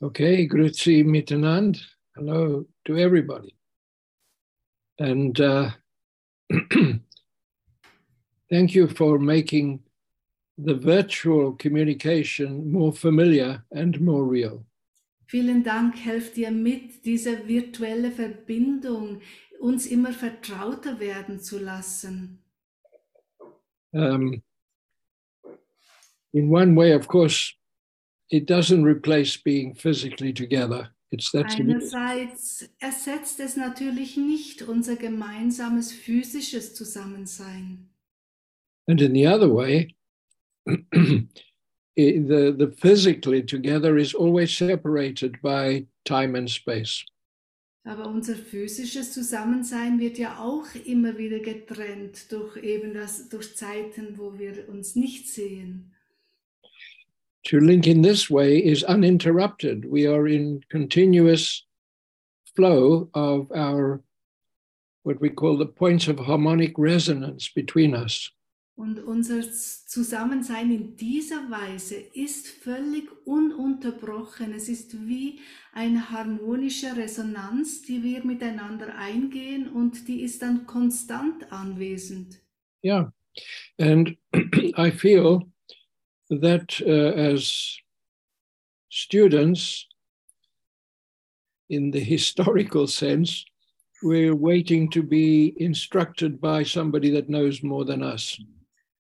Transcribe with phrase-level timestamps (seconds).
[0.00, 1.80] Okay, grüezi miteinander.
[2.14, 3.56] Hello to everybody.
[5.00, 5.70] And uh,
[8.48, 9.80] thank you for making
[10.56, 14.64] the virtual communication more familiar and more real.
[15.26, 19.20] Vielen Dank, helft ihr mit, diese virtuelle Verbindung
[19.60, 22.38] uns immer vertrauter werden zu lassen.
[23.92, 24.42] Um,
[26.32, 27.57] in one way, of course,
[28.30, 30.90] it doesn't replace being physically together.
[31.10, 37.88] It's that's Einerseits ersetzt es natürlich nicht unser gemeinsames physisches Zusammensein.
[38.88, 39.94] and in the other way,
[40.66, 41.28] the
[41.96, 47.04] the physically together is always separated by time and space.
[47.86, 54.18] Aber unser physisches Zusammensein wird ja auch immer wieder getrennt durch eben das, durch Zeiten,
[54.18, 55.94] wo wir uns nicht sehen.
[57.44, 59.84] To link in this way is uninterrupted.
[59.84, 61.64] We are in continuous
[62.54, 64.02] flow of our
[65.04, 68.30] what we call the points of harmonic resonance between us.
[68.76, 74.54] Und unser Zusammensein in dieser Weise ist völlig ununterbrochen.
[74.54, 75.40] Es ist wie
[75.72, 82.40] eine harmonische Resonanz, die wir miteinander eingehen und die ist dann konstant anwesend.
[82.84, 83.12] Yeah.
[83.80, 84.16] And
[84.76, 85.50] I feel
[86.30, 87.76] that uh, as
[88.90, 89.86] students,
[91.68, 93.44] in the historical sense,
[94.02, 98.40] we're waiting to be instructed by somebody that knows more than us.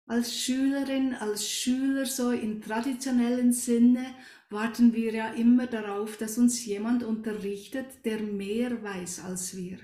[0.08, 4.14] Als Schülerin, als Schüler so im traditionellen Sinne
[4.50, 9.78] warten wir ja immer darauf, dass uns jemand unterrichtet, der mehr weiß als wir.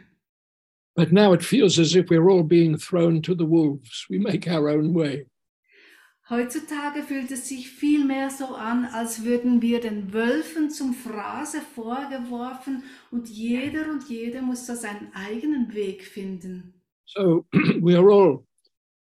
[0.95, 4.07] But now it feels as if we're all being thrown to the wolves.
[4.09, 5.27] We make our own way.
[6.31, 11.61] Heutzutage fühlt es sich viel mehr so an, als würden wir den Wölfen zum Fraße
[11.75, 16.75] vorgeworfen und jeder und jede muss da seinen eigenen Weg finden.
[17.07, 17.45] So
[17.81, 18.47] we are all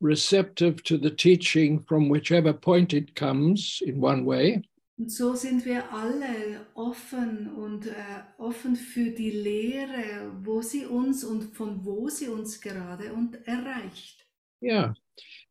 [0.02, 4.64] receptive to the teaching from whichever point it comes, in one way.
[4.98, 7.94] Und so sind wir alle offen und äh,
[8.38, 14.26] offen für die Lehre, wo sie uns und von wo sie uns gerade und erreicht.
[14.62, 14.96] Yeah.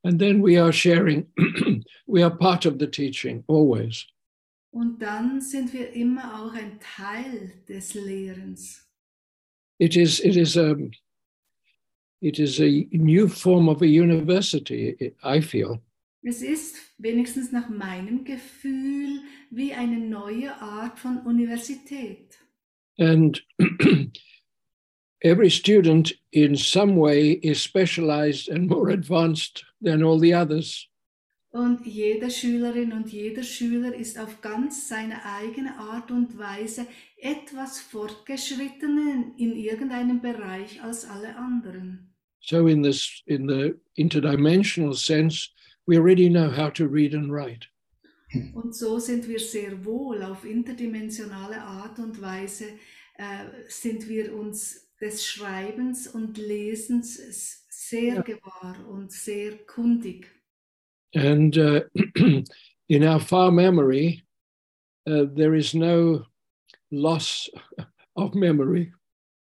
[0.04, 1.26] And then we are sharing,
[2.06, 4.06] we are part of the teaching always.
[4.70, 8.84] Und dann sind wir immer auch ein Teil des Lehrens.
[9.78, 10.76] It is, it is a,
[12.20, 15.80] it is a new form of a university, I feel.
[16.22, 22.38] Es ist wenigstens nach meinem Gefühl wie eine neue Art von Universität.
[22.98, 23.42] And
[25.24, 30.88] every student in some way is specialized and more advanced than all the others.
[31.50, 36.86] Und jede Schülerin und jeder Schüler ist auf ganz seine eigene Art und Weise
[37.16, 42.10] etwas fortgeschrittener in irgendeinem Bereich als alle anderen.
[42.40, 45.50] So in this in the interdimensional sense,
[45.86, 47.68] we already know how to read and write.
[48.52, 52.64] Und so sind wir sehr wohl auf interdimensionale Art und Weise,
[53.16, 60.30] äh, sind wir uns des Schreibens und Lesens sehr gewahr und sehr kundig.
[61.14, 61.82] And uh,
[62.88, 64.22] in our far memory,
[65.06, 66.24] uh, there is no
[66.90, 67.50] loss
[68.16, 68.92] of memory.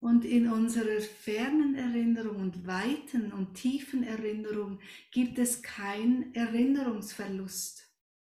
[0.01, 4.79] Und in unserer fernen Erinnerung und weiten und tiefen Erinnerung
[5.13, 7.89] gibt es keinen Erinnerungsverlust.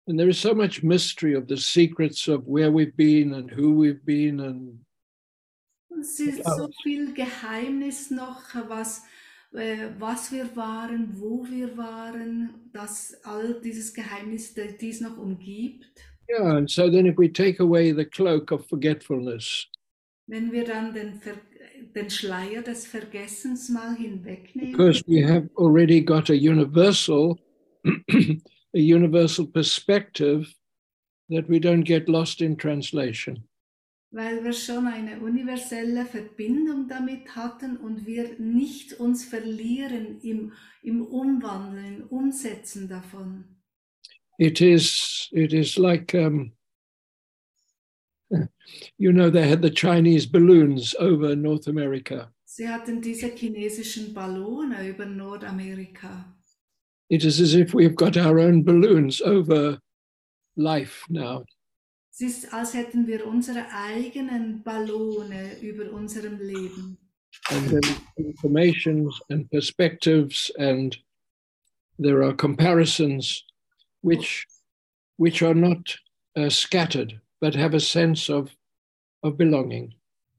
[0.09, 3.73] And there is so much mystery of the secrets of where we've been and who
[3.73, 4.81] we've been and
[6.03, 6.57] Ist Ja.
[6.57, 9.03] so viel Geheimnis noch, was,
[9.55, 15.87] äh, was wir waren, wo wir waren, dass all dieses Geheimnis die- dies noch umgibt.
[16.29, 16.57] yeah.
[16.57, 19.67] And so then if we take away the cloak of forgetfulness,
[20.29, 21.35] Wenn wir dann den, Ver
[21.95, 27.37] den Schleier des Vergessens mal hinwegnehmen, because we have already got a universal
[27.85, 30.47] a universal perspective
[31.29, 33.43] that we don't get lost in translation
[34.12, 41.03] weil wir schon eine universelle Verbindung damit hatten und wir nicht uns verlieren im, im
[41.03, 43.44] Umwandeln, im Umsetzen davon.
[44.38, 46.53] it is it is like um,
[48.99, 52.31] you know, they had the Chinese balloons over North America.
[52.44, 56.25] Sie hatten diese chinesischen Ballone über Nordamerika.
[57.08, 59.79] It is as if we've got our own balloons over
[60.56, 61.44] life now.
[62.12, 66.99] Es ist, als hätten wir unsere eigenen Ballone über unserem Leben.
[67.50, 67.81] and then
[68.17, 70.99] informations and perspectives and
[71.99, 73.43] there are comparisons
[74.03, 74.47] which
[75.17, 75.99] which are not
[76.37, 78.55] uh, scattered but have a sense of
[79.23, 79.94] of belonging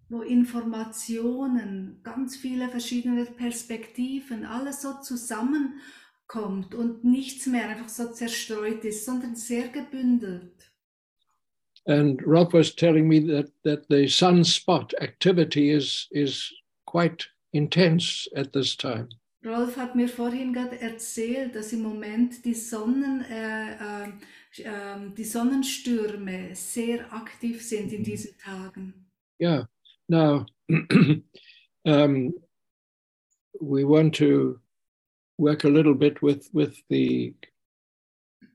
[0.10, 8.86] wo Informationen, ganz viele verschiedene Perspektiven, alles so zusammenkommt und nichts mehr einfach so zerstreut
[8.86, 10.63] ist, sondern sehr gebündelt.
[11.86, 16.50] And Rob was telling me that that the sunspot activity is is
[16.86, 19.10] quite intense at this time
[19.46, 24.10] Rolf hat mir vorhin gerade erzählt, dass im Moment die, Sonnen, äh, äh,
[24.60, 28.94] äh, die Sonnenstürme sehr aktiv sind in diesen Tagen.
[29.40, 29.66] yeah
[30.08, 30.46] now
[31.86, 32.34] um,
[33.60, 34.60] we want to
[35.38, 37.34] work a little bit with with the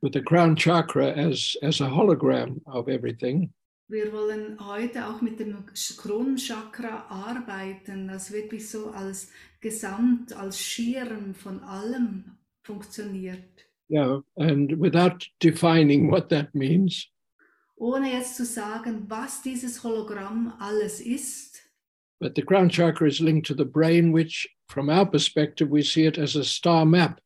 [0.02, 3.52] with the crown chakra as as a hologram of everything
[3.90, 5.64] Wir wollen heute auch mit dem
[5.96, 9.30] Kronenchakra arbeiten, das wirklich so als
[9.62, 13.64] Gesamt, als Schirm von allem funktioniert.
[13.90, 17.08] yeah and without defining what that means
[17.80, 21.62] Ohne jetzt zu sagen, was dieses Hologramm alles ist.
[22.20, 26.04] but the crown chakra is linked to the brain which from our perspective we see
[26.04, 27.20] it as a star map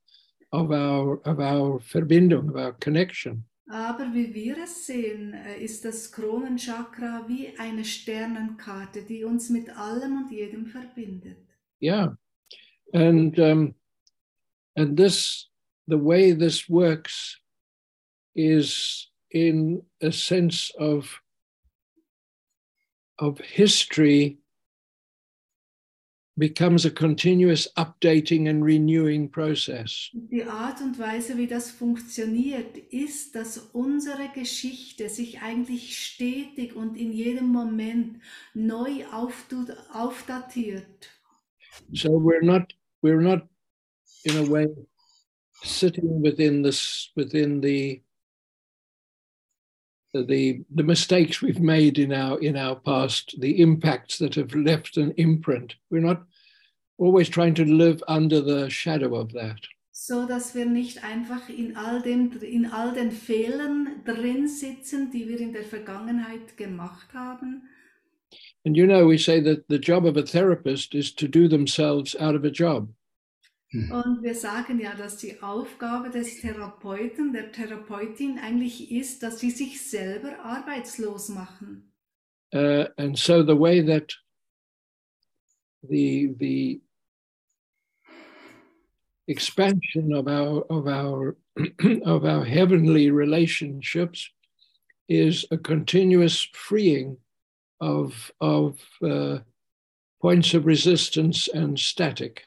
[0.53, 5.85] of our of our verbindung of our connection Aber wie wir es sehen, äh, ist
[5.87, 11.39] das Kronenchakra wie eine Sternenkarte, die uns mit allem und jedem verbindet.
[11.81, 12.15] yeah
[12.93, 13.75] and um
[14.77, 15.49] and this
[15.89, 17.41] the way this works
[18.35, 21.19] is in a sense of
[23.19, 24.39] of history
[26.37, 33.35] becomes a continuous updating and renewing process Die Art und Weise, wie das funktioniert, ist,
[33.35, 38.21] dass unsere Geschichte sich eigentlich stetig und in jedem Moment
[38.55, 39.05] neu
[39.93, 41.11] aufdatiert.
[41.93, 43.43] so we're not we're not
[44.25, 44.67] in a way
[45.63, 48.03] sitting within this within the
[50.13, 54.97] the the mistakes we've made in our in our past the impacts that have left
[54.97, 56.23] an imprint we're not
[56.99, 59.59] always trying to live under the shadow of that
[59.95, 65.29] So dass wir nicht einfach in all, dem, in all den Fehlern drin sitzen, die
[65.29, 67.63] wir in der Vergangenheit gemacht haben.
[68.65, 72.17] and you know we say that the job of a therapist is to do themselves
[72.21, 72.89] out of a job
[73.75, 79.51] Und wir sagen ja, dass die Aufgabe des Therapeuten, der Therapeutin eigentlich ist, dass sie
[79.51, 81.93] sich selber arbeitslos machen.
[82.55, 84.11] uh, and so the way that
[85.89, 86.81] the the
[89.29, 91.37] expansion of our of our
[92.05, 94.31] of our heavenly relationships
[95.09, 97.17] is a continuous freeing
[97.81, 99.39] of of uh,
[100.21, 102.45] points of resistance and static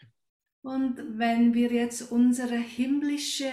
[0.66, 3.52] Und wenn wir jetzt unsere himmlische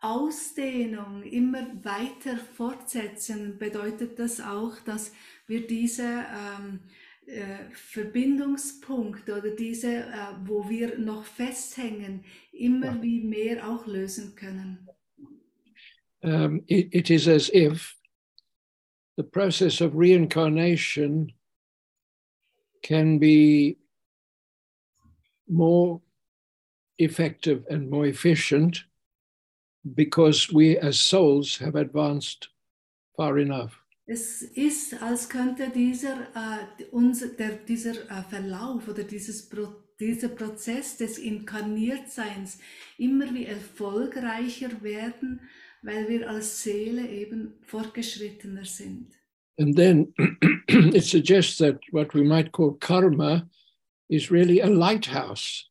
[0.00, 5.12] Ausdehnung immer weiter fortsetzen, bedeutet das auch, dass
[5.46, 6.80] wir diese ähm,
[7.26, 14.88] äh, Verbindungspunkte oder diese, äh, wo wir noch festhängen, immer wie mehr auch lösen können.
[16.24, 17.94] um, it, it is as if
[19.16, 21.32] the process of reincarnation
[22.82, 23.76] can be
[25.48, 26.00] more
[26.98, 28.84] effective and more efficient
[29.94, 32.48] because we as souls have advanced
[33.16, 33.82] far enough.
[34.06, 39.68] Es ist, als könnte dieser, äh, unser, der, dieser äh, Verlauf oder dieses Pro,
[40.00, 42.58] dieser Prozess des Inkarniertseins
[42.96, 45.40] immer wie erfolgreicher werden,
[45.82, 49.12] weil wir als Seele eben fortgeschrittener sind.
[49.58, 50.14] And then
[50.68, 53.48] it suggests that what we might call karma
[54.08, 55.68] is really a lighthouse.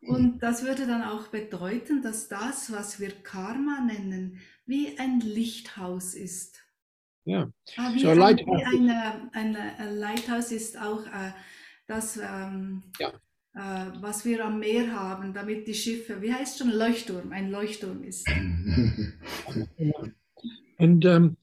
[0.00, 6.14] Und das würde dann auch bedeuten, dass das, was wir Karma nennen, wie ein Lichthaus
[6.14, 6.62] ist.
[7.26, 7.52] Yeah.
[7.76, 11.32] Ah, Wie, So ein, lighthouse wie eine, eine, ein Lighthouse ist auch äh,
[11.86, 13.08] das, ähm, Ja.
[13.54, 18.02] äh, was wir am Meer haben, damit die Schiffe, wie heißt schon Leuchtturm, ein Leuchtturm
[18.04, 18.26] ist.
[20.78, 21.36] And um,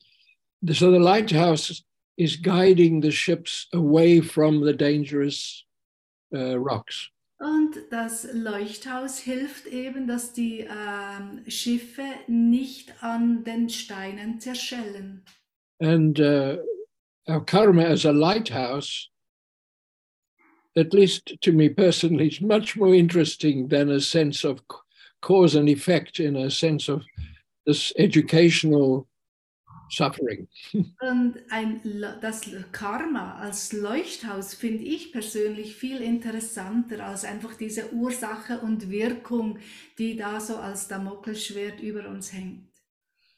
[0.66, 1.84] so the lighthouse
[2.18, 5.66] is guiding the ships away from the dangerous
[6.34, 7.12] uh, rocks.
[7.38, 15.24] Und das Leuchthaus hilft eben, dass die ähm, Schiffe nicht an den Steinen zerschellen.
[15.82, 16.58] And uh,
[17.28, 19.10] our karma as a lighthouse,
[20.78, 24.62] at least to me personally, is much more interesting than a sense of
[25.22, 27.04] cause and effect in a sense of
[27.66, 29.08] this educational
[29.90, 30.48] suffering.
[30.74, 31.82] Und ein,
[32.22, 39.60] das Karma als Leuchthaus finde ich persönlich viel interessanter als einfach diese Ursache und Wirkung,
[39.98, 42.68] die da so als Damoklesschwert über uns hängt.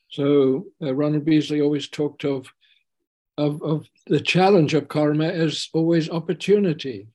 [0.10, 2.54] So uh, Ronald Beasley always talked of,
[3.36, 7.08] of of the challenge of karma as always opportunity.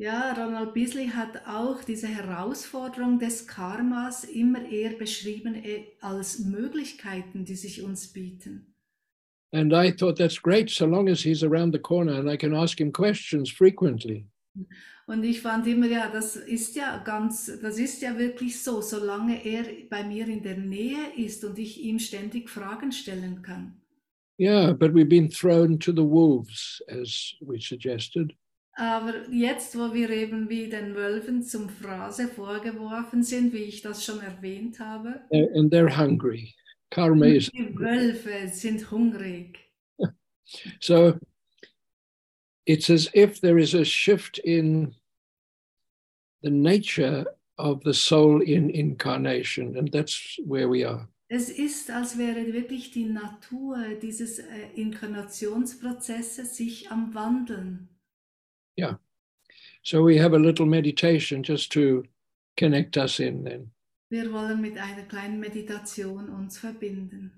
[0.00, 7.44] Ja, Ronald Beasley hat auch diese Herausforderung des Karmas immer eher beschrieben eh, als Möglichkeiten,
[7.44, 8.74] die sich uns bieten.
[9.52, 12.54] And I thought that's great so long as he's around the corner and I can
[12.54, 14.24] ask him questions frequently.
[15.06, 19.44] Und ich fand immer, ja, das ist ja ganz, das ist ja wirklich so, solange
[19.44, 23.74] er bei mir in der Nähe ist und ich ihm ständig Fragen stellen kann.
[24.38, 28.32] Yeah, but we've been thrown to the wolves, as we suggested.
[28.80, 34.02] Aber jetzt, wo wir eben wie den Wölfen zum Phrase vorgeworfen sind, wie ich das
[34.02, 36.54] schon erwähnt habe, and they're hungry.
[36.88, 39.58] Karma is die Wölfe sind hungrig.
[40.80, 41.12] so
[42.64, 44.94] it's as if there is a shift in
[46.42, 47.26] the nature
[47.58, 51.06] of the soul in incarnation, and that's where we are.
[51.28, 57.90] Es ist, als wäre wirklich die Natur dieses äh, Inkarnationsprozesses sich am Wandeln.
[59.82, 62.04] So we have a little meditation just to
[62.56, 63.70] connect us in then.
[64.10, 67.30] Wir wollen mit einer kleinen Meditation uns verbinden.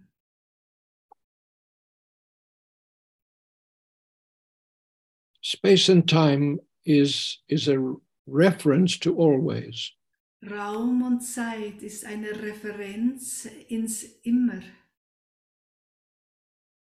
[5.43, 7.95] Space and time is is a
[8.27, 9.93] reference to always.
[10.43, 14.63] Raum und Zeit ist eine Referenz ins Immer.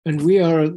[0.05, 0.69] And we are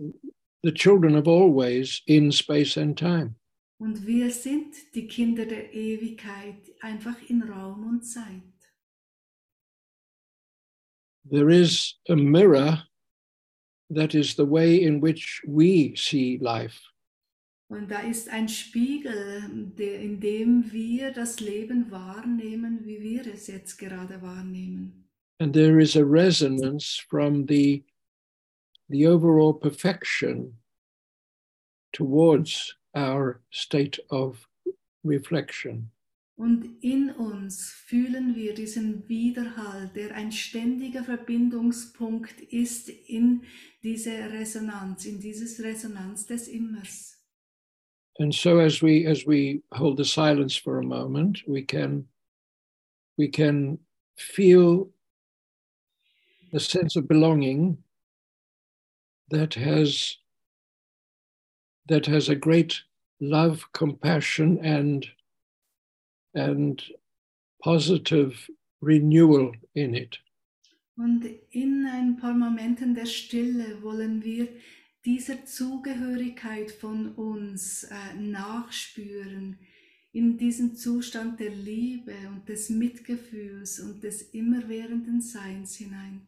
[0.62, 3.36] the children of always in space and time.
[3.82, 8.54] Und wir sind die Kinder der Ewigkeit, einfach in Raum und Zeit.
[11.28, 12.84] There is a mirror
[13.90, 16.80] that is the way in which we see life.
[17.68, 23.78] Und da ist ein Spiegel, in dem wir das Leben wahrnehmen, wie wir es jetzt
[23.78, 25.08] gerade wahrnehmen.
[25.40, 27.84] And there is a resonance from the,
[28.88, 30.58] the overall perfection
[31.92, 34.48] towards our state of
[35.04, 35.90] reflection.
[36.36, 43.42] Und in uns fühlen wir diesen Widerhall, der ein ständiger Verbindungspunkt ist in
[43.82, 47.18] diese Resonanz, in dieses Resonanz des Immers.
[48.18, 52.08] And so as we as we hold the silence for a moment, we can
[53.16, 53.78] we can
[54.16, 54.90] feel
[56.52, 57.78] the sense of belonging
[59.30, 60.18] that has
[61.88, 62.82] that has a great
[63.20, 65.06] love, compassion, and
[66.34, 66.82] and
[67.62, 68.48] positive
[68.80, 70.18] renewal in it.
[70.96, 74.48] Und in ein paar Momenten der Stille wollen wir
[75.04, 79.58] dieser Zugehörigkeit von uns äh, nachspüren,
[80.12, 86.26] in diesen Zustand der Liebe und des Mitgefühls und des immerwährenden Seins hinein.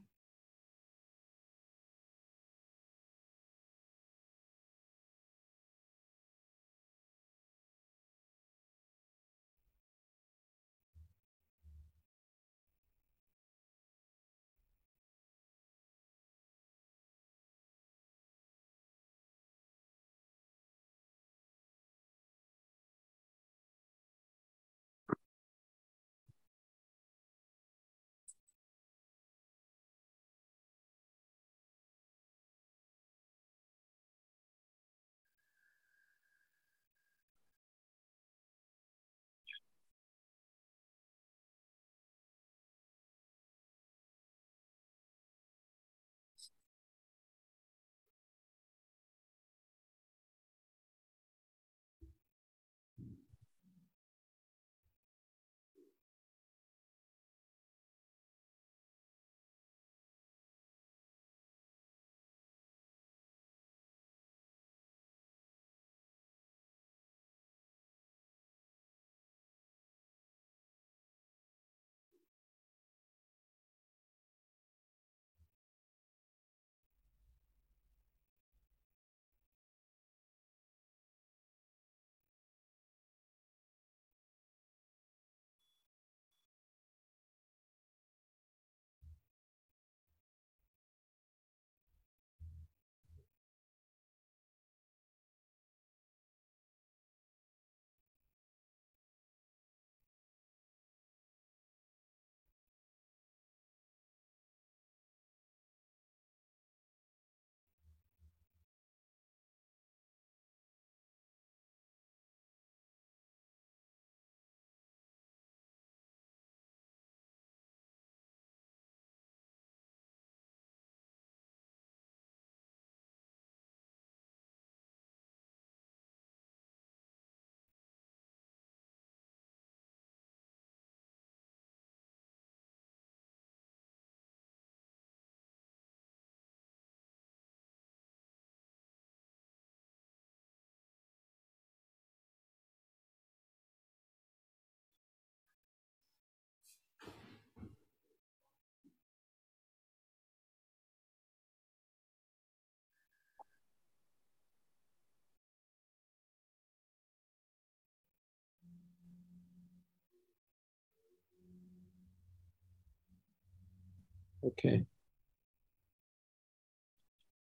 [164.44, 164.84] Okay.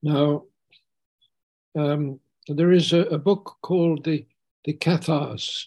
[0.02, 0.44] Now,
[1.76, 2.18] um,
[2.48, 4.26] there is a, a book called the
[4.64, 5.66] the Cathars.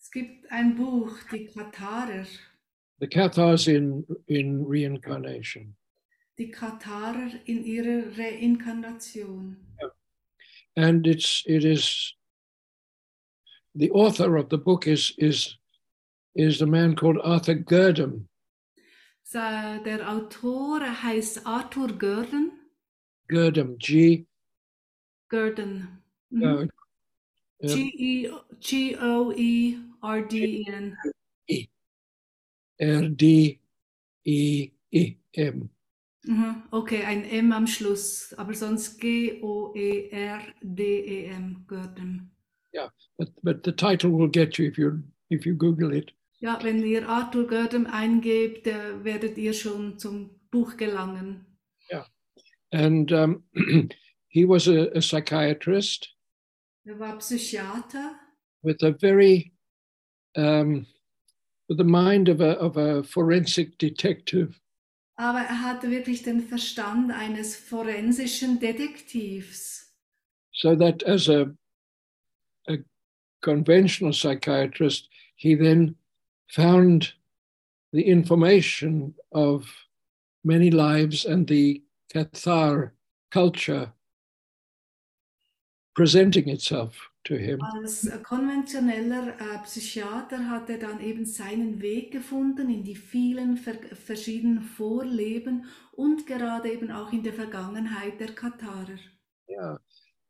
[0.00, 2.26] Es gibt ein Buch, die Katharer,
[3.00, 5.74] The Cathars in in reincarnation,
[6.38, 9.56] die Katharer in ihrer Reinkarnation.
[10.76, 12.14] and it's it is
[13.74, 15.56] the author of the book is is
[16.34, 18.28] is a man called Arthur Gurdam.
[19.34, 22.52] So, Der Autor heißt Arthur Gurdon.
[23.26, 24.28] Gurdam, G
[25.28, 25.88] Gurdon.
[26.30, 26.70] Mhm.
[28.60, 29.16] G-O-E-R-D-E-N.
[33.16, 33.60] D
[34.22, 35.68] E E M.
[36.22, 36.62] Mhm.
[36.70, 40.04] Okay, ein M am Schluss, aber sonst G-O-E-R-D-E-M,
[41.66, 42.30] Gurdon.
[43.16, 46.14] But but the title will get you if you if you Google it.
[46.44, 51.46] Ja, wenn ihr Arthur Gurdon eingebt, äh, werdet ihr schon zum Buch gelangen.
[52.70, 53.44] And um,
[54.28, 56.14] he was a, a psychiatrist
[56.84, 58.16] Er war Psychiater
[58.62, 59.54] with a very
[60.36, 60.86] um,
[61.68, 64.60] with the mind of a of a forensic detective.
[65.16, 69.94] Aber er hatte wirklich den Verstand eines forensischen Detektivs.
[70.52, 71.56] So that as a
[72.68, 72.78] a
[73.40, 75.96] conventional psychiatrist, he then
[76.48, 77.12] found
[77.92, 79.66] the information of
[80.44, 82.92] many lives and the Cathar
[83.30, 83.92] culture
[85.94, 87.60] presenting itself to him.
[87.62, 93.74] Als konventioneller äh, Psychiater hat er dann eben seinen Weg gefunden in die vielen ver
[93.94, 98.98] verschiedenen Vorleben und gerade eben auch in der Vergangenheit der Katharer.
[99.48, 99.78] Yeah.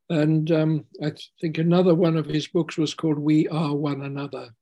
[0.07, 4.55] And um, I think another one of his books was called We Are One Another.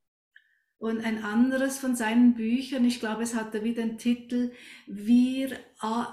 [0.84, 4.52] Und ein anderes von seinen Büchern, ich glaube, es hatte wieder den Titel
[4.86, 5.58] Wir,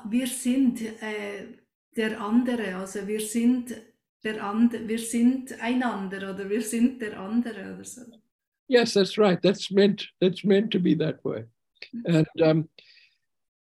[0.08, 1.58] wir sind äh,
[1.96, 3.74] der andere, also wir sind
[4.22, 8.02] der and, wir sind einander oder wir sind der andere oder so.
[8.68, 9.42] Yes, that's right.
[9.42, 11.46] That's meant that's meant to be that way.
[12.04, 12.68] And um,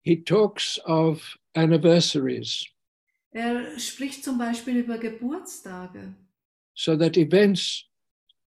[0.02, 2.66] he talks of anniversaries,
[3.34, 6.14] Er spricht zum Beispiel über Geburtstage.
[6.74, 7.86] so that events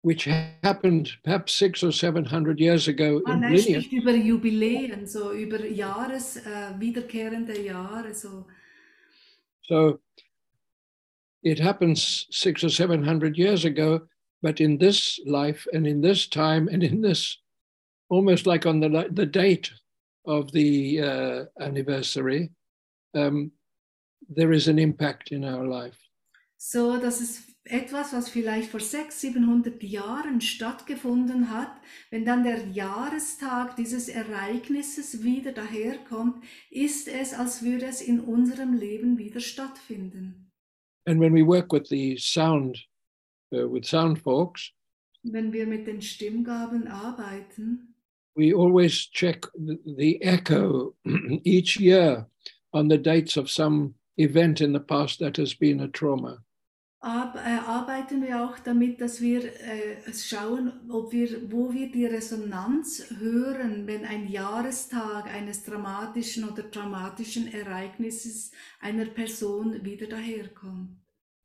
[0.03, 5.07] which happened perhaps six or seven hundred years ago in er linear, spricht über Jubiläen,
[5.07, 8.13] so über Jahres, äh, wiederkehrende Jahre.
[8.13, 8.45] So.
[9.61, 9.99] so
[11.41, 14.01] it happens six or seven hundred years ago,
[14.41, 17.37] but in this life and in this time and in this,
[18.09, 19.71] almost like on the the date
[20.25, 22.51] of the uh, anniversary,
[23.15, 23.51] um,
[24.27, 25.97] there is an impact in our life.
[26.57, 31.71] so, dass es etwas, was vielleicht vor 600, 700 Jahren stattgefunden hat,
[32.09, 38.73] wenn dann der Jahrestag dieses Ereignisses wieder daherkommt, ist es, als würde es in unserem
[38.73, 40.51] Leben wieder stattfinden.
[41.05, 42.87] And when we work with the sound,
[43.53, 44.71] uh, with sound folks,
[45.25, 47.95] Wenn wir mit den Stimmgaben arbeiten,
[48.35, 50.95] we always check the, the echo
[51.45, 52.29] each year
[52.73, 56.43] on the dates of some event in the past that has been a trauma.
[57.05, 63.11] Äh, arbeiten wir auch damit, dass wir äh, schauen, ob wir, wo wir die Resonanz
[63.19, 70.95] hören, wenn ein Jahrestag eines dramatischen oder traumatischen Ereignisses einer Person wieder daherkommt.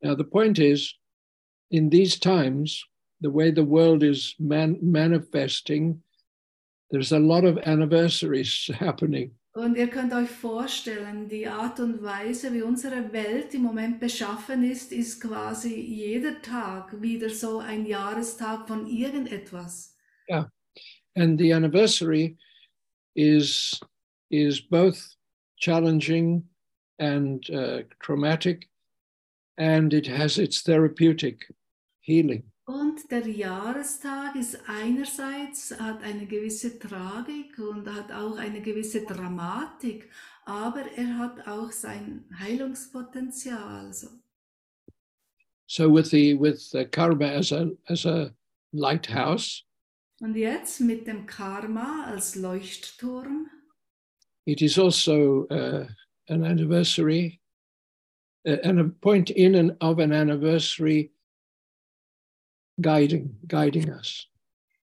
[0.01, 0.95] Now, the point is,
[1.69, 2.85] in these times,
[3.19, 6.01] the way the world is man- manifesting,
[6.89, 9.31] there's a lot of anniversaries happening.
[9.59, 14.63] Und ihr könnt euch vorstellen, die Art und Weise, wie unsere Welt im Moment beschaffen
[14.63, 19.97] ist, ist quasi jeder Tag wieder so ein Jahrestag von irgendetwas.
[21.15, 22.37] And the anniversary
[23.15, 23.77] is,
[24.29, 25.17] is both
[25.57, 26.47] challenging
[26.97, 28.69] and uh, traumatic,
[29.57, 31.51] and it has its therapeutic
[31.99, 32.48] healing.
[32.69, 40.07] Und der Jahrestag ist einerseits, hat eine gewisse Tragik und hat auch eine gewisse Dramatik,
[40.45, 43.91] aber er hat auch sein Heilungspotenzial.
[43.91, 44.09] So.
[45.65, 48.35] So with the with the karma as a as a
[48.71, 49.65] lighthouse,
[50.21, 53.49] Und jetzt mit dem Karma als Leuchtturm,
[54.45, 55.87] it is also uh,
[56.27, 57.41] an anniversary,
[58.47, 61.11] uh, and a point in and of an anniversary
[62.81, 64.29] guiding guiding us.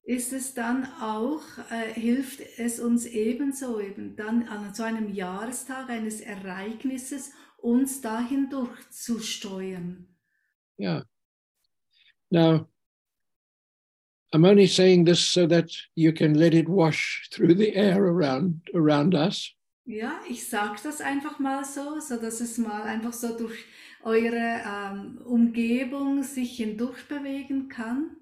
[0.06, 5.90] ist es dann auch, äh, hilft es uns ebenso eben dann an so einem Jahrestag
[5.90, 10.06] eines Ereignisses uns dahin durchzusteuern.
[10.78, 11.02] Yeah.
[12.30, 12.68] Now,
[14.32, 18.60] I'm only saying this so that you can let it wash through the air around
[18.74, 19.52] around us.
[19.84, 23.64] Ja, ich sage das einfach mal so, so dass es mal einfach so durch
[24.06, 28.16] eure ähm, Umgebung sich hindurch bewegen kann.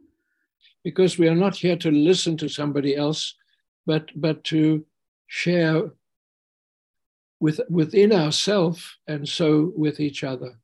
[0.82, 3.34] Because we are not here to listen to somebody else,
[3.86, 4.86] but, but to
[5.26, 5.92] share
[7.38, 10.58] with, within ourselves and so with each other.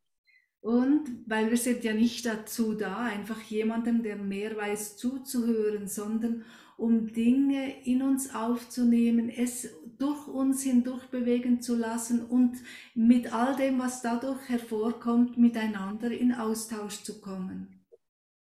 [0.63, 6.45] Und weil wir sind ja nicht dazu da, einfach jemandem, der mehr weiß, zuzuhören, sondern
[6.81, 12.57] um Dinge in uns aufzunehmen, es durch uns hindurch bewegen zu lassen und
[12.95, 17.85] mit all dem, was dadurch hervorkommt, miteinander in Austausch zu kommen.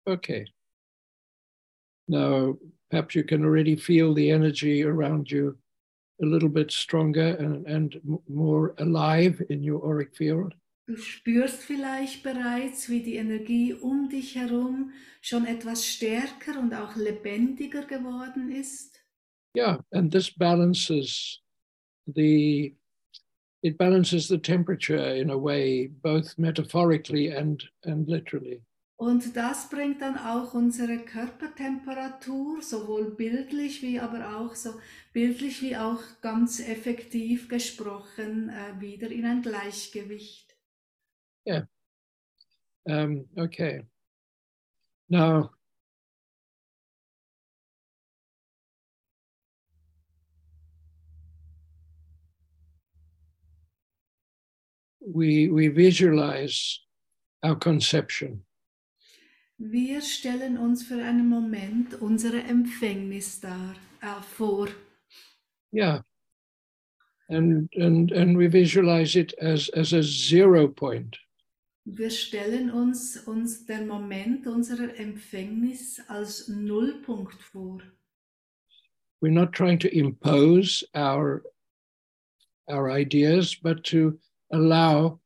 [0.04, 0.46] Okay.
[2.08, 2.58] Now,
[2.90, 5.56] perhaps you can already feel the energy around you
[6.20, 10.54] a little bit stronger and, and more alive in your auric field.
[10.86, 14.92] Du spürst vielleicht bereits, wie die Energie um dich herum
[15.22, 19.02] schon etwas stärker und auch lebendiger geworden ist.
[19.56, 21.40] Yeah, and this balances
[22.06, 22.76] the
[23.62, 28.62] it balances the temperature in a way, both metaphorically and and literally.
[28.96, 34.74] Und das bringt dann auch unsere Körpertemperatur, sowohl bildlich wie aber auch so
[35.12, 40.43] bildlich wie auch ganz effektiv gesprochen, äh, wieder in ein Gleichgewicht.
[42.88, 43.80] Um, okay.
[45.08, 45.50] Now,
[55.00, 56.80] we we visualize
[57.42, 58.44] our conception.
[59.58, 64.68] Wir stellen uns für einen Moment unsere Empfängnis dar, äh, vor.
[65.72, 66.02] Yeah.
[67.28, 71.16] And and and we visualize it as as a zero point.
[71.86, 77.82] Wir stellen uns, uns den Moment unserer Empfängnis als Nullpunkt vor.
[79.20, 81.42] We're not trying to impose our
[82.68, 84.18] our ideas, but to
[84.50, 85.20] allow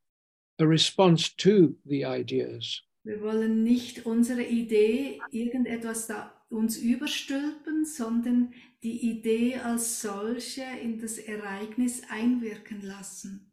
[0.59, 2.83] a response to the ideas.
[3.05, 10.99] Wir wollen nicht unsere Idee, irgendetwas da uns überstülpen, sondern die Idee als solche in
[10.99, 13.48] das Ereignis einwirken lassen.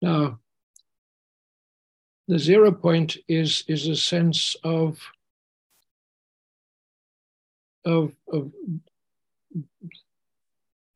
[0.00, 0.38] Now,
[2.28, 4.98] the zero point is is a sense of
[7.84, 8.52] of, of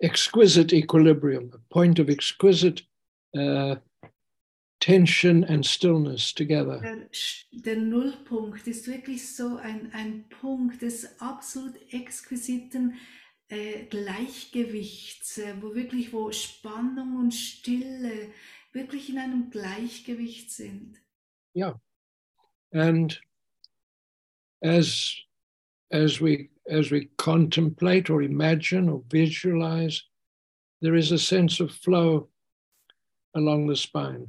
[0.02, 2.82] exquisite equilibrium, a point of exquisite
[3.38, 3.76] uh,
[4.80, 6.78] tension and stillness together.
[6.80, 7.08] Der,
[7.52, 12.94] der Nullpunkt ist wirklich so ein, ein Punkt des absolut exquisiten
[13.48, 18.30] äh, Gleichgewichts, äh, wo wirklich wo Spannung und Stille
[18.74, 21.00] wirklich in einem Gleichgewicht sind.
[21.56, 21.80] Yeah,
[22.72, 23.20] and
[24.62, 25.14] as
[25.92, 30.02] as we as we contemplate or imagine or visualize,
[30.82, 32.28] there is a sense of flow
[33.34, 34.26] along the spine.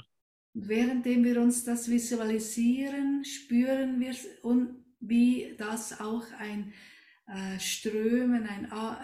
[0.54, 6.72] Währenddem wir uns das visualisieren, spüren wir, und wie das auch ein
[7.28, 9.02] äh, Strömen, ein ha-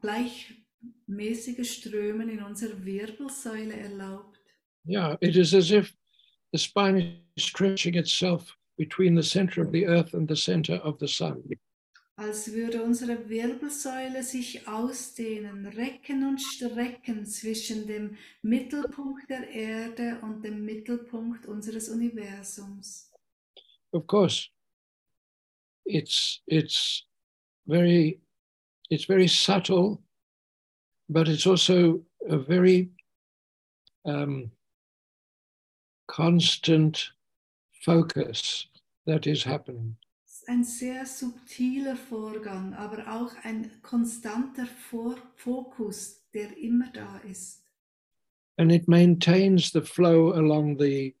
[0.00, 4.31] gleichmäßiges Strömen in unserer Wirbelsäule erlaubt.
[4.84, 5.94] Yeah, it is as if
[6.52, 10.98] the spine is stretching itself between the center of the earth and the center of
[10.98, 11.42] the sun.
[12.18, 20.44] Als würde unsere Wirbelsäule sich ausdehnen, recken und strecken zwischen dem Mittelpunkt der Erde und
[20.44, 23.10] dem Mittelpunkt unseres Universums.
[23.92, 24.50] Of course,
[25.86, 27.06] it's it's
[27.66, 28.20] very
[28.90, 30.02] it's very subtle,
[31.08, 32.90] but it's also a very
[34.04, 34.50] um,
[36.12, 37.12] constant
[37.84, 38.66] focus
[39.06, 39.96] that is happening.
[40.48, 47.62] Ein sehr subtiler Vorgang, aber auch ein konstanter Vor Fokus, der immer da ist.
[48.58, 51.14] and it maintains the flow along the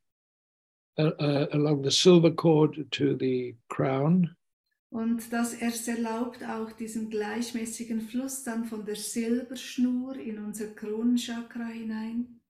[0.98, 4.36] uh, uh, along the silver cord to the crown
[4.90, 11.68] Und das es erlaubt auch diesen gleichmäßigen Fluss dann von der Silberschnur in unser Kronenchakra
[11.68, 12.41] hinein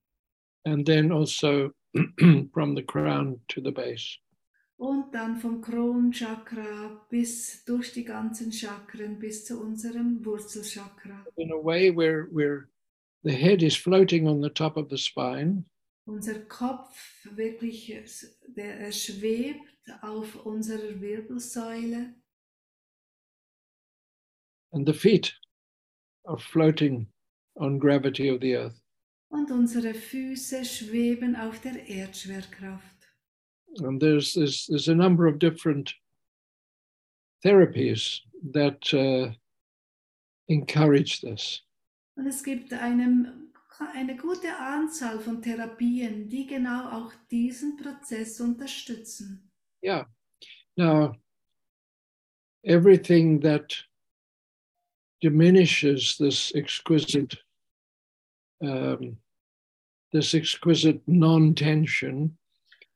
[0.65, 1.71] and then also
[2.53, 4.19] from the crown to the base.
[4.77, 11.25] und dann vom Kronenchakra bis durch die ganzen Chakren bis zu unserem Wurzelchakra.
[11.37, 12.67] In a way where where
[13.23, 15.65] the head is floating on the top of the spine
[16.05, 17.95] Unser Kopf wirklich,
[18.57, 22.15] der er schwebt auf unserer Wirbelsäule
[24.73, 25.33] and the feet
[26.27, 27.07] are floating
[27.55, 28.82] on gravity of the earth.
[29.33, 32.93] Und unsere Füße schweben auf der Erdschwerkraft.
[33.79, 35.95] And there's there's there's a number of different
[37.43, 38.21] therapies
[38.53, 39.33] that uh,
[40.47, 41.63] encourage this.
[42.15, 43.33] Und es gibt eine,
[43.95, 49.49] eine gute Anzahl von Therapien, die genau auch diesen Prozess unterstützen.
[49.83, 50.05] Yeah.
[50.77, 51.15] Now,
[52.63, 53.83] everything that
[55.21, 57.39] diminishes this exquisite,
[58.61, 59.17] um,
[60.13, 62.37] this exquisite non-tension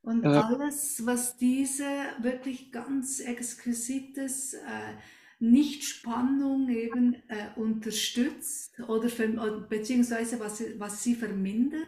[0.03, 0.27] Und Äh.
[0.30, 1.84] alles, was diese
[2.21, 4.93] wirklich ganz exquisites äh,
[5.39, 11.88] Nicht-Spannung eben äh, unterstützt oder verm- beziehungsweise was, sie- was sie vermindert,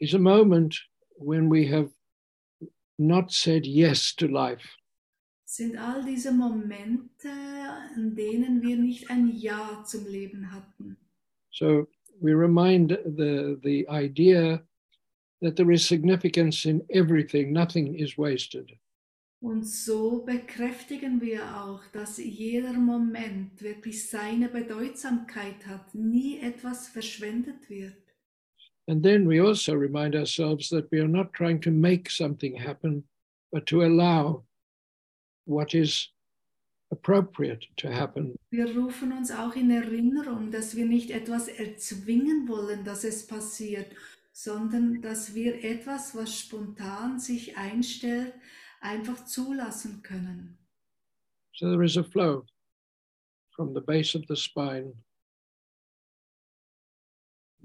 [0.00, 1.90] is a moment when we have
[2.96, 4.66] not said yes to life.
[5.44, 7.28] sind all diese Momente,
[7.96, 10.96] in denen wir nicht ein Ja zum Leben hatten.
[11.50, 11.86] So
[12.20, 14.62] we remind the the idea
[15.40, 17.52] that there is significance in everything.
[17.52, 18.72] Nothing is wasted.
[19.40, 27.70] Und so bekräftigen wir auch, dass jeder Moment wirklich seine Bedeutsamkeit hat, nie etwas verschwendet
[27.70, 27.94] wird.
[28.88, 33.04] And then we also remind ourselves that we are not trying to make something happen,
[33.52, 34.44] but to allow
[35.46, 36.08] what is
[36.90, 38.38] appropriate to happen.
[38.50, 43.86] Wir rufen uns auch in Erinnerung, dass wir nicht etwas erzwingen wollen, dass es passiert,
[44.32, 48.32] sondern dass wir etwas, was spontan sich einstellt,
[48.80, 50.56] einfach zulassen können.
[51.54, 52.46] So there is a flow
[53.54, 54.94] from the base of the spine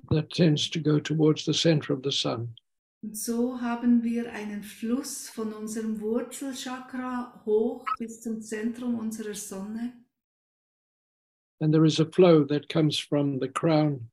[0.09, 2.55] that tends to go towards the center of the sun.
[3.03, 9.91] Und so haben wir einen Fluss von unserem Wurzelchakra hoch bis zum Zentrum unserer Sonne.
[11.59, 14.09] And there is a flow that comes from the crown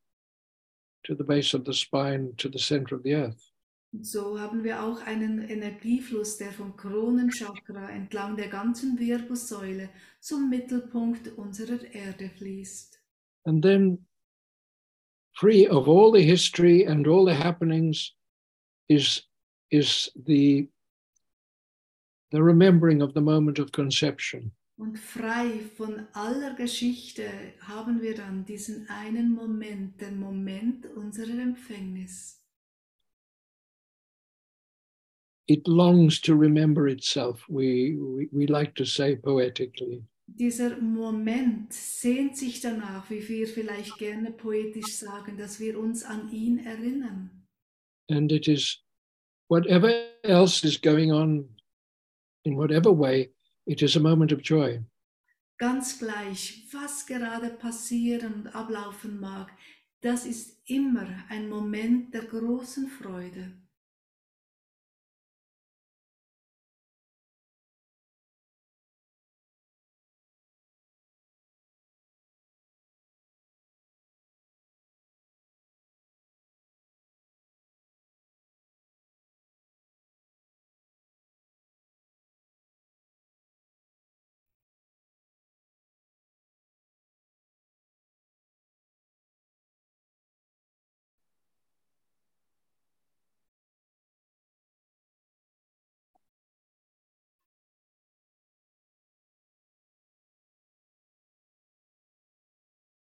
[1.04, 3.52] to the base of the spine to the center of the earth.
[3.92, 9.88] Und so haben wir auch einen Energiefluss, der vom Kronenchakra entlang der ganzen Wirbelsäule
[10.20, 13.00] zum Mittelpunkt unserer Erde fließt.
[13.44, 14.06] And then,
[15.36, 18.16] free of all the history and all the happenings,
[18.90, 19.22] is,
[19.70, 20.68] is the,
[22.32, 24.52] the remembering of the moment of conception.
[24.76, 32.38] Und frei von aller Geschichte haben wir dann diesen einen Moment, den Moment unserer Empfängnis.
[35.46, 40.02] It longs to remember itself, we, we, we like to say poetically.
[40.26, 46.30] Dieser Moment sehnt sich danach, wie wir vielleicht gerne poetisch sagen, dass wir uns an
[46.32, 47.39] ihn erinnern.
[48.10, 48.82] And it is
[49.48, 49.90] whatever
[50.24, 51.48] else is going on,
[52.44, 53.30] in whatever way,
[53.66, 54.80] it is a moment of joy.
[55.58, 59.50] Ganz gleich, was gerade passieren und ablaufen mag,
[60.02, 63.52] das ist immer ein Moment der großen Freude.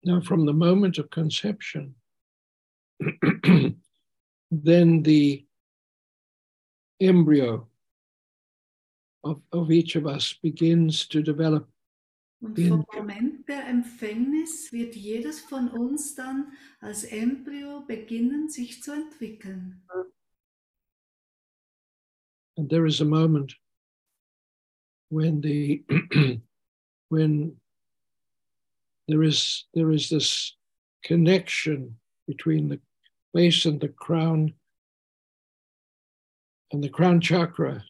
[0.04, 1.96] Now, from the moment of conception,
[4.52, 5.46] then the
[7.02, 7.68] embryo
[9.24, 11.68] of, of each of us begins to develop.
[12.42, 18.94] Und vom Moment der Empfängnis wird jedes von uns dann als Embryo beginnen, sich zu
[18.94, 19.82] entwickeln.
[22.58, 23.56] And there is a moment
[25.10, 25.84] when the
[27.10, 27.60] when
[29.10, 30.56] there is there is this
[31.04, 32.80] connection between the
[33.34, 34.54] base and the crown
[36.72, 37.84] and the crown chakra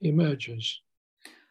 [0.00, 0.80] emerges.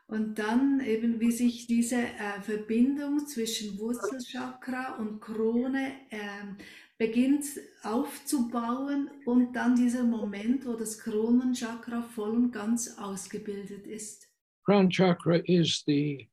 [0.08, 6.58] Und dann eben, wie sich diese äh, Verbindung zwischen Wurzelchakra und Krone ähm,
[6.98, 7.46] beginnt
[7.84, 14.28] aufzubauen und dann dieser Moment, wo das Kronenchakra voll und ganz ausgebildet ist.
[14.66, 16.30] Crown chakra is the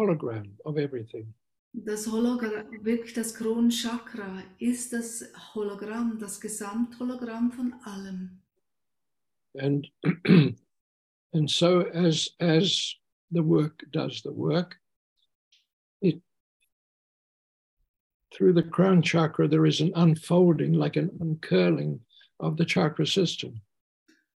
[0.00, 1.34] hologram of everything.
[1.72, 8.40] Das Hologramm, wirklich das Kronenchakra ist das Hologramm, das Gesamthologramm von allem.
[9.58, 9.86] and
[11.32, 12.94] and so as as
[13.30, 14.76] the work does the work
[16.02, 16.20] it
[18.32, 21.98] through the crown chakra there is an unfolding like an uncurling
[22.38, 23.60] of the chakra system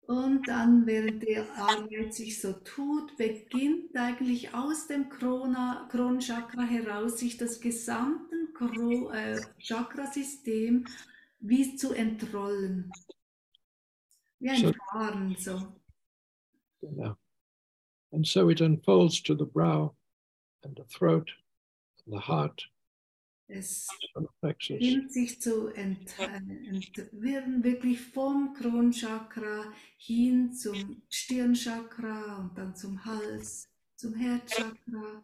[0.06, 7.20] Und dann, während die Arbeit sich so tut, beginnt eigentlich aus dem Krona, Kronchakra heraus
[7.20, 10.86] sich das gesamte Kro- äh, Chakrasystem
[11.40, 12.92] wie zu entrollen.
[14.40, 15.74] Wie ein So- Fahren so.
[16.82, 17.18] Yeah.
[18.12, 19.96] And so it unfolds to the brow
[20.64, 21.32] and the throat
[22.06, 22.70] and the heart
[23.48, 23.88] Es
[24.40, 24.78] plexus.
[24.80, 33.70] beginnt sich zu ent, entwirren, wirklich vom Kronchakra hin zum Stirnchakra und dann zum Hals,
[33.96, 35.24] zum Herzchakra,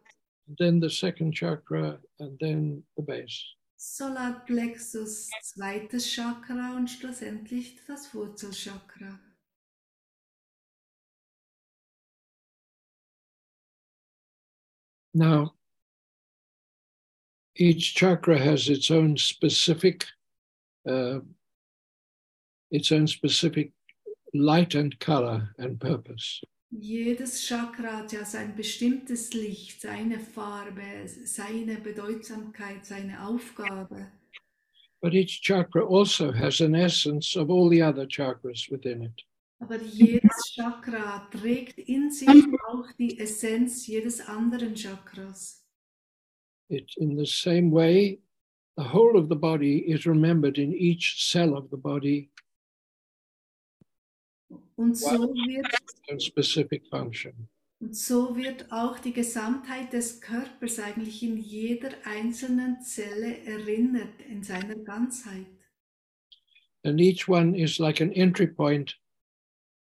[0.50, 3.56] And then the second chakra and then the base.
[3.78, 9.20] Solarplexus, zweites Chakra und schlussendlich das Wurzelchakra.
[15.14, 15.59] Now,
[17.60, 20.06] each chakra has its own specific,
[20.88, 21.20] uh,
[22.72, 23.72] its own specific
[24.34, 26.42] light and color and purpose.
[26.72, 34.12] Jedes Chakra hat ja sein bestimmtes Licht, seine Farbe, seine Bedeutsamkeit, seine Aufgabe.
[35.02, 39.24] But each chakra also has an essence of all the other chakras within it.
[39.62, 45.59] Aber jedes Chakra trägt in sich auch die Essenz jedes anderen Chakras.
[46.70, 48.20] It, in the same way,
[48.78, 52.30] the whole of the body is remembered in each cell of the body
[54.78, 55.68] Und so wird,
[56.10, 57.50] and specific function.
[57.82, 64.44] und so wird auch die Gesamtheit des Körpers eigentlich in jeder einzelnen Zelle erinnert, in
[64.44, 65.46] seiner Ganzheit.
[66.86, 68.96] And each one is like an entry point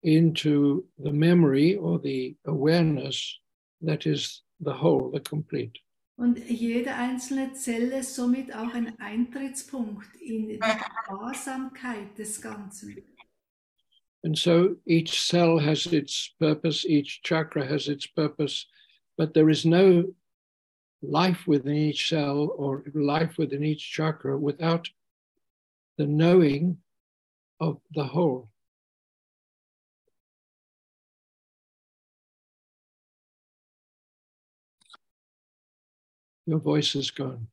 [0.03, 3.39] into the memory or the awareness
[3.83, 5.79] that is the whole, the complete.
[6.21, 13.03] Und jede einzelne Zelle somit auch ein Eintrittspunkt in die Wahrsamkeit des Ganzen.
[14.23, 18.67] And so each cell has its purpose, each chakra has its purpose,
[19.17, 20.15] but there is no
[21.01, 24.91] life within each cell or life within each chakra without
[25.97, 26.77] the knowing
[27.61, 28.50] of the whole.
[36.51, 37.47] Your voice is gone.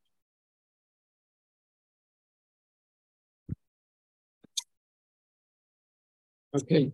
[6.56, 6.94] Okay.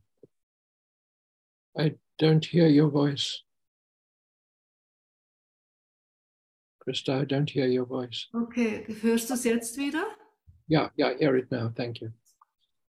[1.79, 3.43] I don't hear your voice.
[6.85, 8.27] Krista, I don't hear your voice.
[8.35, 10.03] Okay, hörst du es jetzt wieder?
[10.67, 11.71] Yeah, yeah, I hear it now.
[11.73, 12.11] Thank you.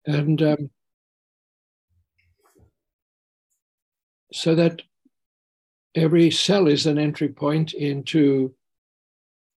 [0.07, 0.71] And um,
[4.33, 4.81] so that
[5.95, 8.55] every cell is an entry point into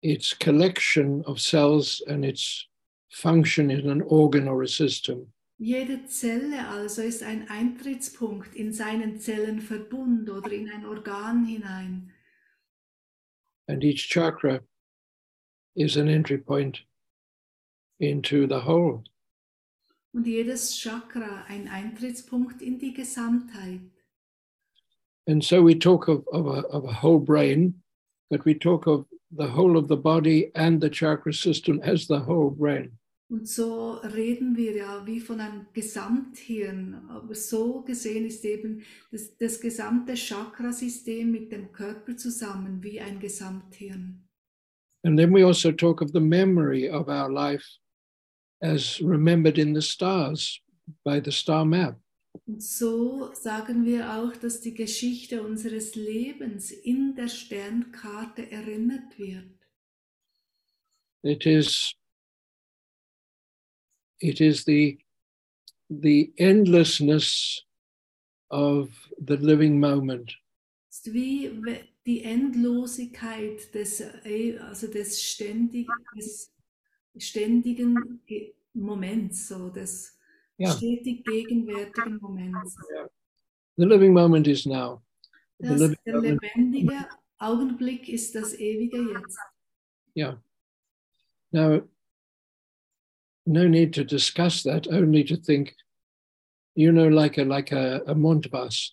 [0.05, 2.69] its collection of cells and its
[3.11, 5.27] function in an organ or a system.
[5.59, 12.13] Jede Zelle also ist ein Eintrittspunkt in seinen Zellenverbund oder in ein Organ hinein.
[13.67, 14.61] And each chakra
[15.75, 16.85] is an entry point
[17.99, 19.05] into the whole.
[20.13, 23.81] Und jedes Chakra ein Eintrittspunkt in die Gesamtheit.
[25.27, 27.83] And so we talk of, of, a, of a whole brain,
[28.29, 32.21] but we talk of the whole of the body and the chakra system as the
[32.21, 32.99] whole brain.
[33.31, 37.09] Und so reden wir ja wie von einem Gesamthirn.
[37.09, 43.19] Aber so gesehen ist eben das, das gesamte Chakrasystem mit dem Körper zusammen wie ein
[43.19, 44.21] Gesamthirn.
[45.05, 47.65] And then we also talk of the memory of our life
[48.63, 50.61] as remembered in the stars
[51.05, 51.97] by the star map.
[52.47, 59.51] Und so sagen wir auch, dass die Geschichte unseres Lebens in der Sternkarte erinnert wird.
[61.23, 61.95] It is
[64.21, 64.99] it is the
[65.89, 67.65] the endlessness
[68.51, 70.37] of the living moment.
[70.91, 71.51] Es ist wie
[72.07, 76.53] die Endlosigkeit des, äh, also des, ständig, des
[77.17, 80.19] ständigen Ge- Moments, so des
[80.59, 80.71] Ja.
[80.71, 82.77] stetig gegenwärtigen Moments.
[83.77, 85.03] The living moment is now.
[85.59, 89.39] The Das, living der moment, lebendige Augenblick ist das ewige Jetzt.
[90.15, 90.37] yeah.
[91.53, 91.83] Now,
[93.47, 94.87] no need to discuss that.
[94.89, 95.75] Only to think,
[96.75, 98.93] you know, like a like a, a Montbus,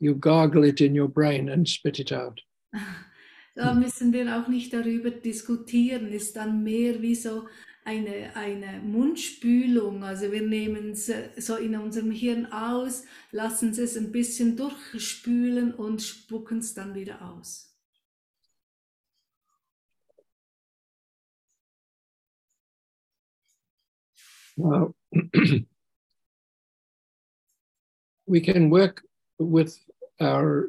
[0.00, 2.40] you gargle it in your brain and spit it out.
[3.54, 7.46] Da müssen wir auch nicht darüber diskutieren, ist dann mehr wie so
[7.84, 10.04] eine, eine Mundspülung.
[10.04, 16.02] Also wir nehmen es so in unserem Hirn aus, lassen es ein bisschen durchspülen und
[16.02, 17.68] spucken es dann wieder aus.
[24.56, 24.94] Now,
[28.26, 29.02] we can work
[29.38, 29.78] with
[30.20, 30.68] our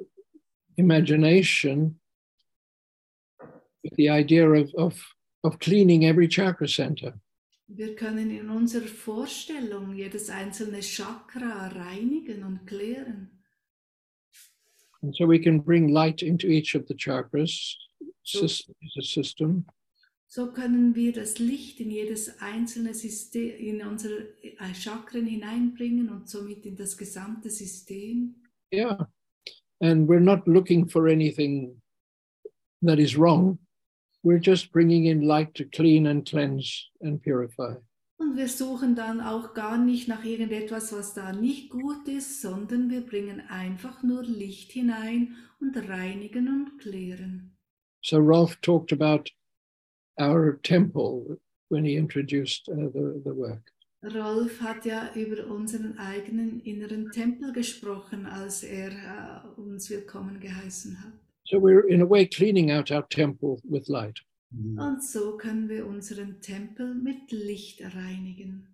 [0.77, 1.99] imagination
[3.83, 5.03] with the idea of, of,
[5.43, 7.13] of cleaning every chakra center.
[7.67, 13.29] Wir können in unserer Vorstellung jedes einzelne Chakra reinigen und klären.
[15.01, 17.75] And so we can bring light into each of the chakras,
[18.23, 19.65] So- system, is a system,
[20.27, 26.27] So können wir das Licht in jedes einzelne System, in unsere äh, Chakren hineinbringen und
[26.27, 28.33] somit in das gesamte System.
[28.73, 29.05] Yeah.
[29.79, 31.79] And we're not looking for anything
[32.81, 33.59] that is wrong.
[34.23, 37.75] We're just bringing in light to clean and cleanse and purify.
[38.17, 42.89] Und wir suchen dann auch gar nicht nach irgendetwas, was da nicht gut ist, sondern
[42.89, 47.57] wir bringen einfach nur Licht hinein und reinigen und klären.
[48.01, 49.29] So Rolf talked about
[50.17, 51.37] our temple
[51.69, 53.73] when he introduced uh, the, the work.
[54.03, 61.01] Rolf hat ja über unseren eigenen inneren Tempel gesprochen, als er äh, uns willkommen geheißen
[61.01, 61.22] hat.
[61.45, 64.19] So we're in a way cleaning out our temple with light.
[64.77, 68.67] Und so können wir unseren Tempel mit Licht reinigen.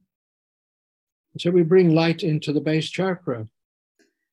[1.37, 3.47] So we bring light into the base chakra.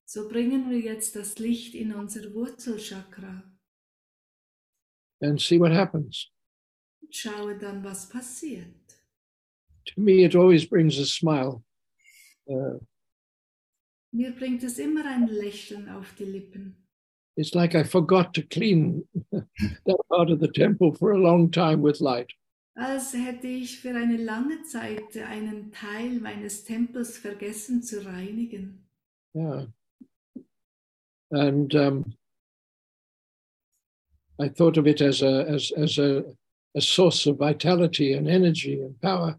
[0.05, 3.43] So bringen wir jetzt das Licht in unser Wurzelchakra.
[5.23, 6.31] and see what happens.
[7.11, 8.67] Schaue dann, was passiert.
[9.87, 11.63] To me, it always brings a smile.
[12.49, 12.79] Uh,
[14.13, 16.77] Mir bringt es immer ein Lächeln auf die Lippen.
[17.37, 21.83] It's like I forgot to clean that part of the temple for a long time
[21.83, 22.33] with light.
[22.79, 28.85] Als hätte ich für eine lange Zeit einen Teil meines Tempels vergessen zu reinigen.
[29.35, 29.67] Yeah.
[31.31, 32.15] And um,
[34.39, 36.25] I thought of it as a as as a,
[36.75, 39.39] a source of vitality and energy and power,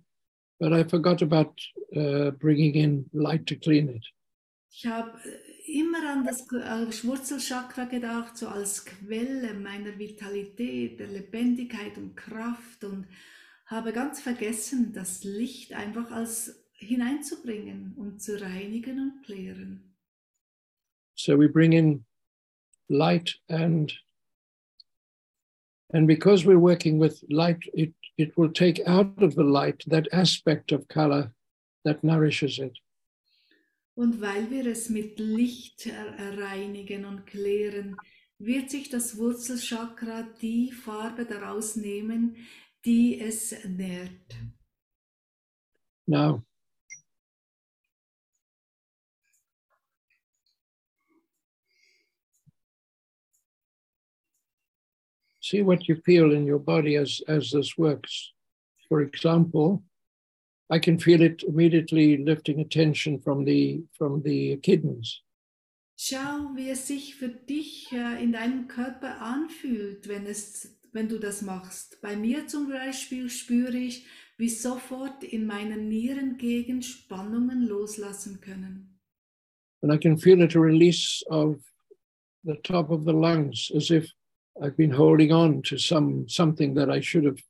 [0.59, 1.53] but I forgot about
[1.95, 4.05] uh, bringing in light to clean it.
[4.71, 5.13] Ich habe
[5.67, 12.83] immer an das äh, Wurzelchakra gedacht, so als Quelle meiner Vitalität, der Lebendigkeit und Kraft
[12.83, 13.07] und
[13.65, 19.93] habe ganz vergessen, das Licht einfach als hineinzubringen und zu reinigen und klären.
[21.15, 22.05] So we bring in
[22.87, 23.91] light and
[25.91, 30.07] and because we're working with light, it, it will take out of the light that
[30.13, 31.33] aspect of color
[31.83, 32.77] that nourishes it.
[33.97, 37.97] Und weil wir es mit Licht reinigen und klären,
[38.37, 42.35] wird sich das Wurzelchakra die Farbe daraus nehmen,
[42.85, 44.35] die es nährt.
[46.05, 46.43] Now,
[55.41, 58.31] see what you feel in your body as, as this works.
[58.87, 59.81] For example,
[60.69, 65.21] I can feel it immediately lifting attention from the from the kidneys.
[65.99, 71.17] Schau, wie es sich für dich äh, in deinem Körper anfühlt, wenn, es, wenn du
[71.17, 71.99] das machst.
[72.01, 74.05] Bei mir zum Beispiel spüre ich,
[74.37, 78.99] wie sofort in meiner Nierengegend Spannungen loslassen können.
[79.81, 81.59] And I can feel it a release of
[82.43, 84.11] the top of the lungs, as if
[84.61, 87.41] I've been holding on to some something that I should have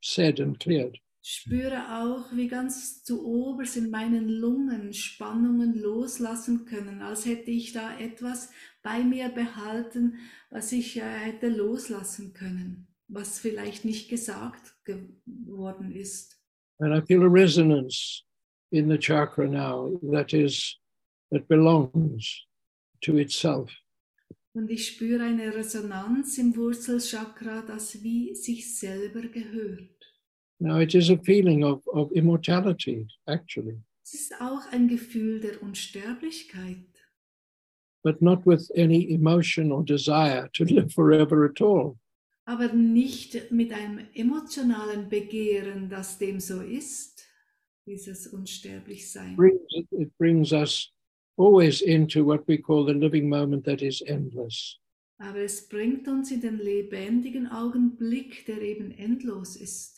[0.00, 0.98] said and cleared.
[1.30, 7.74] Spüre auch, wie ganz zu oberst in meinen Lungen Spannungen loslassen können, als hätte ich
[7.74, 8.50] da etwas
[8.82, 10.14] bei mir behalten,
[10.48, 16.40] was ich äh, hätte loslassen können, was vielleicht nicht gesagt geworden ist.
[16.78, 18.24] And I feel a resonance
[18.70, 20.78] in the chakra now that is
[21.30, 22.46] that belongs
[23.02, 23.70] to itself.
[24.54, 29.97] Und ich spüre eine Resonanz im Wurzelchakra, das wie sich selber gehört.
[30.60, 35.62] Now it is a feeling of, of immortality, actually, Es ist auch ein Gefühl der
[35.62, 36.84] Unsterblichkeit,
[38.02, 41.96] but not with any emotion or desire to live forever at all.
[42.46, 47.26] aber nicht mit einem emotionalen Begehren, das dem so ist,
[47.86, 49.36] dieses Unsterblichsein.
[49.36, 50.90] brings, it brings us
[51.36, 54.78] always into what we call the living moment that is endless.
[55.18, 59.97] Aber es bringt uns in den lebendigen Augenblick, der eben endlos ist.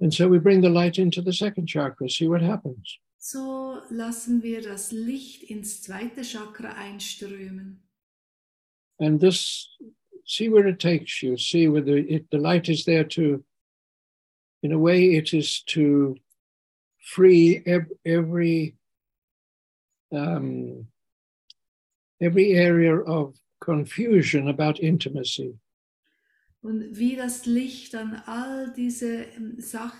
[0.00, 2.98] And so we bring the light into the second chakra, see what happens.
[3.18, 7.76] So lassen wir das Licht ins zweite Chakra einströmen.
[9.00, 9.68] And this,
[10.26, 13.42] see where it takes you, see whether it, the light is there to,
[14.62, 16.16] in a way, it is to
[17.00, 18.76] free ev- every,
[20.12, 20.86] um,
[22.20, 25.54] every area of confusion about intimacy.
[26.64, 29.94] Und wie das Licht dann all diese ähm, Sach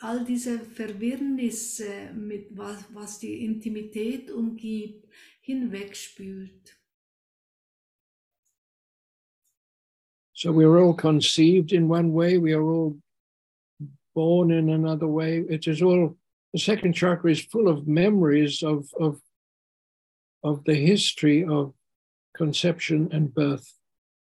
[0.00, 5.08] all diese Verwirrnisse, mit was, was die Intimität umgibt,
[5.40, 6.76] hinwegspült.
[10.34, 12.96] So we are all conceived in one way, we are all
[14.14, 15.44] born in another way.
[15.48, 16.16] It is all
[16.52, 19.20] the second chakra is full of memories of of
[20.44, 21.74] of the history of
[22.36, 23.77] conception and birth.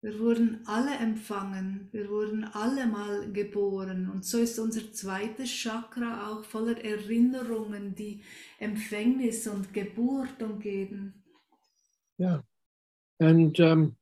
[0.04, 4.10] Wir wurden alle empfangen, wir wurden alle mal geboren.
[4.10, 8.22] Und so ist unser zweites Chakra auch voller Erinnerungen, die
[8.60, 11.14] Empfängnis und Geburt umgeben.
[12.20, 12.43] Yeah,
[13.20, 13.95] and um,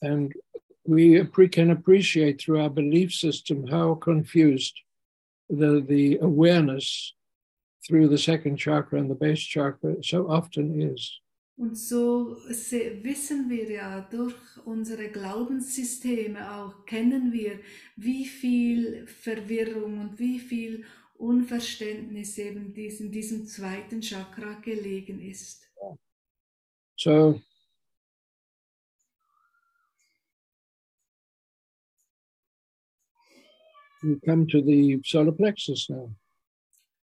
[0.00, 0.32] and
[0.86, 4.80] we can appreciate through our belief system how confused
[5.50, 7.14] the the awareness
[7.84, 11.21] through the second chakra and the base chakra so often is.
[11.62, 14.34] Und so se- wissen wir ja durch
[14.64, 17.60] unsere Glaubenssysteme auch, kennen wir,
[17.94, 20.84] wie viel Verwirrung und wie viel
[21.14, 25.70] Unverständnis eben dies- in diesem zweiten Chakra gelegen ist.
[26.96, 27.40] So
[34.02, 36.12] we come to the solar plexus now.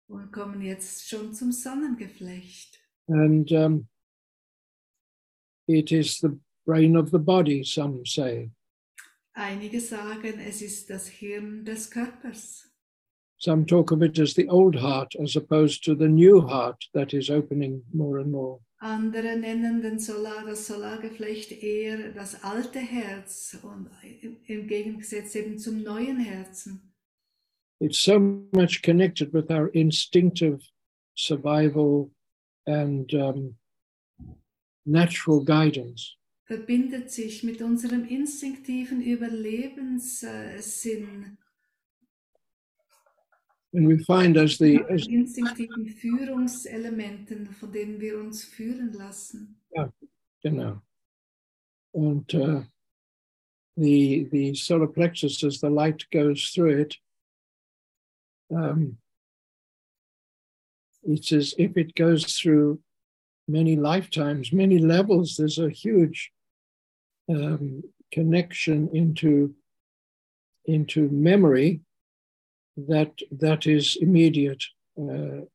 [0.08, 2.80] Und kommen jetzt schon zum Sonnengeflecht.
[3.08, 3.88] And um,
[5.68, 8.52] it is the brain of the body, some say.
[9.36, 12.64] Einige sagen, es ist das Hirn des Körpers.
[13.40, 17.14] Some talk of it as the old heart as opposed to the new heart that
[17.14, 18.60] is opening more and more.
[18.80, 23.90] Andere nennen den Solar, das Solargeflecht eher das alte Herz und
[24.48, 26.82] im- Gegensatz eben zum neuen Herzen.
[27.80, 30.60] It's so much connected with our instinctive
[31.16, 32.10] survival
[32.66, 33.56] and um,
[34.88, 36.16] natural guidance.
[36.46, 41.38] verbindet sich mit unserem instinktiven Überlebenssinn,
[43.74, 49.60] And we find as the as instinktiven Führungselementen, von denen wir uns führen lassen.
[50.44, 50.82] you know,
[51.94, 52.62] and uh,
[53.76, 56.96] the the solar plexus as the light goes through it.
[58.50, 58.98] Um,
[61.04, 62.80] it's as if it goes through
[63.48, 65.36] many lifetimes, many levels.
[65.36, 66.32] There's a huge
[67.28, 69.54] um, connection into
[70.66, 71.82] into memory
[72.76, 74.64] that that is immediate.
[74.98, 75.46] Uh,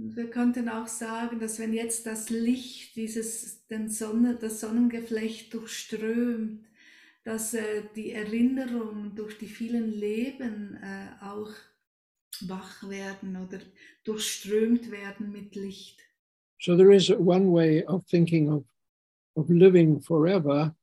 [0.00, 6.64] wir könnten auch sagen, dass wenn jetzt das Licht dieses den Sonne, das Sonnengeflecht durchströmt,
[7.24, 11.50] dass äh, die Erinnerungen durch die vielen Leben äh, auch
[12.42, 13.58] wach werden oder
[14.04, 16.07] durchströmt werden mit Licht.
[16.60, 18.64] So there is one way of thinking of,
[19.36, 20.74] of living forever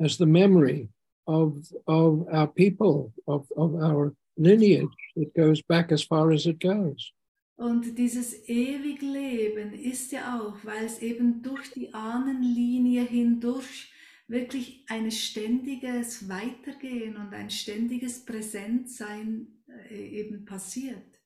[0.00, 0.88] as the memory
[1.26, 6.60] of, of our people, of, of our lineage that goes back as far as it
[6.60, 7.12] goes.
[7.56, 13.92] Und dieses Ewigleben ist ja auch, weil es eben durch die Ahnenlinie hindurch
[14.26, 19.46] wirklich ein ständiges Weitergehen und ein ständiges Präsentsein
[19.88, 21.20] äh, eben passiert.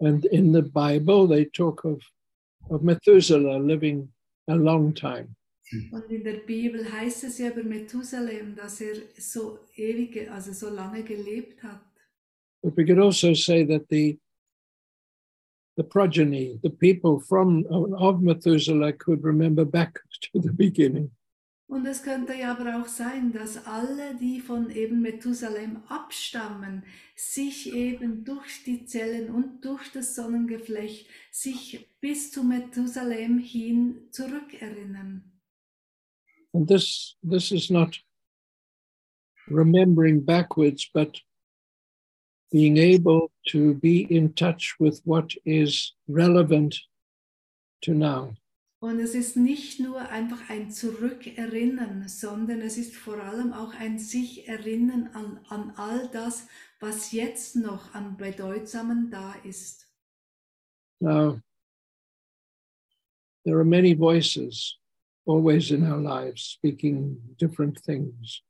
[0.00, 2.00] And in the Bible, they talk of,
[2.70, 4.08] of Methuselah living
[4.48, 5.34] a long time.
[5.90, 10.52] Und in der Bibel heißt es ja über Methusalem, dass er so ewig, ge- also
[10.52, 11.80] so lange gelebt hat.
[12.62, 14.18] But we could also say that the,
[15.76, 19.98] the progeny, the people from of Methuselah could remember back
[20.32, 21.10] to the beginning.
[21.72, 26.84] Und es könnte ja aber auch sein, dass alle, die von eben Methusalem abstammen,
[27.16, 35.32] sich eben durch die Zellen und durch das Sonnengeflecht sich bis zu Methusalem hin zurückerinnern.
[36.52, 37.98] And this this is not
[39.48, 41.22] remembering backwards, but
[42.50, 46.78] being able to be in touch with what is relevant
[47.80, 48.34] to now.
[48.82, 54.00] Und es ist nicht nur einfach ein Zurückerinnern, sondern es ist vor allem auch ein
[54.00, 56.48] sich erinnern an, an all das,
[56.80, 59.86] was jetzt noch an Bedeutsamen da ist.
[61.00, 61.40] Now,
[63.44, 64.76] there are many voices
[65.26, 68.42] always in our lives speaking different things.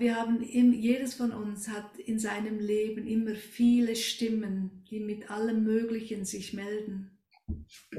[0.00, 5.30] Wir haben im, jedes von uns hat in seinem Leben immer viele Stimmen, die mit
[5.30, 7.16] allem Möglichen sich melden.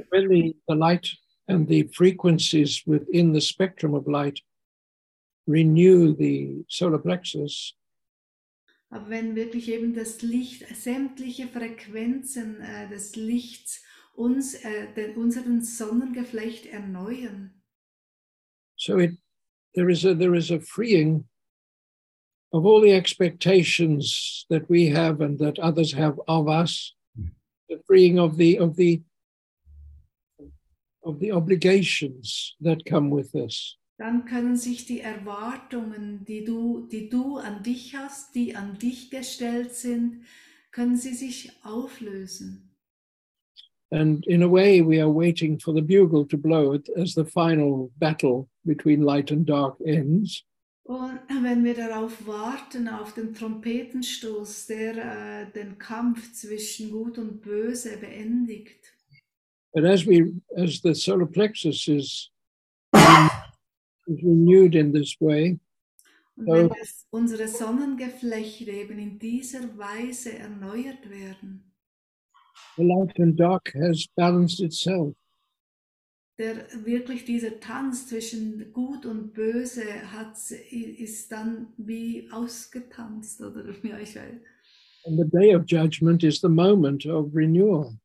[0.10, 4.40] When the, the light and the frequencies within the spectrum of light
[5.48, 7.74] renew the solar plexus,
[8.90, 13.82] Aber wenn wirklich eben das Licht, sämtliche Frequenzen äh, des Lichts
[14.14, 17.64] uns, äh, den, unseren Sonnengeflecht erneuern,
[18.76, 19.18] so it
[19.74, 21.26] there is a there is a freeing
[22.52, 27.32] of all the expectations that we have and that others have of us, mm.
[27.70, 29.02] the freeing of the of the
[31.04, 33.78] of the obligations that come with this.
[33.98, 39.12] Dann können sich die Erwartungen, die du, die du an dich hast, die an dich
[39.12, 40.24] gestellt sind,
[40.72, 42.70] können sie sich auflösen.
[43.92, 47.24] And in a way, we are waiting for the bugle to blow it as the
[47.24, 50.44] final battle between light and dark ends.
[50.86, 57.42] Und wenn wir darauf warten, auf den Trompetenstoß, der äh, den Kampf zwischen Gut und
[57.42, 58.83] Böse beendigt.
[59.74, 62.30] But as we, as the solar plexus is,
[62.94, 65.60] is renewed in this way,
[66.36, 66.54] Und Ja.
[66.56, 71.64] wenn das, unsere Sonnengeflechte eben in dieser Weise erneuert werden,
[72.76, 75.16] the light and dark has balanced itself.
[76.40, 80.36] der wirklich dieser Tanz zwischen Gut und Böse hat,
[80.72, 84.34] ist dann wie ausgetanzt oder ja, ich weiß.
[85.06, 87.96] And the day of judgment is the moment of renewal.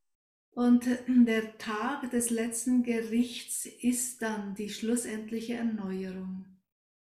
[0.59, 6.46] Und der Tag des letzten Gerichts ist dann die schlussendliche Erneuerung.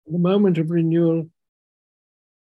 [0.06, 1.28] The moment of renewal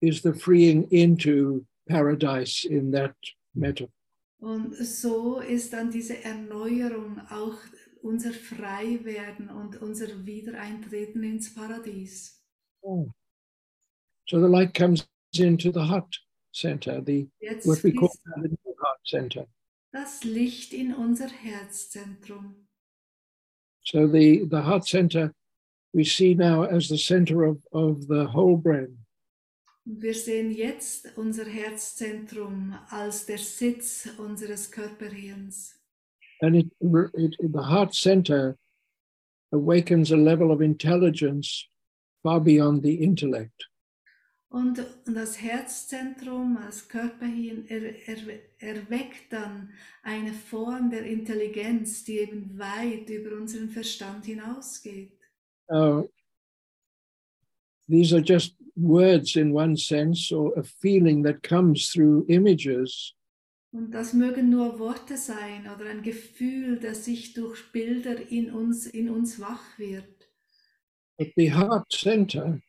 [0.02, 3.16] is the freeing into paradise in that
[3.54, 3.94] metaphor.
[4.40, 7.60] Und so ist dann diese Erneuerung auch
[8.02, 12.44] unser Freiwerden und unser Wiedereintreten ins Paradies.
[12.82, 13.08] Oh.
[14.28, 16.14] So the light comes into the heart
[16.52, 18.12] center, the Jetzt what we call
[18.44, 19.48] the new heart center.
[19.96, 22.68] Das Licht in unser Herzzentrum.
[23.82, 25.32] So the, the heart center
[25.94, 28.98] we see now as the center of, of the whole brain.
[29.86, 35.76] Wir sehen jetzt unser Herzzentrum als der Sitz unseres Körperhirns.
[36.42, 36.68] And it,
[37.14, 38.58] it, the heart center
[39.54, 41.70] awakens a level of intelligence
[42.22, 43.70] far beyond the intellect.
[44.50, 48.18] Und das Herzzentrum als Körperhirn er, er,
[48.60, 49.70] erweckt dann
[50.04, 55.12] eine Form der Intelligenz, die eben weit über unseren Verstand hinausgeht.
[55.68, 56.04] Uh,
[57.88, 63.14] these are just words in one sense, or a feeling that comes through images.
[63.72, 68.86] Und das mögen nur Worte sein oder ein Gefühl, das sich durch Bilder in uns,
[68.86, 70.30] in uns wach wird.
[71.18, 72.62] But the heart center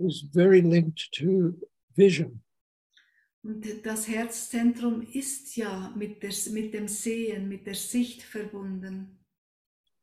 [0.00, 1.54] is very linked to
[1.96, 2.40] vision.
[3.42, 9.18] Und das Herzzentrum ist ja mit, der, mit dem Sehen, mit der Sicht verbunden.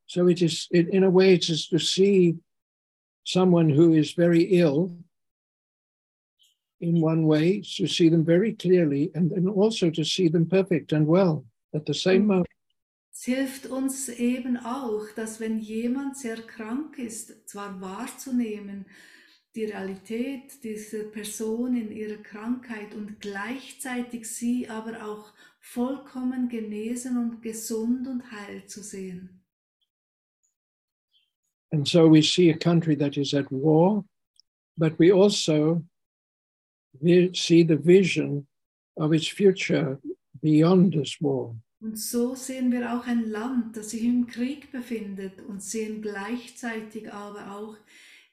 [0.08, 2.40] So it is, it, in a way, it is to see
[3.24, 4.98] someone who is very ill.
[6.80, 10.94] In one way, to see them very clearly, and then also to see them perfect
[10.94, 11.44] and well
[11.74, 12.48] at the same moment.
[13.12, 18.86] Es hilft uns eben auch, dass wenn jemand sehr krank ist, zwar wahrzunehmen,
[19.56, 27.42] die Realität dieser Person in ihrer Krankheit und gleichzeitig sie aber auch vollkommen genesen und
[27.42, 29.42] gesund und heil zu sehen.
[31.72, 34.06] And so we see a country that is at war,
[34.78, 35.84] but we also
[37.02, 38.48] see the vision
[38.96, 40.00] of its future
[40.42, 41.56] beyond this war.
[41.80, 47.14] Und so sehen wir auch ein Land, das sich im Krieg befindet und sehen gleichzeitig
[47.14, 47.78] aber auch,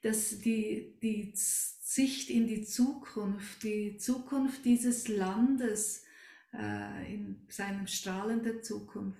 [0.05, 6.05] dass die, die Sicht in die Zukunft, die Zukunft dieses Landes
[6.52, 9.18] äh, in seinem strahlenden Zukunft.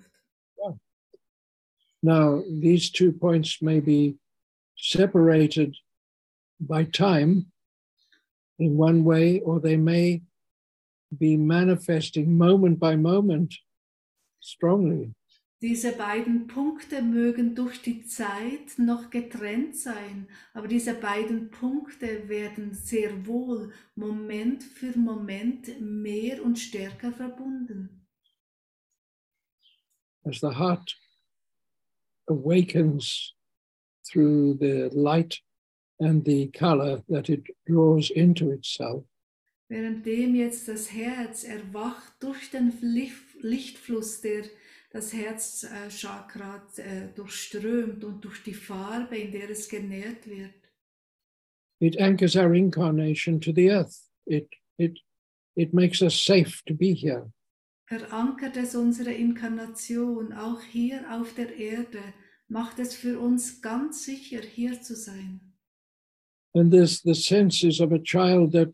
[2.03, 4.19] Now, these two points may be
[4.77, 5.75] separated
[6.61, 7.47] by time
[8.59, 10.21] in one way, or they may
[11.19, 13.55] be manifesting moment by moment
[14.41, 15.15] strongly.
[15.61, 22.75] Diese beiden Punkte mögen durch die Zeit noch getrennt sein, aber diese beiden Punkte werden
[22.75, 28.07] sehr wohl Moment für Moment mehr und stärker verbunden.
[30.27, 30.97] As the heart
[32.29, 33.35] awakens
[34.11, 35.43] through the light
[35.99, 39.05] and the color that it draws into itself,
[39.69, 44.45] Währenddem jetzt das Herz erwacht durch den Licht- Lichtfluss, der
[44.95, 50.55] das Herzchakra äh, durchströmt und durch die Farbe, in der es genährt wird.
[51.81, 54.09] it anchors our incarnation to the earth.
[54.27, 54.99] It, it,
[55.57, 57.33] it makes us safe to be here.
[57.87, 62.01] Verankert es unsere Inkarnation auch hier auf der Erde,
[62.49, 65.41] macht es für uns ganz sicher, hier zu sein.
[66.55, 68.73] And there's the senses of a child that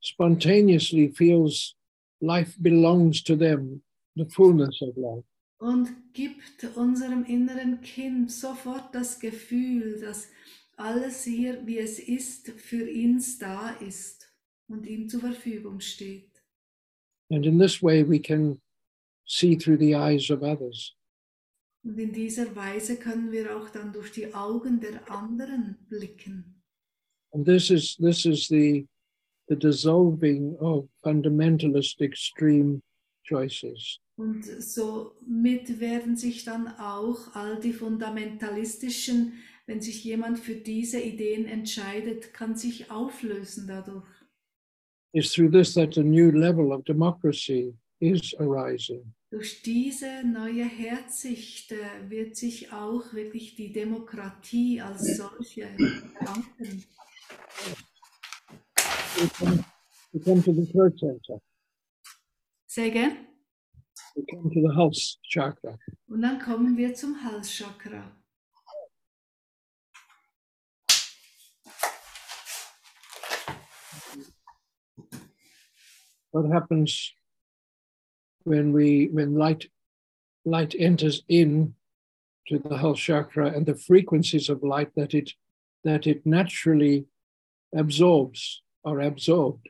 [0.00, 1.76] spontaneously feels
[2.20, 3.82] life belongs to them,
[4.16, 5.24] the fullness of life.
[5.58, 10.28] Und gibt unserem inneren Kind sofort das Gefühl, dass
[10.76, 14.24] alles hier, wie es ist, für ihn da ist.
[14.68, 16.30] und ihm zur Verfügung steht.
[17.30, 18.60] And in this way, we can
[19.26, 20.94] see through the eyes of others.
[21.82, 26.62] Und in dieser Weise können wir auch dann durch die Augen der anderen blicken.
[27.32, 28.86] And this is this is the
[29.48, 32.80] the dissolving of fundamentalist extreme
[33.26, 34.00] choices.
[34.16, 39.32] Und somit werden sich dann auch all die fundamentalistischen,
[39.66, 44.06] wenn sich jemand für diese Ideen entscheidet, kann sich auflösen dadurch.
[45.12, 49.14] It's through this that a new level of democracy is arising.
[49.30, 55.68] Durch diese neue Herzsicht äh, wird sich auch wirklich die Demokratie als solche
[56.16, 56.84] verankern.
[59.16, 59.64] We come,
[60.12, 61.40] we come to the third center.
[62.66, 63.33] Say again.
[64.16, 65.78] We come to the house chakra.
[66.08, 68.04] Und dann kommen wir zum Halschakra.
[76.30, 77.12] What happens
[78.44, 79.70] when we when light
[80.44, 81.74] light enters in
[82.48, 85.32] to the Hals chakra and the frequencies of light that it
[85.84, 87.06] that it naturally
[87.74, 89.68] absorbs are absorbed.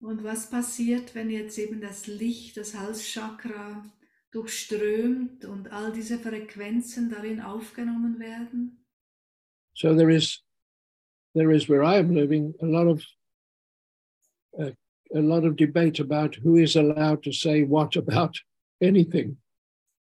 [0.00, 3.84] Und was passiert, wenn jetzt eben das Licht, das Halschakra
[4.30, 8.84] durchströmt und all diese Frequenzen darin aufgenommen werden?
[9.74, 10.42] So there is
[11.34, 13.04] there is where I am living a lot of
[14.58, 14.72] uh,
[15.14, 18.38] a lot of debate about who is allowed to say what about
[18.80, 19.38] anything.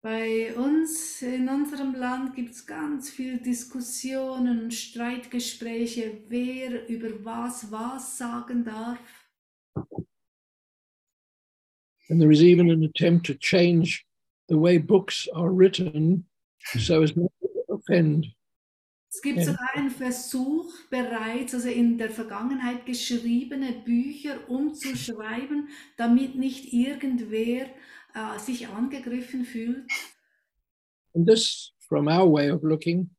[0.02, 7.70] Bei uns in unserem Land gibt es ganz viel Diskussionen und Streitgespräche, wer über was
[7.70, 8.98] was sagen darf.
[12.08, 14.04] And there is even an attempt to change
[14.48, 16.24] the way books are written
[16.78, 18.26] so as not to offend.
[19.12, 26.72] Es gibt sogar einen Versuch bereits, also in der Vergangenheit geschriebene Bücher umzuschreiben, damit nicht
[26.72, 27.66] irgendwer
[28.14, 29.90] äh, sich angegriffen fühlt.
[31.14, 33.10] And this, from our way of looking,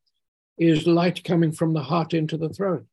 [0.57, 2.85] is light coming from the heart into the throat.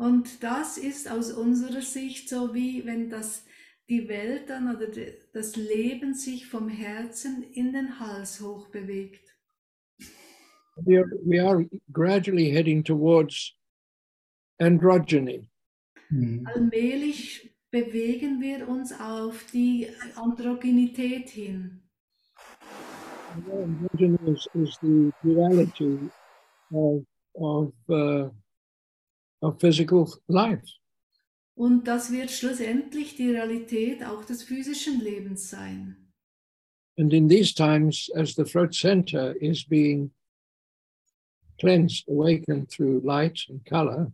[0.00, 3.44] Und das ist aus unserer Sicht so, wie wenn das
[3.90, 4.86] die Welt dann oder
[5.34, 9.36] das Leben sich vom Herzen in den Hals hoch bewegt.
[10.76, 13.54] We are, we are gradually heading towards
[14.58, 15.46] androgyny.
[16.08, 16.46] Mhm.
[16.46, 21.82] Allmählich bewegen wir uns auf die Androgynität hin.
[23.34, 25.98] Androgyny is, is the duality
[26.70, 28.30] of, of, uh,
[29.42, 30.64] of physical life.
[31.54, 35.96] Und das wird schlussendlich die Realität auch des physischen Lebens sein.
[36.98, 40.10] And in these times, as the throat center is being
[41.58, 44.12] cleansed, awakened through light and color,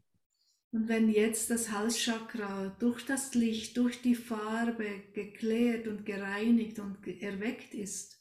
[0.73, 6.99] Und wenn jetzt das Halschakra durch das Licht, durch die Farbe geklärt und gereinigt und
[7.23, 8.21] erweckt ist,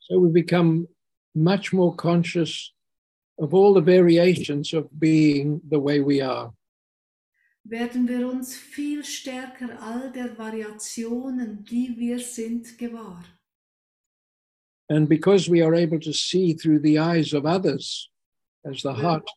[0.00, 0.88] so we become
[1.34, 2.75] much more conscious
[3.38, 6.52] of all the variations of being the way we are.
[7.68, 13.24] werden wir uns viel stärker all der Variationen, die wir sind, gewahr.
[14.88, 18.08] And because we are able to see through the eyes of others
[18.64, 19.28] as the heart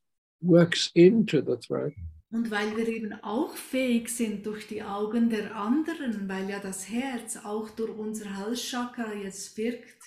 [0.42, 1.94] works into the throat,
[2.32, 6.88] Und weil wir eben auch fähig sind durch die Augen der anderen, weil ja das
[6.88, 10.04] Herz auch durch unser Halschakra jetzt wirkt,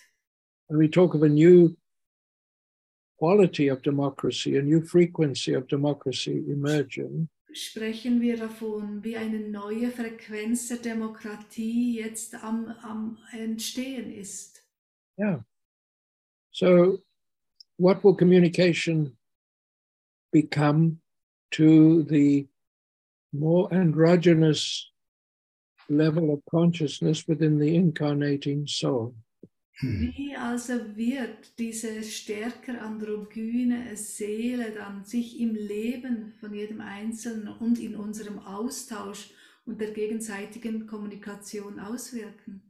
[0.68, 1.74] and we talk of a new
[3.22, 9.92] quality of democracy, a new frequency of democracy emerging, sprechen wir davon, wie eine neue
[9.92, 14.64] Frequenz der Demokratie jetzt am, am Entstehen ist.
[15.16, 15.44] Yeah.
[16.50, 16.98] So,
[17.76, 19.16] what will communication
[20.32, 20.98] become
[21.52, 22.48] to the
[23.32, 24.90] more androgynous
[25.88, 29.14] level of consciousness within the incarnating soul?
[29.82, 37.80] Wie also wird diese stärker androgyne Seele dann sich im Leben von jedem Einzelnen und
[37.80, 39.30] in unserem Austausch
[39.66, 42.62] und der gegenseitigen Kommunikation auswirken?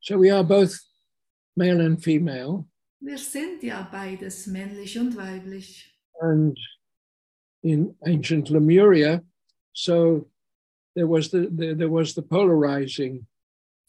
[0.00, 0.78] So, we are both
[1.54, 2.64] male and female,
[3.00, 5.86] Wir sind ja beides männlich und weiblich.
[6.20, 6.58] and
[7.62, 9.22] in ancient Lemuria,
[9.72, 10.28] so
[10.94, 13.26] there was the, the there was the polarizing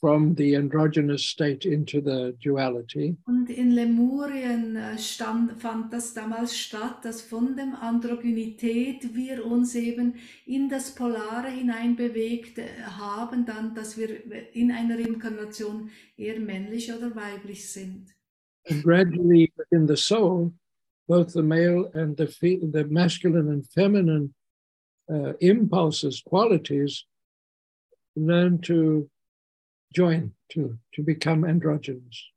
[0.02, 3.16] from the androgynous state into the duality.
[3.28, 9.76] Und in Lemurien äh, stand, fand das damals statt, dass von der Androgynität wir uns
[9.76, 10.16] eben
[10.48, 14.10] in das Polare hinein bewegt äh, haben, dann, dass wir
[14.56, 18.08] in einer Inkarnation eher männlich oder weiblich sind.
[18.70, 20.52] And gradually within the soul,
[21.08, 24.34] both the male and the the masculine and feminine
[25.12, 27.06] uh, impulses, qualities,
[28.16, 29.10] learn to
[29.92, 32.32] join, to, to become androgynous.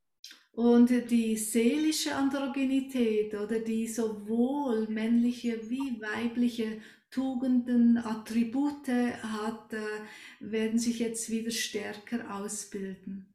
[0.53, 6.81] Und die seelische Androgenität oder die sowohl männliche wie weibliche
[7.11, 8.87] Tugenden, Attribute
[9.21, 10.01] hat, äh,
[10.39, 13.33] werden sich jetzt wieder stärker ausbilden.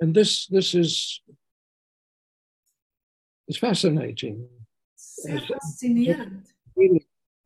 [0.00, 1.20] And this, this is,
[3.46, 4.48] is fascinating.
[4.96, 6.46] Sehr faszinierend,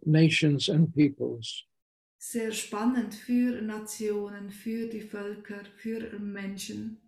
[0.05, 1.65] Nations and peoples.
[2.33, 6.99] Sehr spannend für Nationen, für die Völker, für Menschen.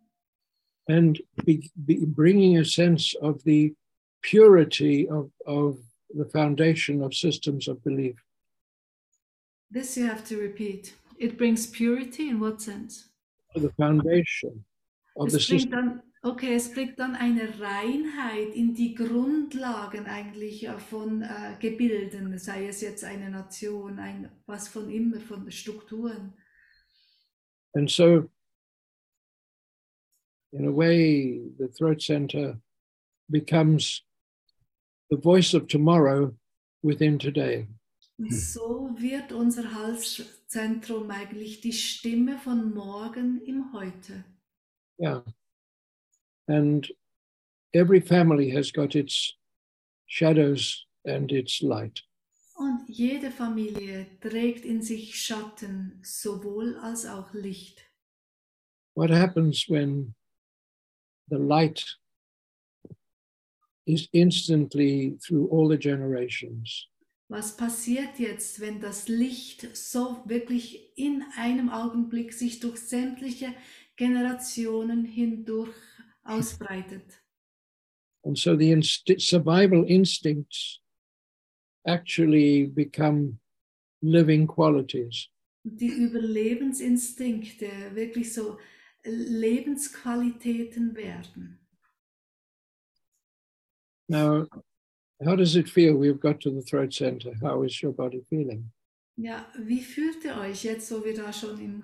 [0.89, 3.75] and be, be bringing a sense of the
[4.23, 5.79] purity of, of
[6.14, 8.14] the foundation of systems of belief.
[9.71, 10.95] This you have to repeat.
[11.19, 13.09] It brings purity in what sense?
[13.57, 14.64] The foundation
[15.17, 15.71] of the Es bringt system.
[15.71, 22.37] dann, okay, es bringt dann eine Reinheit in die Grundlagen eigentlich ja, von äh, Gebilden,
[22.39, 26.35] sei es jetzt eine Nation, ein, was von immer, von Strukturen.
[27.74, 28.29] And so,
[30.53, 32.59] in a way, the throat center
[33.29, 34.03] becomes
[35.11, 36.35] the voice of tomorrow
[36.83, 37.68] within today.
[38.18, 44.24] Und so wird unser Halszentrum eigentlich die Stimme von morgen im Heute.
[44.99, 45.22] Yeah.
[46.49, 46.86] And
[47.74, 49.34] every family has got its
[50.07, 52.03] shadows and its light.
[52.55, 57.82] Und jede Familie trägt in sich Schatten, sowohl als auch Licht.
[58.94, 60.14] what happens when
[61.28, 61.84] the light
[63.86, 66.88] is instantly through all the generations?
[67.28, 73.53] Was passiert jetzt, wenn das Licht so wirklich in einem Augenblick sich durch sämtliche
[73.97, 75.74] Generationen hindurch
[76.27, 77.22] ausbreitet?
[78.24, 80.81] And so the inst- survival instincts
[81.87, 83.39] actually become
[84.03, 85.29] living qualities.
[85.64, 88.59] Die Überlebensinstinkte wirklich so
[89.05, 91.59] Lebensqualitäten werden.
[94.09, 94.47] Now,
[95.24, 95.95] how does it feel?
[95.97, 97.33] We've got to the throat center.
[97.41, 98.72] How is your body feeling?
[99.16, 101.83] Ja, wie fühlt ihr euch jetzt, wo wir da schon im,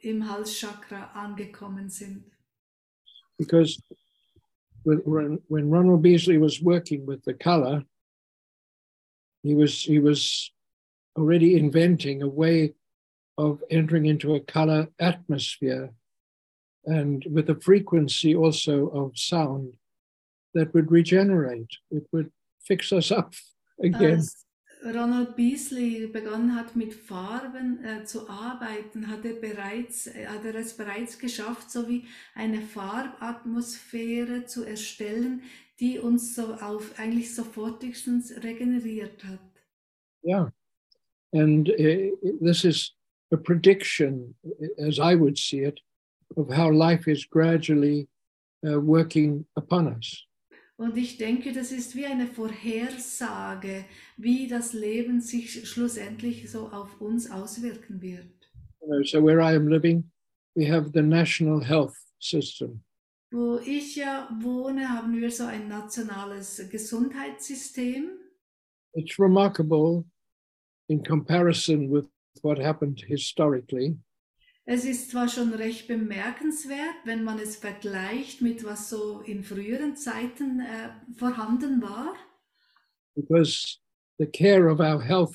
[0.00, 2.24] im Halschakra angekommen sind?
[3.38, 3.80] Because
[4.82, 7.84] when, when, Ronald Beasley was working with the color,
[9.42, 10.50] he was he was
[11.16, 12.74] already inventing a way
[13.36, 15.92] of entering into a color atmosphere
[16.84, 19.74] and with a frequency also of sound
[20.54, 21.70] that would regenerate.
[21.90, 23.34] It would fix us up
[23.82, 24.24] again.
[24.84, 30.54] Ronald Beasley begonnen hat mit Farben äh, zu arbeiten, hat er, bereits, äh, hat er
[30.54, 32.04] es bereits geschafft, so wie
[32.34, 35.42] eine Farbatmosphäre zu erstellen,
[35.80, 39.40] die uns so auf eigentlich sofortigstens regeneriert hat.
[40.24, 40.52] Yeah.
[41.32, 42.94] And uh, this is
[43.32, 44.34] a prediction,
[44.78, 45.80] as I would see it,
[46.36, 48.08] of how life is gradually
[48.66, 50.27] uh, working upon us.
[50.80, 53.84] Und ich denke, das ist wie eine Vorhersage,
[54.16, 58.48] wie das Leben sich schlussendlich so auf uns auswirken wird.
[59.02, 60.08] So where I am living,
[60.54, 62.84] we have the national health system.
[63.32, 68.10] Wo ich ja wohne, haben wir so ein nationales Gesundheitssystem.
[68.94, 70.04] It's remarkable
[70.88, 72.06] in comparison with
[72.42, 73.98] what happened historically,
[74.70, 79.96] Es ist zwar schon recht bemerkenswert, wenn man es vergleicht mit was so in früheren
[79.96, 82.14] Zeiten äh, vorhanden war,
[83.16, 83.78] because
[84.18, 85.32] the care of our health,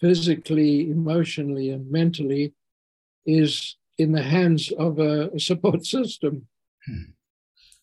[0.00, 2.52] physically, emotionally, and mentally,
[3.24, 6.48] is in the hands of a, a support system.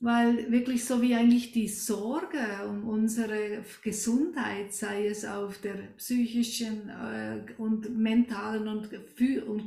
[0.04, 6.90] Weil wirklich so wie eigentlich die Sorge um unsere Gesundheit, sei es auf der psychischen
[6.90, 8.90] äh, und mentalen und,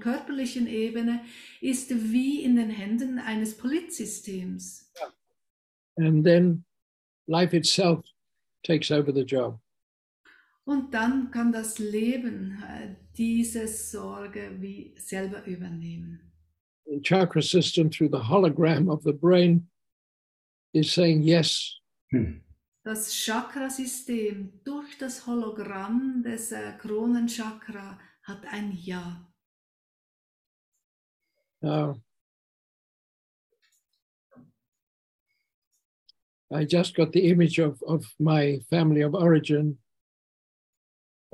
[0.00, 1.22] körperlichen Ebene,
[1.62, 4.92] ist wie in den Händen eines Politsystems.
[5.96, 6.64] And then
[7.26, 8.04] life itself
[8.62, 9.58] takes over the job.
[10.64, 16.20] Und dann kann das Leben äh, diese Sorge wie selber übernehmen.
[16.84, 19.66] The chakra system, through the hologram of the brain,
[20.76, 21.80] is saying yes.
[22.12, 22.42] Hm.
[22.84, 29.26] Das Chakrasystem durch das Hologramm des äh, Kronenchakra hat ein Ja.
[31.62, 32.00] Now,
[36.52, 39.78] I just got the image of, of my family of origin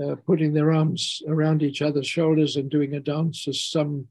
[0.02, 4.08] uh, putting their arms around each other's shoulders and doing a dance, as some,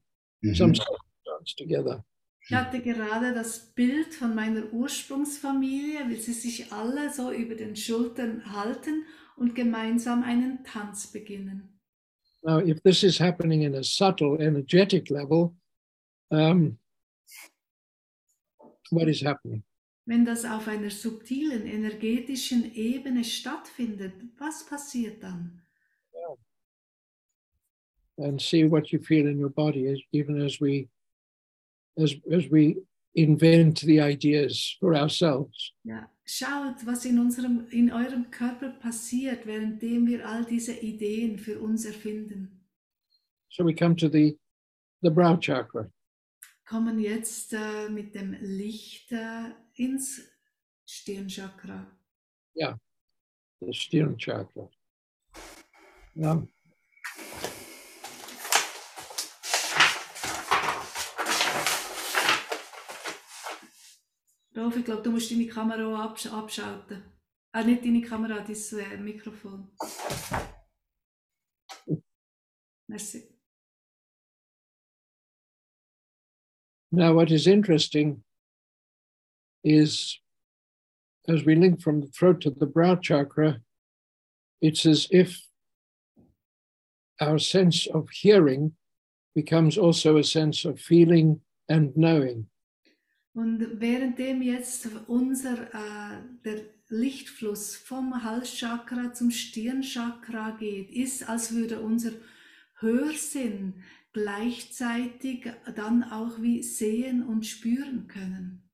[0.54, 0.76] some Mhm.
[0.76, 2.04] sort of dance together.
[2.44, 7.76] Ich hatte gerade das Bild von meiner Ursprungsfamilie, wie sie sich alle so über den
[7.76, 9.04] Schultern halten
[9.36, 11.80] und gemeinsam einen Tanz beginnen.
[12.42, 15.54] Now, if this is happening in a subtle, energetic level,
[16.30, 16.78] um,
[18.90, 19.62] what is happening?
[20.04, 25.62] Wenn das auf einer subtilen, energetischen Ebene stattfindet, was passiert dann?
[28.18, 30.88] And see what you feel in your body, even as we,
[31.96, 32.76] as as we
[33.14, 35.74] invent the ideas for ourselves.
[35.84, 41.60] Ja, schaut, was in, unserem, in eurem Körper passiert, währenddem wir all diese Ideen für
[41.60, 42.60] uns erfinden.
[43.48, 44.38] So we come to the
[45.02, 45.90] the brow chakra.
[46.66, 50.22] Kommen jetzt äh, mit dem Licht äh, ins
[50.86, 51.86] Stirnchakra.
[53.66, 54.68] the stirn chakra.
[56.14, 56.46] Now,
[64.56, 67.02] Rolf, ich glaube, du musst deine Kamera auch absch abschalten.
[67.52, 69.68] Ah, nicht deine Kamera, dein äh, Mikrofon.
[72.88, 73.32] Merci.
[76.92, 78.22] now, what is interesting
[79.64, 80.18] is
[81.26, 83.60] as we link from the throat to the brow chakra,
[84.60, 85.40] it's as if
[87.20, 88.72] our sense of hearing
[89.34, 92.46] becomes also a sense of feeling and knowing.
[93.34, 101.80] Und währenddem jetzt unser äh, der Lichtfluss vom Halschakra zum Stirnchakra geht, ist, als würde
[101.80, 102.12] unser
[102.80, 108.68] Hörsinn gleichzeitig dann auch wie sehen und spüren können.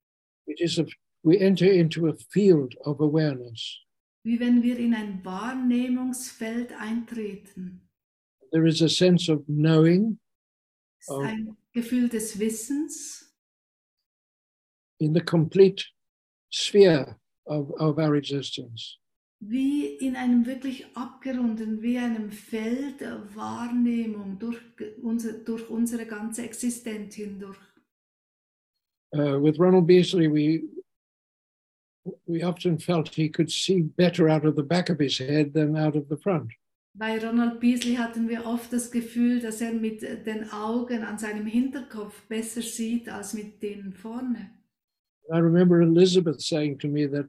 [0.47, 0.87] It is a,
[1.23, 3.85] we enter into a field of awareness.
[4.25, 7.89] Wie wenn wir in ein Wahrnehmungsfeld eintreten.
[8.51, 10.19] There is a sense of knowing
[11.07, 13.28] ein Gefühl des Wissens
[15.01, 15.85] in the complete
[16.51, 18.99] sphere of, of our existence.
[19.41, 24.59] wie in einem wirklich abgerundeten, wie einem Feld der Wahrnehmung durch,
[25.03, 27.59] unser, durch unsere ganze Existenz hindurch.
[29.15, 30.69] Uh, with Ronald Beasley, we
[32.27, 35.77] we often felt he could see better out of the back of his head than
[35.77, 36.53] out of the front.
[36.95, 41.47] Bei Ronald Beasley hatten wir oft das Gefühl, dass er mit den Augen an seinem
[41.47, 44.51] Hinterkopf besser sieht als mit denen vorne.
[45.33, 47.29] I remember Elizabeth saying to me that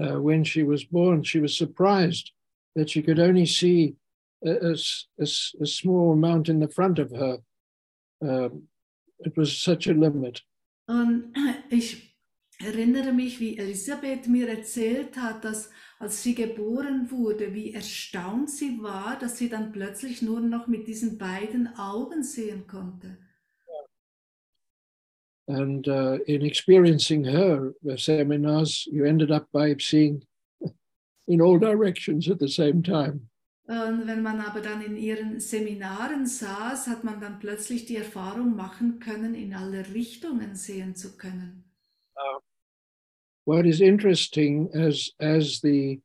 [0.00, 2.32] uh, when she was born, she was surprised
[2.74, 3.96] that she could only see
[4.44, 4.76] a, a
[5.22, 7.38] a small amount in the front of her.
[8.20, 8.68] Um,
[9.20, 10.42] it was such a limit.
[10.88, 11.34] Und
[11.70, 12.16] ich
[12.60, 18.82] erinnere mich, wie Elisabeth mir erzählt hat, dass als sie geboren wurde, wie erstaunt sie
[18.82, 23.18] war, dass sie dann plötzlich nur noch mit diesen beiden Augen sehen konnte.
[25.48, 30.22] And uh, in experiencing her uh, seminars, you ended up by seeing
[31.26, 33.28] in all directions at the same time.
[33.68, 38.56] Und wenn man aber dann in ihren Seminaren saß, hat man dann plötzlich die Erfahrung
[38.56, 41.64] machen können, in alle Richtungen sehen zu können.
[43.44, 46.00] What is interesting as as the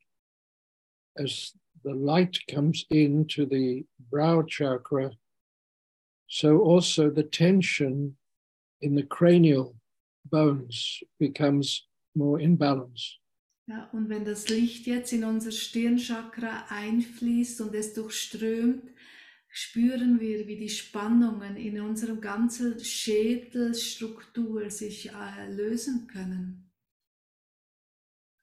[1.19, 5.11] as the light comes into the brow chakra,
[6.27, 8.17] so also the tension
[8.81, 9.75] in the cranial
[10.25, 13.19] bones becomes more in balance.
[13.69, 18.83] Ja, und wenn das Licht jetzt in unser Stirnchakra einfließt und es durchströmt,
[19.49, 26.71] spüren wir, wie die Spannungen in unserem ganzen Schädelstruktur sich äh, lösen können.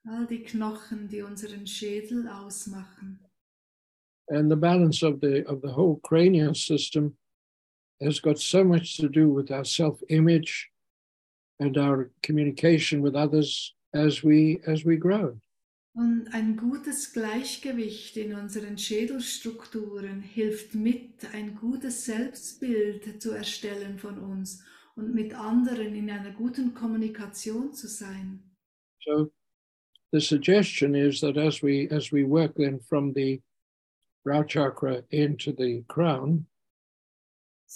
[0.07, 3.21] All die Knochen, die unseren Schädel ausmachen.
[4.29, 7.17] And the balance of the of the whole cranial system
[8.01, 10.71] has got so much to do with our self-image
[11.61, 15.39] and our communication with others as we as we grow.
[15.97, 24.19] Und ein gutes Gleichgewicht in unseren Schädelstrukturen hilft mit, ein gutes Selbstbild zu erstellen von
[24.19, 24.65] uns
[24.97, 28.43] und mit anderen in einer guten Kommunikation zu sein.
[29.05, 29.31] So
[30.13, 33.41] the suggestion is that as we as we work then from the
[34.25, 36.47] brow chakra into the crown,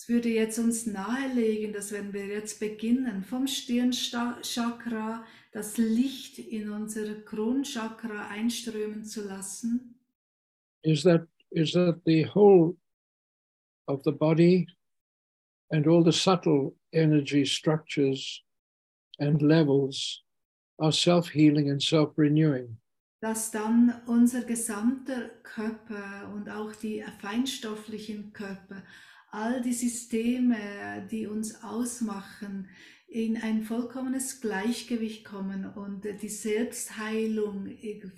[0.00, 6.70] Es würde jetzt uns nahelegen, dass wenn wir jetzt beginnen, vom Stirnchakra das Licht in
[6.70, 9.96] unser Kronchakra einströmen zu lassen,
[10.84, 12.76] is that is that the whole
[13.88, 14.68] of the body
[15.72, 18.44] and all the subtle energy structures
[19.18, 20.22] and levels
[20.78, 22.78] are self-healing and self-renewing.
[23.20, 28.84] dass dann unser gesamter Körper und auch die feinstofflichen Körper,
[29.30, 32.68] all die Systeme, die uns ausmachen,
[33.08, 37.70] in ein vollkommenes Gleichgewicht kommen und die Selbstheilung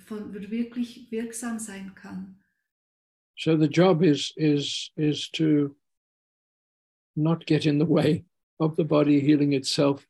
[0.05, 2.37] von wirklich wirksam sein kann.
[3.37, 5.75] So the job is is is to
[7.15, 8.25] not get in the way
[8.59, 10.07] of the body healing itself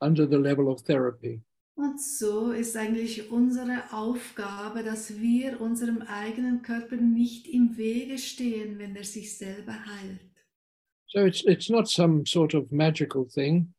[0.00, 1.42] under the level of therapy.
[1.76, 8.78] Und so ist eigentlich unsere Aufgabe, dass wir unserem eigenen Körper nicht im Wege stehen,
[8.78, 10.20] wenn er sich selber heilt.
[11.08, 13.74] So it's it's not some sort of magical thing.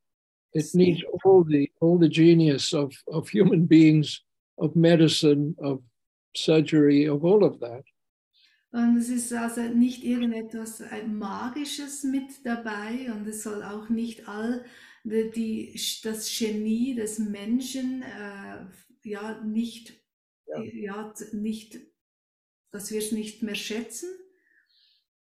[0.54, 4.24] It needs all the all the genius of, of human beings,
[4.58, 5.82] of medicine, of
[6.36, 7.84] surgery, of all of that.
[8.72, 14.64] Und es ist also nicht irgendetwas Magisches mit dabei und es soll auch nicht all
[15.10, 18.66] die, das Genie des Menschen äh,
[19.04, 19.94] ja nicht,
[20.48, 20.62] Ja.
[20.64, 21.14] ja.
[21.34, 21.80] nicht,
[22.72, 24.10] dass wir es nicht mehr schätzen,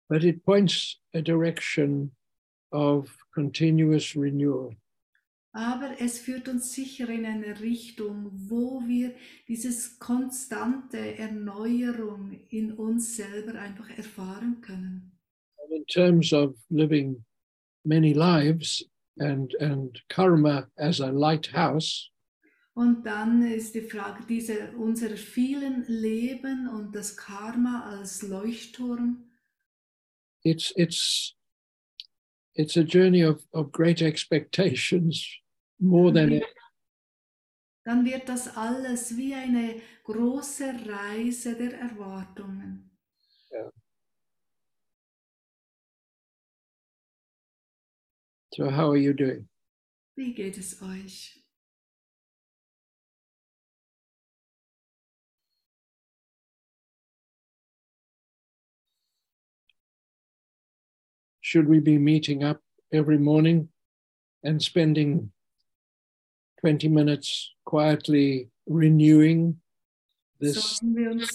[0.08, 2.14] But it points a direction
[2.70, 4.76] of continuous renewal.
[5.52, 9.14] aber es führt uns sicher in eine Richtung, wo wir
[9.48, 15.18] dieses konstante Erneuerung in uns selber einfach erfahren können.
[15.58, 17.24] And in terms of living
[17.84, 18.84] many lives
[19.18, 22.10] and and karma as a lighthouse,
[22.76, 29.30] Und dann ist die Frage diese unserer vielen Leben und das Karma als Leuchtturm.
[30.44, 31.36] it's it's
[32.54, 35.24] it's a journey of, of great expectations
[35.80, 36.42] more than
[37.84, 42.90] Dann wird das alles wie eine große Reise der Erwartungen.
[48.54, 49.48] So how are you doing
[50.16, 51.40] Wie geht es euch?
[61.40, 62.60] should we be meeting up
[62.92, 63.68] every morning
[64.44, 65.30] and spending
[66.60, 69.60] 20 minutes quietly renewing
[70.40, 71.30] this Sollten wir uns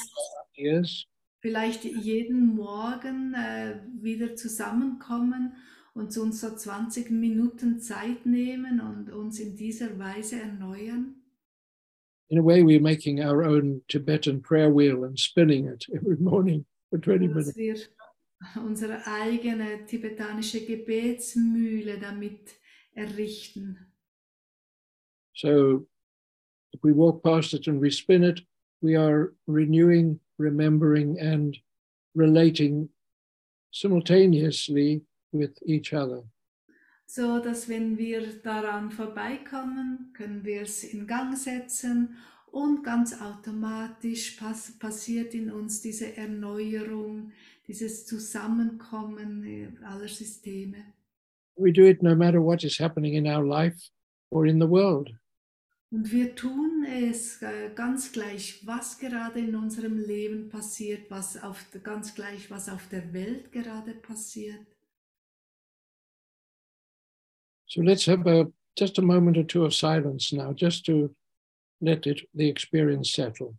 [0.56, 1.06] years
[1.42, 5.54] vielleicht jeden Morgen äh, wieder zusammenkommen
[5.94, 11.16] uns so 20 Minuten Zeit nehmen und uns in dieser Weise erneuern?
[12.30, 16.66] in a way we're making our own tibetan prayer wheel and spinning it every morning
[16.90, 17.76] for 20 minutes dass wir
[18.56, 22.56] unsere eigene tibetanische Gebetsmühle damit
[22.96, 23.78] errichten.
[25.34, 25.88] So
[26.72, 28.42] if we walk past it and we spin it,
[28.82, 31.58] we are renewing, remembering, and
[32.16, 32.90] relating
[33.72, 35.02] simultaneously
[35.32, 36.24] with each other.
[37.06, 42.16] So dass wenn wir daran vorbeikommen, können wir es in Gang setzen
[42.52, 47.32] und ganz automatisch pass passiert in uns diese Erneuerung,
[47.68, 50.94] dieses Zusammenkommen äh, aller Systeme.
[51.56, 53.90] We do it no matter what is happening in our life
[54.30, 55.10] or in the world.
[55.92, 61.66] Und wir tun es äh, ganz gleich, was gerade in unserem Leben passiert, was auf,
[61.84, 64.68] ganz gleich, was auf der Welt gerade passiert.
[67.70, 71.16] So let's have a, just a moment or two of silence now, just to
[71.82, 73.56] let it, the experience settle.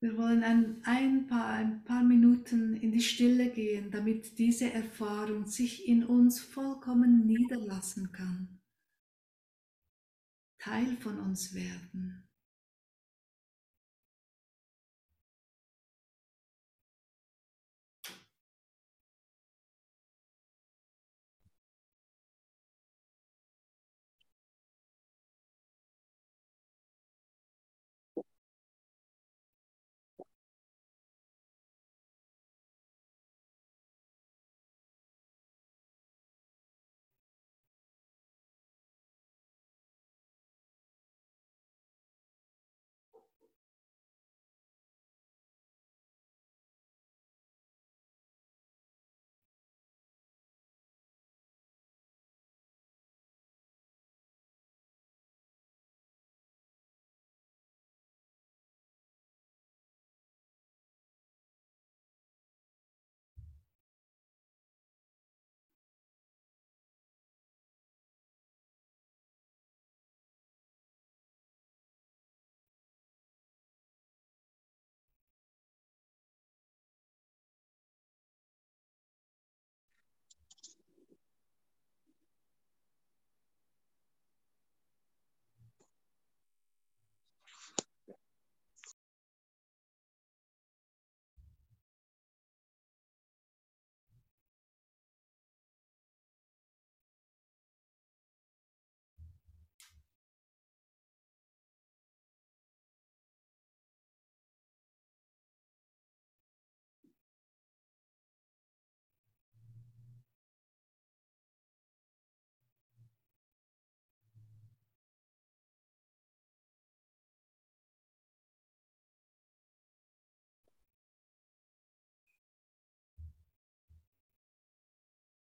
[0.00, 5.46] Wir wollen ein, ein, paar, ein paar Minuten in die Stille gehen, damit diese Erfahrung
[5.46, 8.60] sich in uns vollkommen niederlassen kann.
[10.58, 12.28] Teil von uns werden.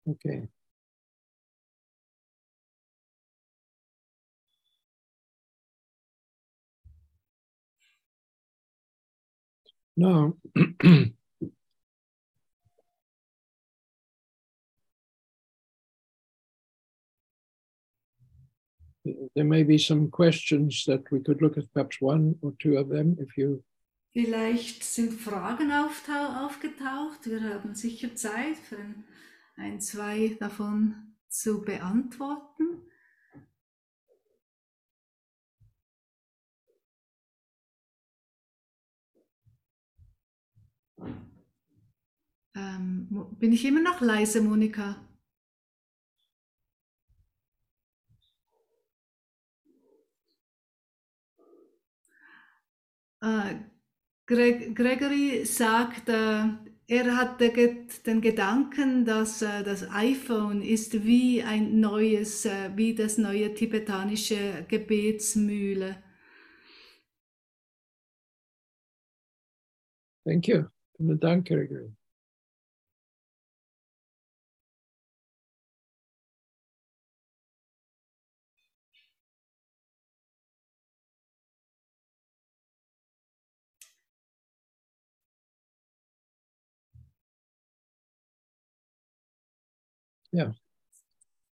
[0.08, 0.48] Okay.
[9.98, 10.34] Now,
[19.36, 22.90] there may be some questions that we could look at perhaps one or two of
[22.90, 23.64] them if you
[24.14, 27.26] Vielleicht sind Fragen aufgetaucht.
[27.26, 29.06] Wir haben sicher Zeit, für ein,
[29.56, 32.82] ein, zwei davon zu beantworten.
[42.56, 43.08] Ähm,
[43.40, 44.98] bin ich immer noch leise, Monika?
[53.22, 53.56] Äh,
[54.26, 57.16] Greg, Gregory sagt, äh, er
[57.52, 63.54] ge- den Gedanken, dass äh, das iPhone ist wie ein neues, äh, wie das neue
[63.54, 65.96] tibetanische Gebetsmühle.
[70.26, 70.66] Thank you.
[70.98, 71.92] Vielen Dank, Gregory.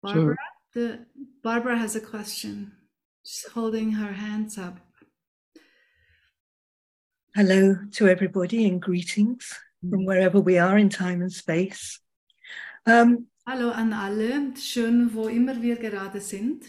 [0.02, 0.36] Barbara,
[0.74, 1.06] the,
[1.44, 2.72] Barbara has a question.
[3.24, 4.80] She's holding her hands up.
[7.36, 12.00] Hello to everybody and greetings from wherever we are in time and space.
[12.86, 16.66] Um, Hallo an alle, schön, wo immer wir gerade sind.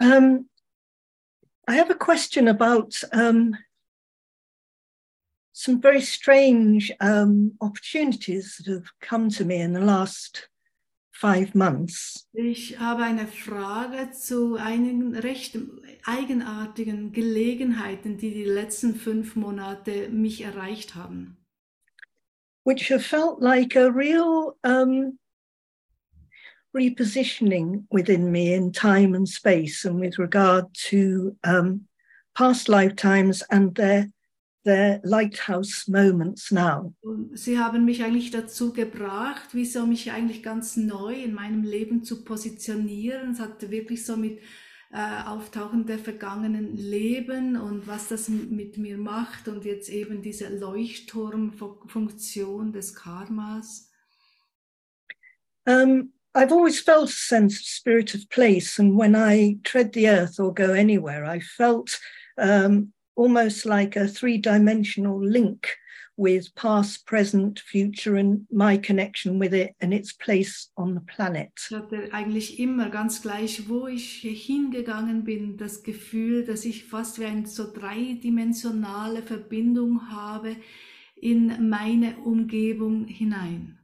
[0.00, 0.48] um,
[1.66, 3.56] I have a question about um,
[5.64, 10.48] some very strange um, opportunities that have come to me in the last
[11.12, 12.26] five months.
[12.34, 15.58] Ich habe eine Frage zu einigen recht
[16.04, 21.38] eigenartigen Gelegenheiten, die die letzten fünf Monate mich erreicht haben.
[22.64, 25.18] which have felt like a real um,
[26.74, 31.82] repositioning within me in time and space and with regard to um,
[32.34, 34.10] past lifetimes and their
[34.64, 36.94] their lighthouse moments now.
[37.34, 42.02] Sie haben mich eigentlich dazu gebracht, wie so mich eigentlich ganz neu in meinem Leben
[42.02, 43.32] zu positionieren.
[43.32, 44.40] Es hatte wirklich so mit
[44.92, 50.48] äh, Auftauchen der vergangenen Leben und was das mit mir macht und jetzt eben diese
[50.56, 53.90] Leuchtturmfunktion des Karmas.
[55.66, 60.08] Um, I've always felt a sense of spirit of place, and when I tread the
[60.08, 61.98] earth or go anywhere, I felt
[62.36, 65.68] um, almost like a three-dimensional link
[66.16, 71.50] with past, present, future, and my connection with it and its place on the planet.
[71.56, 77.18] Ich hatte eigentlich immer ganz gleich, wo ich hingegangen bin, das Gefühl, dass ich fast
[77.18, 80.56] wie eine so dreidimensionale Verbindung habe
[81.16, 83.78] in meine Umgebung hinein.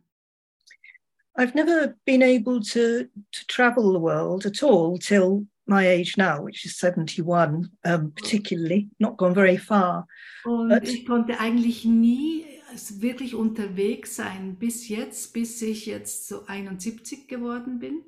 [1.37, 6.43] I've never been able to to travel the world at all till my age now,
[6.43, 10.07] which is 71, um, particularly, not gone very far.
[10.45, 12.45] Und But- ich konnte eigentlich nie
[13.01, 18.03] wirklich unterwegs sein bis jetzt, bis ich jetzt so 71 geworden bin.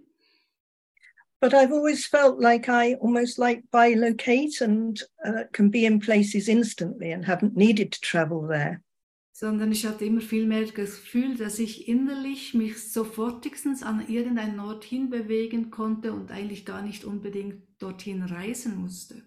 [1.40, 6.46] But I've always felt like I almost like bilocate and uh, can be in places
[6.46, 8.80] instantly and haven't needed to travel there.
[9.42, 14.60] Sondern ich hatte immer viel mehr das Gefühl, dass ich innerlich mich sofortigstens an irgendeinen
[14.60, 19.24] Ort hinbewegen konnte und eigentlich gar nicht unbedingt dorthin reisen musste.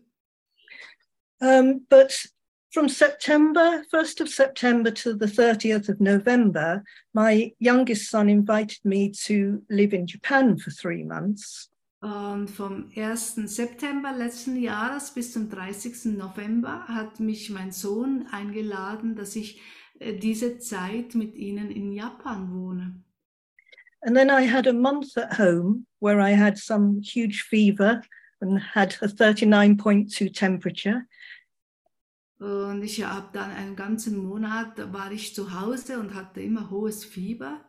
[1.42, 2.30] Um, but
[2.70, 6.82] from September, 1st of September to the 30th of November,
[7.12, 11.70] my youngest son invited me to live in Japan for three months.
[12.00, 13.36] Und vom 1.
[13.48, 16.18] September letzten Jahres bis zum 30.
[16.18, 19.60] November hat mich mein Sohn eingeladen, dass ich
[20.00, 23.02] diese Zeit mit ihnen in Japan wohne.
[24.02, 28.04] And then I had a month at home where I had some huge fever
[28.40, 31.08] and had a 39.2 temperature.
[32.38, 37.04] Und ich habe dann einen ganzen Monat, war ich zu Hause und hatte immer hohes
[37.04, 37.62] Fieber.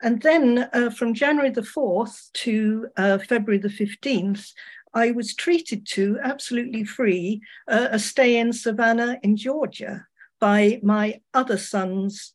[0.00, 4.52] And then uh, from January the 4th to uh, February the 15th,
[4.94, 10.07] I was treated to absolutely free uh, a stay in Savannah in Georgia
[10.38, 12.34] by my other son's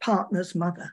[0.00, 0.92] partner's mother.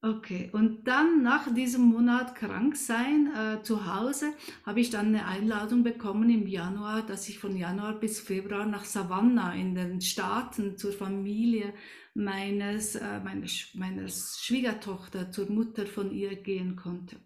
[0.00, 4.32] Okay, und dann nach diesem Monat krank sein äh, zu Hause
[4.64, 8.84] habe ich dann eine Einladung bekommen im Januar, dass ich von Januar bis Februar nach
[8.84, 11.74] Savannah in den Staaten zur Familie
[12.14, 17.16] meines, äh, meines, meines Schwiegertochter, zur Mutter von ihr gehen konnte.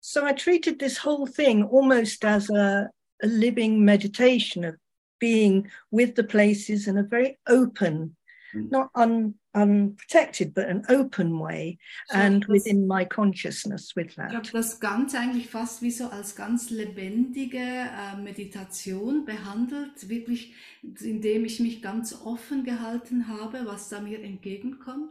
[0.00, 2.88] So I treated this whole thing almost as a,
[3.22, 4.76] a living meditation of
[5.18, 8.14] being with the places in a very open,
[8.54, 8.70] Mm.
[8.70, 11.78] not un, unprotected, but an open way,
[12.10, 14.54] So and das- within my consciousness with Ich habe that.
[14.54, 21.60] das Ganze eigentlich fast wie so als ganz lebendige äh, Meditation behandelt, wirklich, indem ich
[21.60, 25.10] mich ganz offen gehalten habe, was da mir entgegenkommt.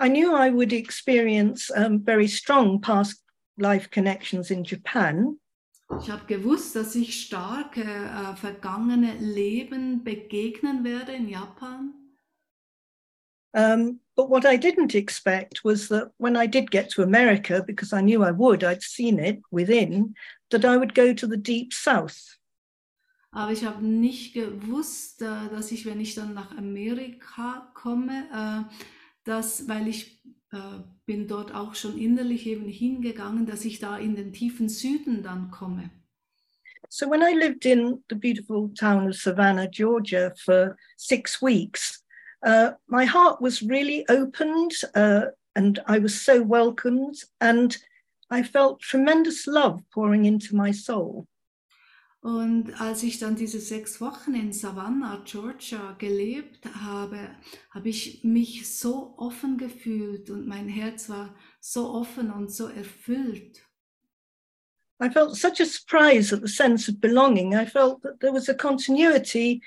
[0.00, 3.22] I knew I would experience um, very strong past
[3.56, 5.38] life connections in Japan,
[6.00, 11.94] Ich habe gewusst, dass ich starke äh, vergangene Leben begegnen werde in Japan.
[13.56, 17.92] Um, but what I didn't expect was that when I did get to America, because
[17.92, 20.14] I knew I would, I'd seen it within,
[20.50, 22.38] that I would go to the deep south.
[23.30, 28.74] Aber ich habe nicht gewusst, äh, dass ich, wenn ich dann nach Amerika komme, äh,
[29.24, 30.20] dass, weil ich
[31.06, 35.50] bin dort auch schon innerlich eben hingegangen, dass ich da in den tiefen Süden dann
[35.50, 35.90] komme.
[36.88, 42.04] So when I lived in the beautiful town of Savannah, Georgia, for six weeks,
[42.46, 45.26] uh, my heart was really opened uh,
[45.56, 47.76] and I was so welcomed and
[48.30, 51.26] I felt tremendous love pouring into my soul.
[52.24, 57.18] Und als ich dann diese sechs Wochen in Savannah, Georgia gelebt habe,
[57.68, 63.60] habe ich mich so offen gefühlt und mein Herz war so offen und so erfüllt.
[65.02, 67.52] I felt such a surprise at the sense of belonging.
[67.52, 69.60] I felt that there was a continuity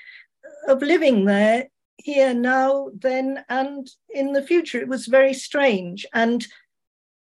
[0.66, 1.68] of living there,
[1.98, 4.82] here, now, then, and in the future.
[4.82, 6.08] It was very strange.
[6.12, 6.44] And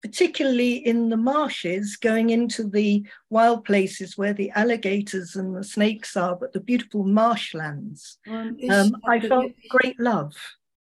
[0.07, 6.16] particularly in the marshes, going into the wild places where the alligators and the snakes
[6.16, 10.35] are, but the beautiful marshlands, um, I felt great love.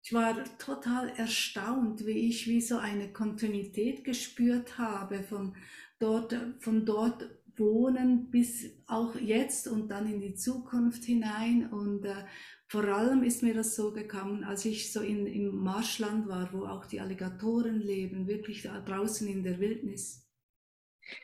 [0.03, 5.55] ich war total erstaunt, wie ich wie so eine Kontinuität gespürt habe von
[5.99, 11.69] dort, von dort wohnen bis auch jetzt und dann in die Zukunft hinein.
[11.71, 12.25] Und äh,
[12.71, 16.65] vor allem ist mir das so gekommen, als ich so in, im Marschland war, wo
[16.65, 20.25] auch die Alligatoren leben, wirklich draußen in der Wildnis.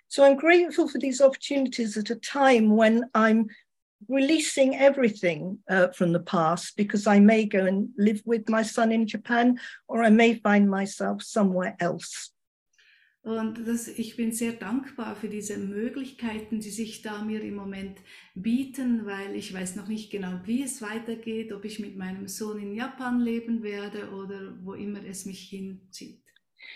[0.10, 3.48] So I'm grateful for these opportunities at a time when I'm
[4.10, 8.91] releasing everything uh, from the past because I may go and live with my son
[8.91, 9.57] in Japan
[9.88, 12.34] or I may find myself somewhere else.
[13.27, 17.99] Und das, ich bin sehr dankbar für diese Möglichkeiten, die sich da mir im Moment
[18.35, 22.57] bieten, weil ich weiß noch nicht genau, wie es weitergeht, ob ich mit meinem Sohn
[22.57, 26.23] in Japan leben werde oder wo immer es mich hinzieht.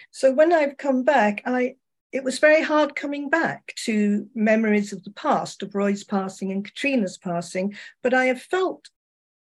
[0.09, 1.77] So when I've come back, I
[2.11, 6.65] it was very hard coming back to memories of the past, of Roy's passing and
[6.65, 8.89] Katrina's passing, but I have felt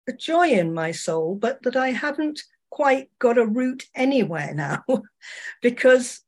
[0.10, 4.84] a joy in my soul, but that I haven't quite got a root anywhere now
[5.62, 6.26] because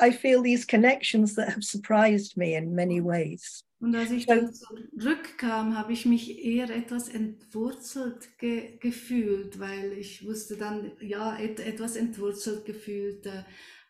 [0.00, 3.62] I feel these connections that have surprised me in many ways.
[3.80, 10.26] Und als ich dann zurückkam, habe ich mich eher etwas entwurzelt ge gefühlt, weil ich
[10.26, 13.44] wusste dann, ja, et etwas entwurzelt gefühlt, äh,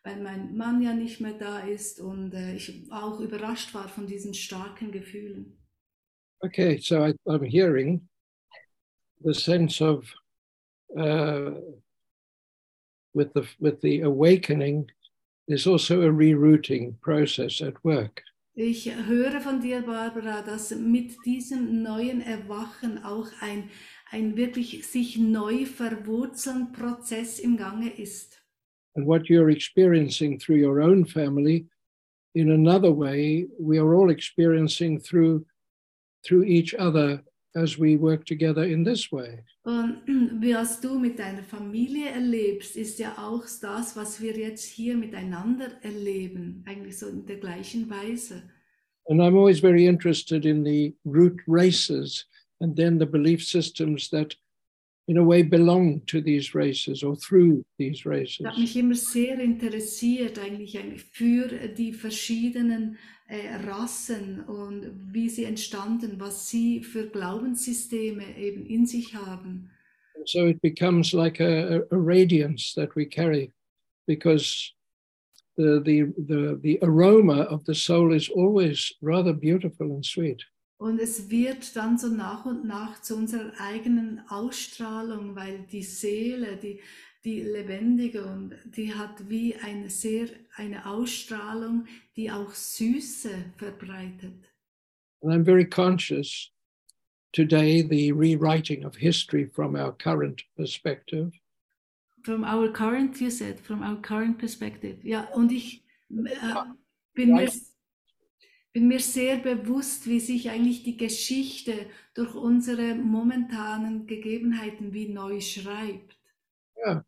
[0.04, 4.06] weil mein Mann ja nicht mehr da ist und äh, ich auch überrascht war von
[4.06, 5.58] diesen starken Gefühlen.
[6.42, 8.08] Okay, so I, I'm hearing
[9.22, 10.14] the sense of
[10.96, 11.60] uh,
[13.12, 14.90] with the with the awakening,
[15.50, 18.22] there's also a rerouting process at work.
[18.54, 23.68] Ich höre von dir, Barbara, dass mit diesem neuen Erwachen auch ein,
[24.10, 28.40] ein wirklich sich neu verwurzeln Prozess im Gange ist.
[28.94, 31.66] And what you're experiencing through your own family,
[32.34, 35.44] in another way, we are all experiencing through
[36.22, 37.24] through each other
[37.54, 39.44] as we work together in this way.
[39.64, 40.02] Und
[40.42, 45.68] was du mit deiner Familie erlebst, ist ja auch das, was wir jetzt hier miteinander
[45.82, 48.42] erleben, eigentlich so in der gleichen Weise.
[49.08, 52.26] And I'm always very interested in the root races
[52.60, 54.36] and then the belief systems that,
[55.08, 58.40] in a way, belong to these races or through these races.
[58.40, 62.98] Ich habe mich immer sehr interessiert eigentlich, eigentlich für die verschiedenen
[63.30, 69.70] äh, Rassen und wie sie entstanden, was sie für Glaubenssysteme eben in sich haben.
[70.26, 73.52] So it becomes like a, a, a radiance that we carry
[74.06, 74.72] because
[75.56, 80.44] the, the, the, the aroma of the soul is always rather beautiful and sweet.
[80.78, 86.56] Und es wird dann so nach und nach zu unserer eigenen Ausstrahlung, weil die Seele,
[86.56, 86.80] die,
[87.24, 91.86] die lebendige und die hat wie eine sehr eine Ausstrahlung,
[92.16, 94.50] die auch Süße verbreitet.
[95.22, 96.50] And I'm very conscious
[97.32, 101.32] today the rewriting of history from our current perspective.
[102.22, 104.98] From our current, you said, from our current perspective.
[105.02, 106.54] Ja, und ich äh,
[107.14, 107.50] bin, mir,
[108.72, 115.40] bin mir sehr bewusst, wie sich eigentlich die Geschichte durch unsere momentanen Gegebenheiten wie neu
[115.40, 116.19] schreibt.
[116.86, 117.00] Yeah.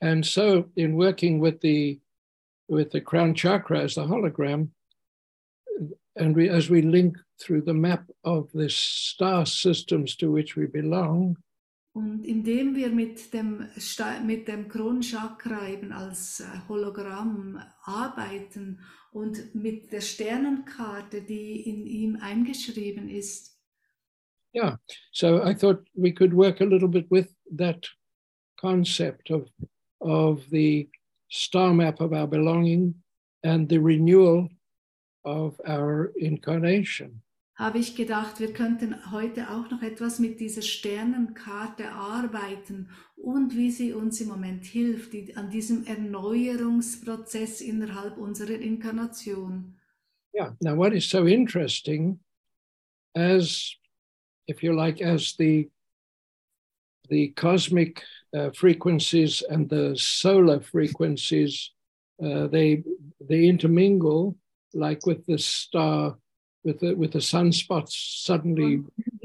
[0.00, 2.00] And so in working with the
[2.68, 4.68] with the crown chakra as the hologram,
[6.16, 10.66] and we as we link through the map of the star systems to which we
[10.66, 11.36] belong,
[11.92, 13.66] Und indem wir mit dem,
[14.24, 18.78] mit dem Kronchakra eben als äh, Hologramm arbeiten
[19.10, 23.58] und mit der Sternenkarte, die in ihm eingeschrieben ist,
[24.54, 24.76] yeah.
[25.12, 27.88] So I thought we could work a little bit with that
[28.60, 29.48] concept of
[30.00, 30.88] of the
[31.28, 32.94] star map of our belonging
[33.44, 34.48] and the renewal
[35.24, 37.22] of our incarnation.
[37.60, 43.70] habe ich gedacht, wir könnten heute auch noch etwas mit dieser Sternenkarte arbeiten und wie
[43.70, 49.76] sie uns im Moment hilft, die, an diesem Erneuerungsprozess innerhalb unserer Inkarnation.
[50.34, 50.56] Yeah.
[50.60, 52.20] Now, what is so interesting,
[53.14, 53.74] as
[54.48, 55.68] if you like, as the
[57.10, 58.02] the cosmic
[58.34, 61.72] uh, frequencies and the solar frequencies,
[62.24, 62.82] uh, they
[63.20, 64.36] they intermingle,
[64.72, 66.16] like with the star,
[66.64, 68.82] with the with the sunspots suddenly.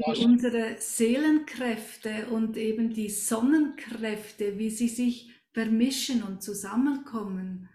[0.08, 7.68] Wie unsere Seelenkräfte und eben die Sonnenkräfte, wie sie sich vermischen und zusammenkommen.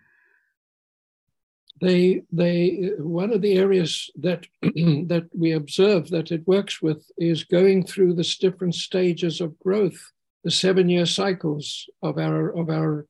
[1.81, 4.45] They they one of the areas that
[5.07, 9.99] that we observe that it works with is going through this different stages of growth,
[10.43, 13.07] the seven year cycles of our of our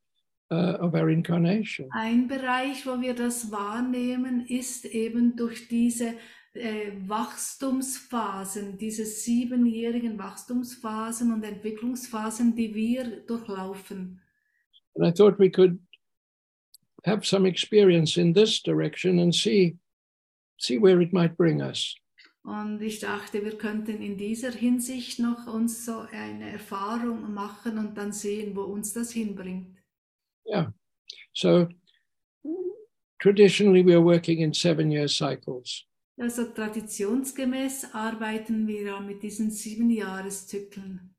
[0.51, 1.89] uh, of our incarnation.
[1.91, 6.13] Ein Bereich, wo wir das wahrnehmen, ist eben durch diese
[6.53, 14.21] äh, Wachstumsphasen, diese siebenjährigen Wachstumsphasen und Entwicklungsphasen, die wir durchlaufen.
[14.95, 15.79] And I thought we could
[17.05, 19.77] have some experience in this direction and see
[20.57, 21.95] see where it might bring us.
[22.43, 27.95] Und ich dachte, wir könnten in dieser Hinsicht noch uns so eine Erfahrung machen und
[27.95, 29.77] dann sehen, wo uns das hinbringt.
[30.47, 30.73] Yeah.
[31.33, 31.67] So
[33.19, 35.85] traditionally we are working in seven year cycles.
[36.19, 41.15] Also traditionsgemäß arbeiten wir mit diesen sieben Jahreszyklen.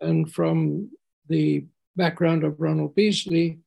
[0.00, 0.90] And from
[1.28, 3.60] the background of Ronald Beasley,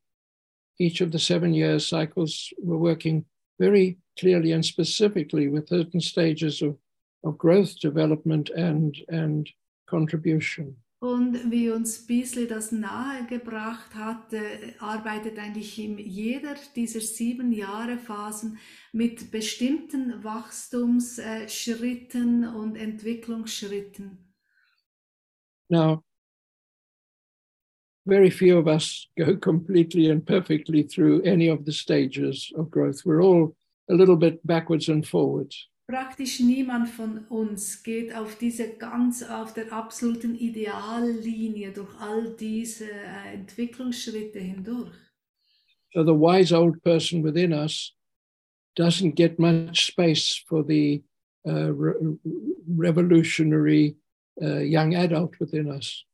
[0.80, 3.26] each of the seven year cycles were working
[3.60, 6.77] very clearly and specifically with certain stages of,
[7.23, 9.49] of growth, development, and, and
[9.88, 10.76] contribution.
[11.01, 17.97] Und wie uns Beasley das nahegebracht hat, äh, arbeitet eigentlich in jeder dieser sieben Jahre
[17.97, 18.57] Phasen
[18.91, 24.18] mit bestimmten Wachstumsschritten und Entwicklungsschritten.
[25.69, 26.03] Now,
[28.10, 33.06] very few of us go completely and perfectly through any of the stages of growth.
[33.06, 33.56] We're all
[33.90, 35.68] a little bit backwards and forwards.
[35.88, 42.86] Praktisch niemand von uns geht auf diese ganz auf der absoluten Ideallinie durch all diese
[42.91, 44.94] äh, Entwicklungsschritte hindurch.
[45.94, 47.95] So the wise old person within us
[48.76, 51.02] doesn't get much space for the
[51.48, 52.18] uh, re-
[52.68, 53.95] revolutionary
[54.40, 56.06] uh, young adult within us.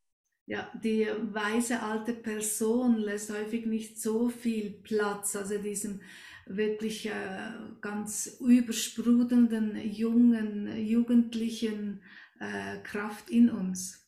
[0.47, 6.01] Ja, die weise alte Person lässt häufig nicht so viel Platz, also diesem
[6.45, 7.51] wirklich äh,
[7.81, 12.01] ganz übersprudelnden jungen, jugendlichen
[12.39, 14.05] äh, Kraft in uns.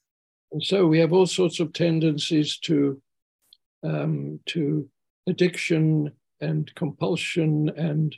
[0.51, 3.01] And so we have all sorts of tendencies to
[3.81, 4.89] um, to
[5.27, 8.15] addiction and compulsion and,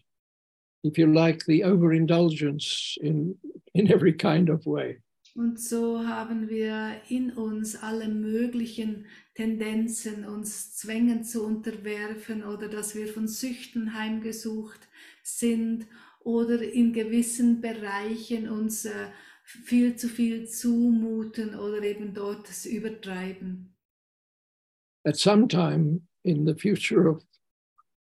[0.84, 3.36] if you like, the overindulgence in
[3.74, 5.00] in every kind of way.
[5.40, 9.06] Und so haben wir in uns alle möglichen
[9.36, 14.82] Tendenzen, uns Zwängen zu unterwerfen oder dass wir von Süchten heimgesucht
[15.24, 15.88] sind
[16.20, 18.92] oder in gewissen Bereichen uns äh,
[19.46, 23.74] viel zu viel zumuten oder eben dort das übertreiben.
[25.06, 27.24] At some time in the future of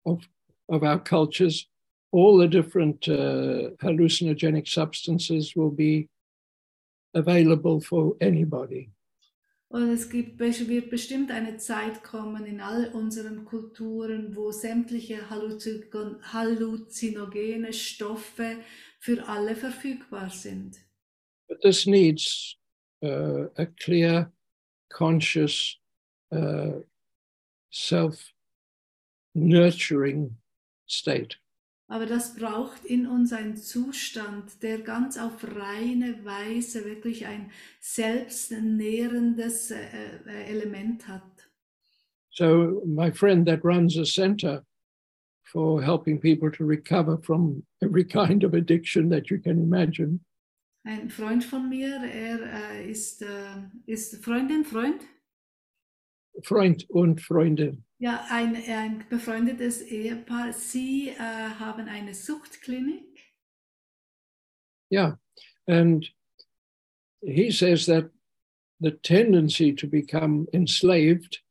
[0.03, 0.29] of
[0.67, 1.69] of our cultures,
[2.11, 6.09] all the different uh, hallucinogenic substances will be
[7.13, 8.91] available for anybody.
[9.71, 15.85] Und es gibt, wird bestimmt eine Zeit kommen in all unseren Kulturen, wo sämtliche Halluzi-
[16.23, 18.57] halluzinogene Stoffe
[18.99, 20.79] für alle verfügbar sind.
[21.47, 22.57] But this needs
[23.03, 24.31] uh, a clear,
[24.89, 25.77] conscious
[26.31, 26.81] uh,
[27.69, 28.33] self
[29.35, 30.35] nurturing
[30.87, 31.37] state.
[31.91, 37.49] Aber das braucht in uns einen Zustand, der ganz auf reine Weise wirklich ein
[37.79, 39.79] selbstnährendes äh,
[40.27, 41.49] äh, Element hat.
[42.29, 44.63] So, my friend that runs a center
[45.43, 50.19] for helping people to recover from every kind of addiction that you can imagine.
[50.85, 52.39] Ein Freund von mir, er
[52.83, 53.25] äh, ist,
[53.87, 55.01] ist Freundin, Freund?
[56.43, 57.83] Freund und Freundin.
[58.01, 60.53] Ja, ein, ein befreundetes Ehepaar.
[60.53, 63.03] Sie äh, haben eine Suchtklinik.
[64.89, 65.17] Yeah.
[65.67, 66.09] And
[67.21, 68.09] he says that
[68.79, 71.41] the tendency to become enslaved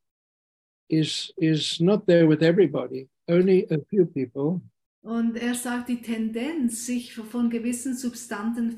[0.88, 4.62] is, is not there with everybody, only a few people.
[5.02, 8.76] Und er sagt, die Tendenz, sich von gewissen Substanzen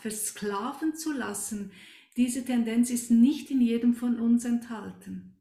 [0.00, 1.70] versklaven zu lassen,
[2.16, 5.37] diese Tendenz ist nicht in jedem von uns enthalten.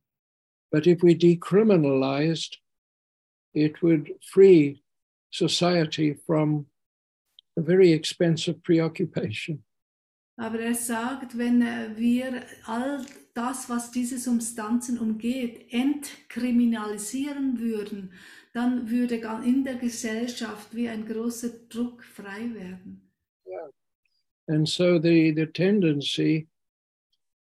[0.71, 2.57] But if we decriminalized,
[3.53, 4.83] it would free
[5.31, 6.67] society from
[7.57, 9.63] a very expensive preoccupation.
[10.39, 13.03] Aber er sagt, wenn äh, wir all
[13.33, 18.11] das, was diese Substanzen umgeht, entkriminalisieren würden,
[18.53, 23.01] dann würde in der Gesellschaft wie ein großer Druck frei werden.
[24.49, 26.47] And so the, the tendency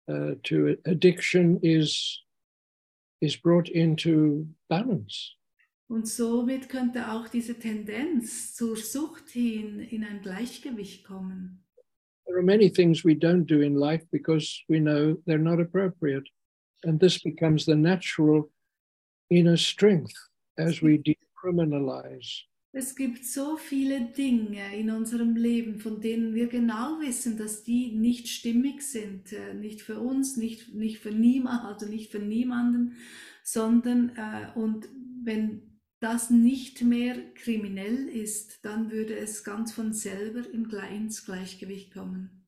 [0.08, 2.22] uh, to addiction is,
[3.20, 5.36] is brought into balance.
[5.88, 11.62] Und somit könnte auch diese Tendenz zur Sucht hin in ein Gleichgewicht kommen.
[12.26, 16.28] There are many things we don't do in life because we know they're not appropriate.
[16.82, 18.50] And this becomes the natural
[19.30, 20.14] inner strength
[20.58, 22.42] as we decriminalize.
[22.78, 27.92] Es gibt so viele Dinge in unserem Leben, von denen wir genau wissen, dass die
[27.92, 32.98] nicht stimmig sind, äh, nicht für uns, nicht, nicht für niemand, also nicht für niemanden,
[33.42, 34.90] sondern äh, und
[35.24, 41.94] wenn das nicht mehr kriminell ist, dann würde es ganz von selber im, ins Gleichgewicht
[41.94, 42.46] kommen.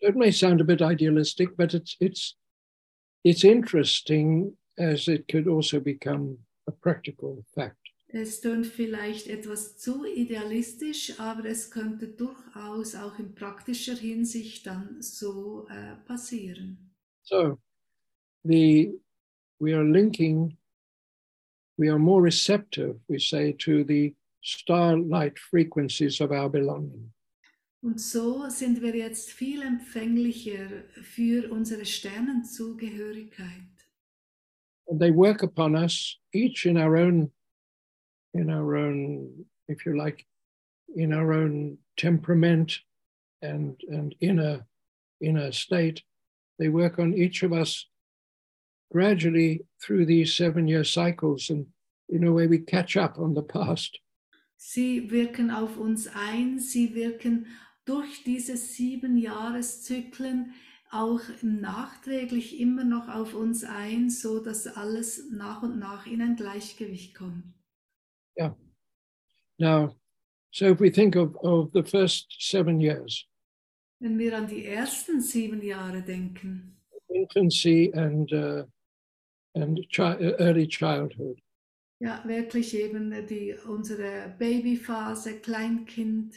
[0.00, 2.38] It may sound a bit idealistic, but it's it's
[3.24, 7.85] it's interesting as it could also become a practical fact.
[8.08, 15.02] Es tönt vielleicht etwas zu idealistisch, aber es könnte durchaus auch in praktischer Hinsicht dann
[15.02, 16.94] so äh, passieren.
[17.22, 17.58] So
[18.44, 18.98] the
[19.58, 20.56] we are linking,
[21.78, 27.12] we are more receptive, we say, to the starlight frequencies of our belonging.
[27.82, 33.62] Und so sind wir jetzt viel empfänglicher für unsere Sternenzugehörigkeit.
[34.88, 37.32] And they work upon us each in our own,
[38.34, 40.24] in our own, if you like,
[40.94, 42.78] in our own temperament
[43.42, 44.66] and and inner
[45.20, 46.02] inner state.
[46.58, 47.86] They work on each of us
[48.92, 51.66] gradually through these seven year cycles and
[52.08, 53.98] in a way we catch up on the past.
[54.58, 57.46] Sie wirken auf uns ein, sie wirken
[57.84, 60.54] durch diese sieben Jahreszyklen
[60.90, 66.36] auch nachträglich immer noch auf uns ein, so dass alles nach und nach in ein
[66.36, 67.44] Gleichgewicht kommt.
[69.58, 69.94] Now,
[70.50, 73.26] so if we think of, of the first seven years,
[73.98, 76.76] Wenn wir an die ersten sieben Jahre denken,
[77.08, 78.64] infancy and uh,
[79.54, 81.40] and chi- early childhood,
[81.98, 86.36] ja, wirklich eben die, unsere Babyphase, Kleinkindzeit.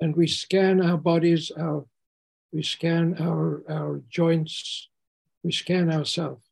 [0.00, 1.86] and we scan our bodies, our
[2.52, 4.90] we scan our our joints,
[5.42, 6.47] we scan ourselves.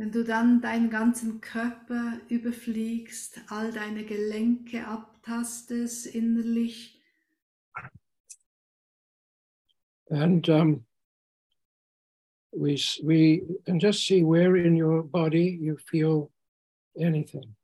[0.00, 6.98] Wenn du dann deinen ganzen Körper überfliegst, all deine Gelenke abtastest innerlich,
[10.08, 10.86] and um,
[12.50, 16.30] we we and just see where in your body you feel
[16.96, 17.54] anything.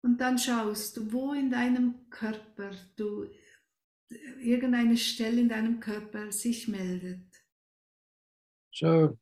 [0.00, 3.26] Und dann schaust du, wo in deinem Körper du
[4.40, 7.20] irgendeine Stelle in deinem Körper sich meldet.
[8.72, 9.18] So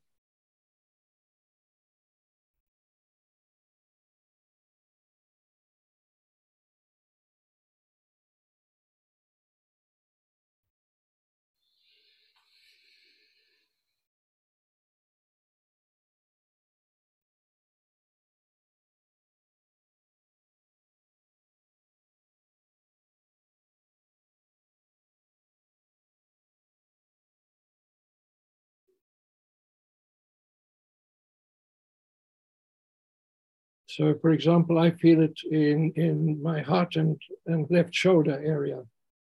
[33.97, 38.83] so for example, I feel it in in my heart and and left shoulder area.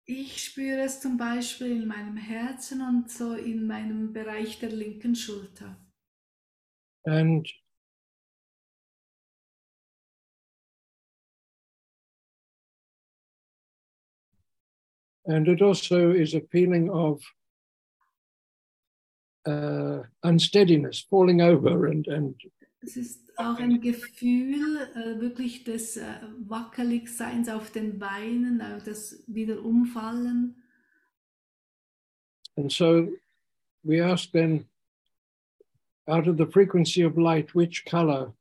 [0.04, 5.14] Ich spüre es zum Beispiel in meinem Herzen und so in meinem Bereich der linken
[5.14, 5.76] Schulter.
[7.04, 7.46] And
[15.26, 17.22] and it also is a feeling of
[19.46, 22.34] uh, unsteadiness, falling over and, and
[22.88, 26.04] Es ist auch ein Gefühl äh, wirklich des äh,
[26.46, 30.56] Wackeligseins auf den Beinen, äh, das wieder umfallen.
[32.56, 33.12] And so
[33.82, 34.66] we ask then,
[36.06, 38.32] out of the frequency of light, which color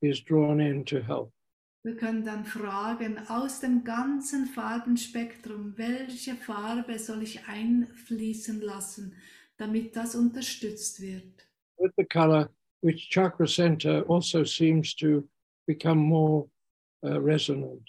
[0.00, 1.32] is drawn in to help?
[1.82, 9.14] Wir können dann fragen, aus dem ganzen Farbenspektrum, welche Farbe soll ich einfließen lassen,
[9.56, 11.48] damit das unterstützt wird?
[11.78, 12.48] With the color,
[12.82, 15.28] which chakra center also seems to
[15.66, 16.46] become more
[17.04, 17.82] uh, resonant.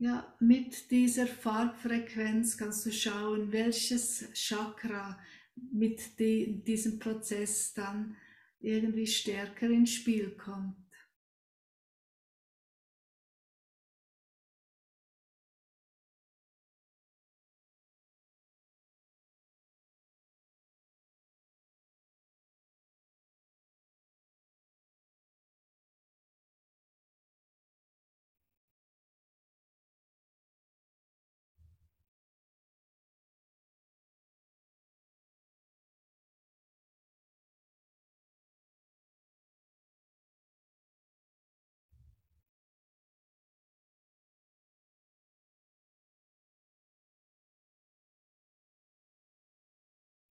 [0.00, 5.18] Ja, mit dieser Farbfrequenz kannst du schauen, welches Chakra
[5.72, 8.16] mit die, diesem Prozess dann
[8.60, 10.76] irgendwie stärker ins Spiel kommt.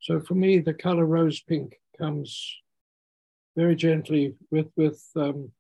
[0.08, 2.32] So for me, the color rose pink comes
[3.58, 5.52] very gently with with um,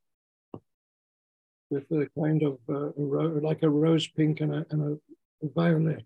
[1.70, 5.46] with a kind of uh, a ro- like a rose pink and a, and a,
[5.46, 6.06] a violet.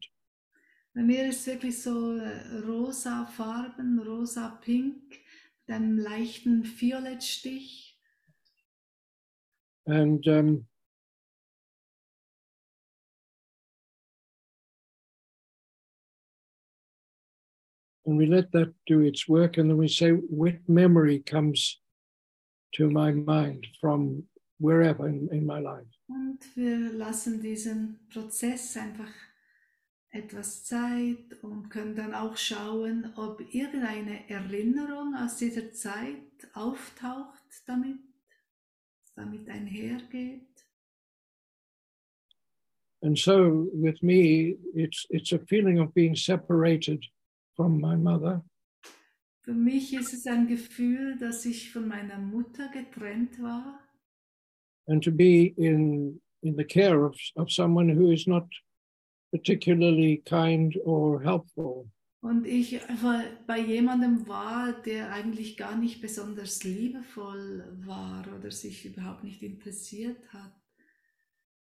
[0.96, 5.20] Bei mir ist wirklich so äh, rosa Farben, rosa Pink,
[5.68, 8.00] mit einem leichten Violettstich.
[9.86, 10.66] And um,
[18.12, 21.80] and we let that do its work, and then we say, what memory comes
[22.74, 24.24] to my mind from
[24.60, 25.88] wherever in, in my life?
[26.10, 29.14] Und wir lassen diesen Prozess einfach
[30.10, 38.00] etwas Zeit und können dann auch schauen, ob irgendeine Erinnerung aus dieser Zeit auftaucht damit,
[39.16, 40.50] damit einhergeht.
[43.04, 47.04] And so with me, it's it's a feeling of being separated
[47.62, 48.44] from my mother,
[49.44, 53.80] Für mich ist es ein Gefühl, dass ich von meiner Mutter getrennt war
[54.88, 58.48] and to be in in the care of, of someone who is not
[59.32, 61.88] particularly kind or helpful.
[62.24, 62.80] und ich
[63.48, 70.22] bei jemandem war, der eigentlich gar nicht besonders liebevoll war oder sich überhaupt nicht interessiert
[70.34, 70.54] hat.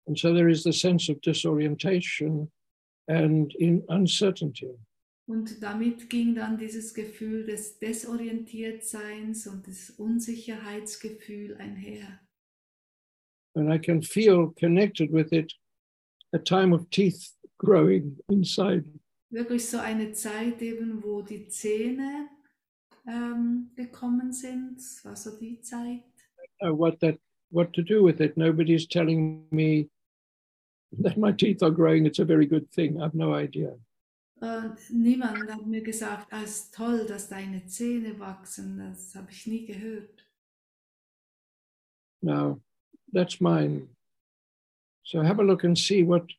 [0.07, 2.51] And so there is the sense of disorientation
[3.07, 4.77] and in uncertainty.
[5.31, 12.19] Und damit ging dann dieses Gefühl des Desorientiertseins und des Unsicherheitsgefühl einher.
[13.55, 15.53] And I can feel connected with it
[16.33, 18.85] a time of teeth growing inside.
[19.31, 22.29] Wirklich so eine Zeit eben, wo die Zähne
[23.07, 24.79] ähm, gekommen sind.
[24.79, 26.03] Das war so die Zeit.
[26.61, 27.21] Uh, what that
[27.53, 28.37] what to do with it.
[28.37, 29.91] Nobody's telling me
[31.01, 32.05] that my teeth are growing.
[32.05, 32.99] It's a very good thing.
[32.99, 33.79] I have no idea.
[34.41, 38.79] Und niemand hat mir gesagt, ah, es ist toll, dass deine Zähne wachsen.
[38.79, 40.27] Das habe ich nie gehört.
[42.23, 42.61] Now,
[43.13, 43.89] that's mine.
[45.03, 46.31] So have a look and see what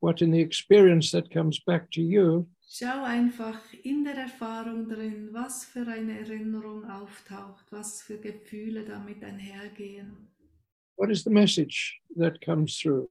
[0.00, 5.30] what in the experience that comes back to you Schau einfach in der Erfahrung drin,
[5.32, 10.28] was für eine Erinnerung auftaucht, was für Gefühle damit einhergehen,
[10.96, 13.08] what is the message that comes through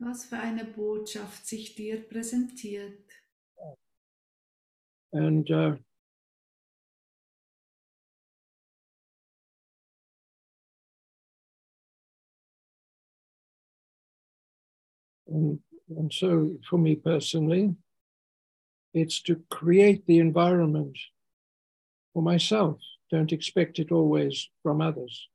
[0.00, 2.98] was für eine Botschaft sich dir präsentiert.
[5.12, 5.74] and uh,
[15.28, 15.58] and,
[15.96, 17.74] and so for me personally
[18.94, 20.96] it's to create the environment
[22.12, 22.78] for myself
[23.10, 25.28] don't expect it always from others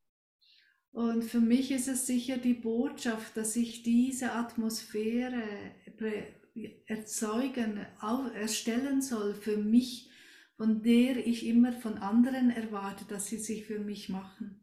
[0.96, 5.42] Und für mich ist es sicher die Botschaft, dass ich diese Atmosphäre
[6.86, 7.84] erzeugen,
[8.34, 10.08] erstellen soll für mich,
[10.56, 14.62] von der ich immer von anderen erwarte, dass sie sich für mich machen.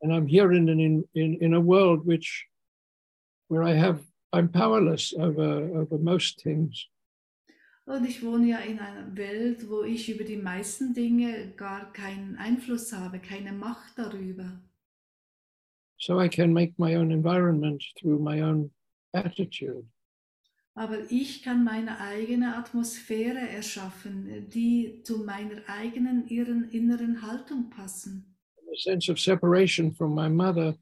[0.00, 2.48] and i'm here in, in, in a world which
[3.48, 4.00] where i have
[4.32, 6.88] i'm powerless over over most things
[7.84, 12.36] Und ich wohne ja in einer Welt, wo ich über die meisten Dinge gar keinen
[12.36, 14.60] Einfluss habe, keine Macht darüber.
[16.02, 18.72] So I can make my own environment through my own
[19.14, 19.86] attitude.
[20.74, 28.24] Aber ich kann meine eigene Atmosphäre erschaffen, die zu meiner eigenen ihren inneren Haltung passen.
[28.68, 30.74] The sense of separation from my mother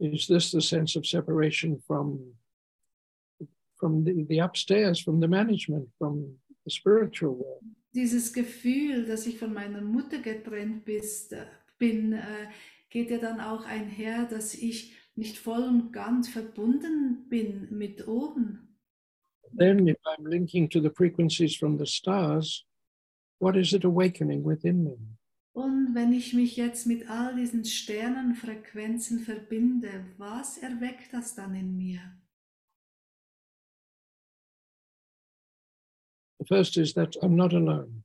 [0.00, 2.20] is this the sense of separation from
[3.74, 7.62] from the, the upstairs, from the management, from the spiritual world.
[7.92, 11.34] Dieses Gefühl, dass ich von meiner Mutter getrennt bist,
[11.78, 12.46] bin, äh,
[12.90, 18.76] geht ja dann auch einher, dass ich nicht voll und ganz verbunden bin mit oben.
[19.56, 22.64] Then, if I'm linking to the frequencies from the stars,
[23.40, 24.98] what is it awakening within me?
[25.52, 31.76] Und wenn ich mich jetzt mit all diesen Sternenfrequenzen verbinde, was erweckt das dann in
[31.76, 32.00] mir?
[36.38, 38.04] The first is that I'm not alone.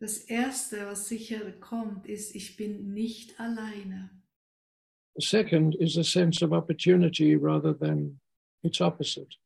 [0.00, 4.10] Das Erste, was sicher kommt, ist, ich bin nicht alleine.
[5.16, 8.20] The second is a sense of opportunity rather than
[8.62, 9.36] its opposite.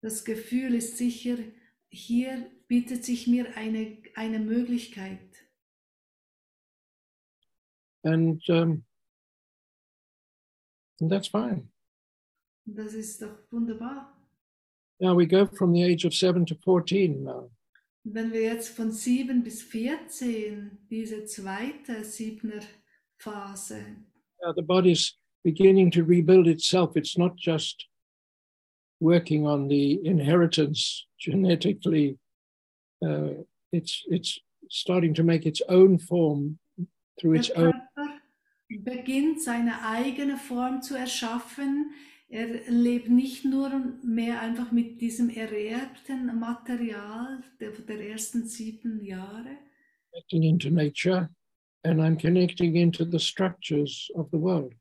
[0.00, 1.36] Das Gefühl ist sicher,
[1.90, 5.18] hier bietet sich mir eine, eine Möglichkeit.
[8.02, 8.84] And, um,
[11.00, 11.68] and that's fine.
[12.64, 14.14] Und das ist doch wunderbar.
[15.00, 17.50] Now we go from the age of 7 to 14 now.
[18.08, 22.62] Und wenn wir jetzt von 7 bis 14 diese zweite Siebner
[23.18, 23.84] Phase,
[24.42, 26.96] Now the body's beginning to rebuild itself.
[26.96, 27.86] It's not just
[28.98, 32.18] working on the inheritance genetically.
[33.04, 34.40] Uh, it's it's
[34.70, 36.58] starting to make its own form
[37.20, 37.72] through der its own.
[37.94, 38.20] Körper
[38.84, 41.90] beginnt seine eigene Form zu erschaffen.
[42.30, 43.70] Er lebt nicht nur
[44.04, 49.56] mehr einfach mit diesem ererbten Material der, der ersten sieben Jahre,
[50.12, 51.30] connecting into nature
[51.84, 54.74] and I'm connecting into the structures of the world.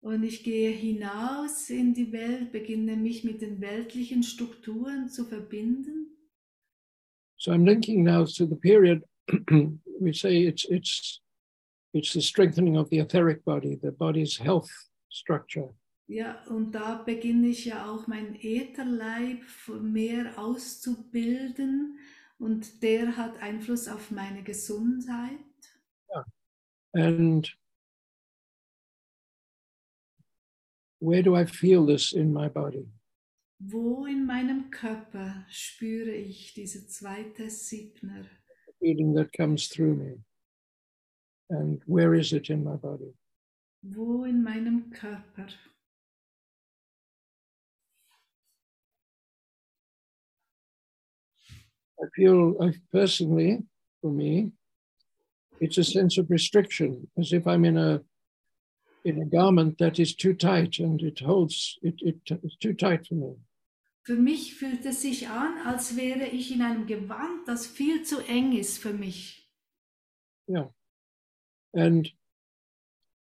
[0.00, 6.16] Und ich gehe hinaus in die Welt, beginne mich mit den weltlichen Strukturen zu verbinden.
[7.36, 9.02] So I'm linking now to the period
[10.00, 11.20] we say it's it's
[11.92, 14.70] it's the strengthening of the etheric body, the body's health
[15.08, 15.74] structure.
[16.10, 19.44] Ja, und da beginne ich ja auch meinen Ätherleib
[19.82, 21.98] mehr auszubilden
[22.38, 25.38] und der hat Einfluss auf meine Gesundheit.
[26.94, 27.46] And
[30.98, 32.88] where do I feel this in my body?
[33.58, 38.24] Wo in meinem Körper spüre ich diese zweite Siebner?
[38.66, 40.24] The feeling that comes through me.
[41.50, 43.14] And where is it in my body?
[43.82, 45.48] Wo in meinem Körper?
[52.02, 53.62] I feel I personally,
[54.00, 54.52] for me,
[55.60, 58.00] it's a sense of restriction, as if I'm in a
[59.04, 63.06] in a garment that is too tight and it holds it, it it's too tight
[63.06, 63.34] for me.
[64.06, 68.20] Für mich fühlt es sich an, als wäre ich in einem Gewand, das viel zu
[68.26, 69.46] eng ist für mich.
[70.46, 70.68] Yeah.
[71.74, 72.10] And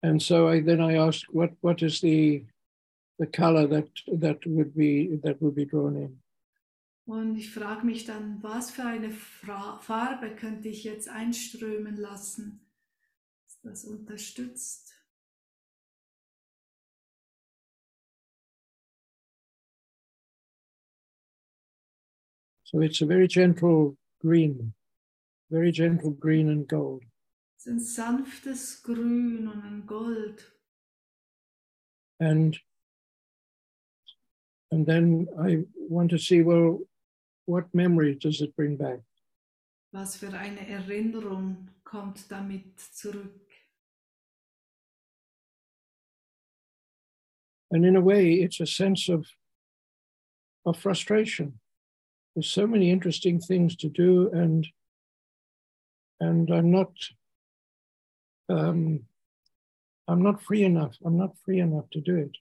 [0.02, 2.44] and so I then I asked what what is the
[3.18, 6.18] the color that that would be that would be drawn in.
[7.06, 12.66] Und ich frage mich dann, was für eine Farbe könnte ich jetzt einströmen lassen,
[13.44, 14.92] dass das unterstützt.
[22.64, 24.74] So it's a very gentle green,
[25.48, 27.04] very gentle green and gold.
[27.56, 30.52] Es ist ein sanftes Grün und ein Gold.
[32.18, 32.60] And
[34.72, 36.88] and then I want to see well
[37.46, 39.00] what memory does it bring back?
[39.92, 43.40] Was für eine Erinnerung kommt damit zurück?
[47.70, 49.26] And in a way, it's a sense of,
[50.64, 51.58] of frustration.
[52.34, 54.66] There's so many interesting things to do, and
[56.20, 56.92] and I'm not
[58.48, 59.00] um,
[60.06, 60.96] I'm not free enough.
[61.04, 62.36] I'm not free enough to do it.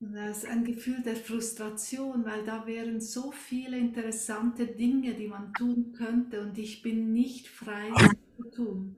[0.00, 5.52] Das ist ein Gefühl der Frustration, weil da wären so viele interessante Dinge, die man
[5.54, 7.90] tun könnte und ich bin nicht frei,
[8.36, 8.96] zu tun.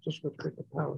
[0.00, 0.96] Just the power.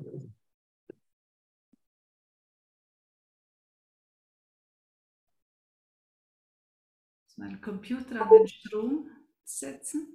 [7.24, 9.11] Muss meinen Computer an den Strom
[9.43, 10.07] setzen.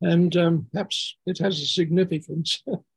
[0.00, 2.62] And um, perhaps it has a significance.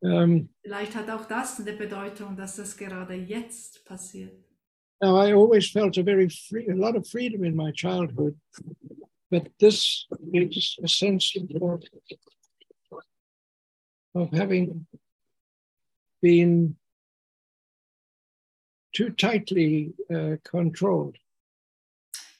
[0.00, 4.32] um, Vielleicht hat auch das eine Bedeutung, dass das gerade jetzt passiert.
[5.00, 8.36] Now, I always felt a very free, a lot of freedom in my childhood,
[9.30, 11.82] but this is a sense of,
[14.14, 14.86] of having
[16.20, 16.76] been
[18.92, 21.16] too tightly uh, controlled.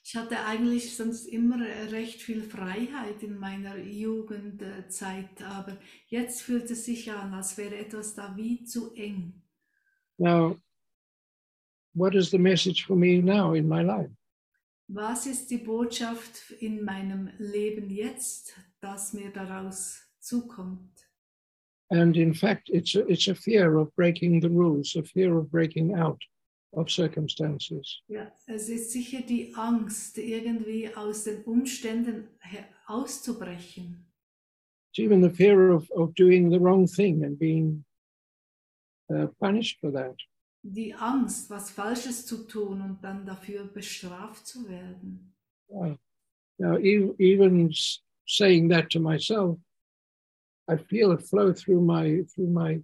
[0.09, 1.61] Ich hatte eigentlich sonst immer
[1.93, 5.77] recht viel Freiheit in meiner Jugendzeit, aber
[6.07, 9.43] jetzt fühlt es sich an, als wäre etwas da wie zu eng.
[10.17, 10.57] Now,
[11.93, 14.11] what is the message for me now in my life?
[14.89, 21.07] Was ist die Botschaft in meinem Leben jetzt, das mir daraus zukommt?
[21.91, 25.51] And in fact, it's a, it's a fear of breaking the rules, a fear of
[25.51, 26.25] breaking out
[26.73, 28.03] of circumstances.
[28.09, 32.29] Ja, es ist sicher die Angst, irgendwie aus den Umständen
[32.87, 34.05] auszubrechen.
[34.91, 37.85] It's even the fear of, of doing the wrong thing and being
[39.11, 40.17] uh, punished for that.
[40.63, 45.35] Die Angst, was Falsches zu tun und dann dafür bestraft zu werden.
[45.69, 45.95] Uh,
[46.59, 47.71] now, even
[48.27, 49.59] saying that to myself,
[50.69, 52.83] I feel it flow through my through my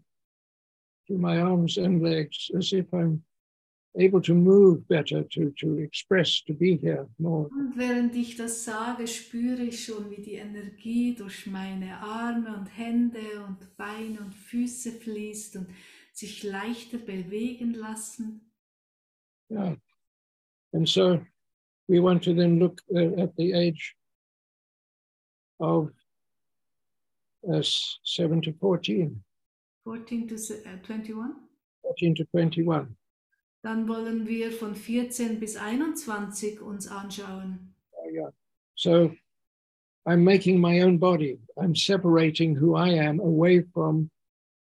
[1.07, 3.23] through my arms and legs as if I'm
[3.97, 7.49] able to move better, to to express, to be here more.
[7.51, 12.67] Und während ich das sage, spüre ich schon, wie die Energie durch meine Arme und
[12.67, 15.69] Hände und Beine und Füße fließt und
[16.13, 18.41] sich leichter bewegen lassen.
[19.51, 19.77] Yeah.
[20.73, 21.21] And so
[21.89, 23.95] we want to then look uh, at the age
[25.61, 25.91] of
[27.53, 29.23] uh, 7 to 14,
[29.85, 31.37] 14 to äh, 21.
[31.83, 32.97] 14 to 21.
[33.65, 37.75] Dann wollen wir von 14 bis 21 uns anschauen.
[37.93, 38.31] Oh, yeah.
[38.75, 39.11] So
[40.07, 41.39] I'm making my own body.
[41.57, 44.11] I'm separating who I am away from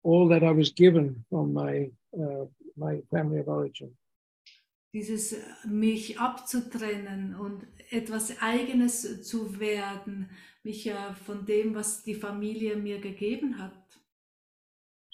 [0.04, 2.44] all that I was given from my uh,
[2.76, 3.96] my family of origin.
[4.92, 10.28] Dieses äh, mich abzutrennen und etwas Eigenes zu werden,
[10.64, 13.72] mich äh, von dem, was die Familie mir gegeben hat.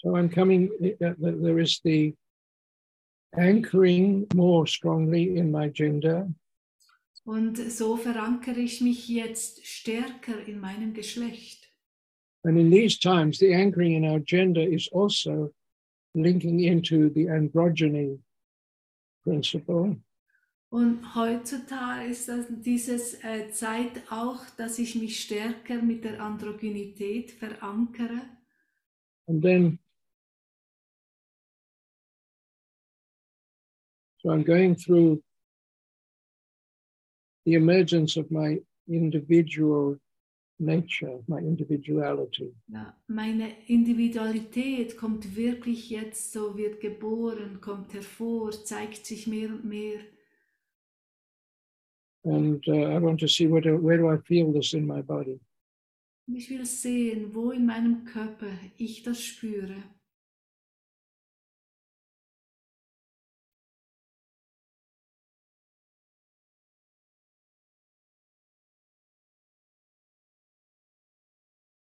[0.01, 0.69] So I'm coming.
[0.99, 2.13] uh, There is the
[3.33, 6.27] anchoring more strongly in my gender,
[7.25, 11.67] Und so verankere ich mich jetzt stärker in meinem Geschlecht.
[12.45, 15.53] and in these times, the anchoring in our gender is also
[16.15, 18.17] linking into the androgyny
[19.23, 19.97] principle.
[20.71, 27.31] Und heutzutage ist das dieses äh, Zeit auch, dass ich mich stärker mit der Androgynität
[27.31, 28.21] verankere.
[29.27, 29.79] And then,
[34.19, 35.21] so I'm going through
[37.45, 39.97] the emergence of my individual
[40.59, 42.53] nature, my individuality.
[42.67, 49.65] Ja, meine Individualität kommt wirklich jetzt so, wird geboren, kommt hervor, zeigt sich mehr und
[49.65, 49.99] mehr.
[52.25, 55.01] And uh, I want to see where do, where do I feel this in my
[55.01, 55.39] body.
[56.27, 59.83] Und ich will sehen, wo in meinem Körper ich das spüre.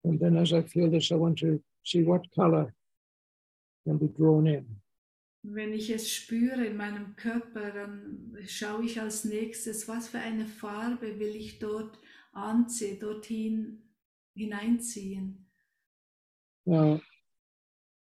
[0.05, 2.75] And then as I feel this, I want to see what color
[3.85, 4.67] can be drawn in.
[5.45, 10.47] Wenn ich es spüre in meinem Körper, dann schaue ich als nächstes, was für eine
[10.47, 11.99] Farbe will ich dort
[12.33, 13.83] anziehen, dorthin
[14.37, 15.47] hineinziehen.
[16.65, 17.01] Now,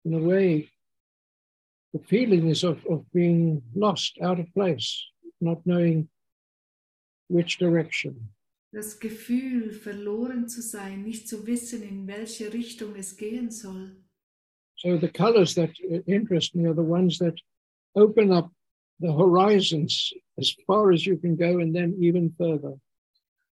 [0.04, 0.68] in a way,
[1.94, 5.02] the feeling is of, of being lost, out of place,
[5.40, 6.08] not knowing
[7.28, 8.33] which direction.
[8.74, 13.96] Das Gefühl, verloren zu sein, nicht zu wissen, in welche Richtung es gehen soll.
[14.76, 17.38] So the colors that uh, interest me are the ones that
[17.94, 18.50] open up
[18.98, 22.80] the horizons as far as you can go and then even further.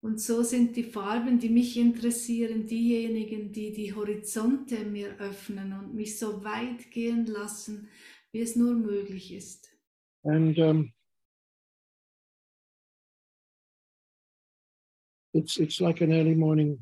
[0.02, 5.96] Und so sind die Farben, die mich interessieren, diejenigen, die die Horizonte mir öffnen und
[5.96, 7.88] mich so weit gehen lassen,
[8.34, 9.70] wie es nur möglich ist.
[10.24, 10.92] And um,
[15.36, 16.80] it's it's like an early morning,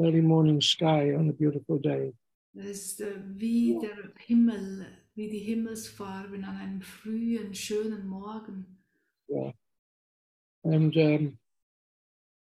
[0.00, 2.12] early morning sky on a beautiful day.
[2.58, 3.02] Es ist
[3.38, 8.64] wie der Himmel, wie die Himmelsfarben an einem frühen, schönen Morgen.
[9.28, 9.52] Yeah.
[10.64, 11.38] And um,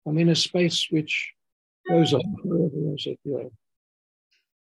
[0.06, 1.34] I'm in a space which
[1.88, 3.50] goes on forever, as it were.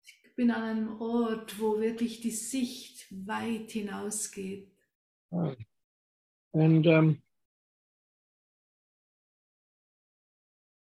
[0.06, 4.72] Ich bin an einem Ort, wo wirklich die Sicht weit hinausgeht.
[5.31, 5.56] Uh,
[6.53, 7.22] and um,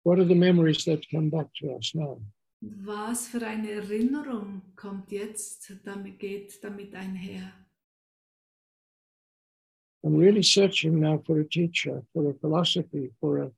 [0.08, 2.16] what are the memories that come back to us now?
[2.62, 7.52] Was für eine Erinnerung kommt jetzt, damit geht damit einher?
[10.02, 13.50] I'm really searching now for a teacher, for a philosophy, for a,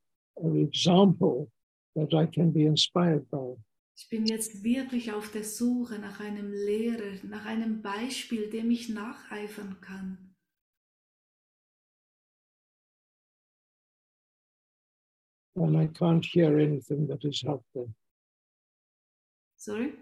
[0.42, 1.48] an example
[1.94, 3.56] that I can be inspired by.
[3.96, 8.88] Ich bin jetzt wirklich auf der Suche nach einem Lehrer, nach einem Beispiel, dem ich
[8.88, 10.29] nacheifern kann.
[15.60, 17.90] And I can't hear anything that is helpful.
[19.56, 19.92] Sorry?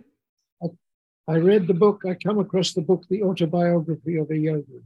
[1.26, 4.80] I read the book, I come across the book, The Autobiography of a Yogi.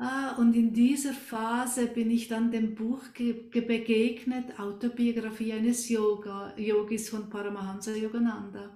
[0.00, 5.88] Ah, und in dieser Phase bin ich dann dem Buch ge ge- begegnet, Autobiografie eines
[5.88, 8.70] Yoga, Yogis von Paramahansa Yogananda.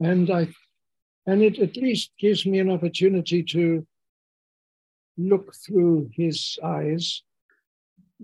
[0.00, 0.48] And I
[1.26, 3.86] and it at least gives me an opportunity to
[5.18, 7.22] look through his eyes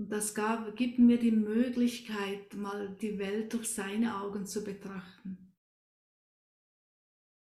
[0.01, 5.37] Und das gab, gibt mir die Möglichkeit, mal die Welt durch seine Augen zu betrachten.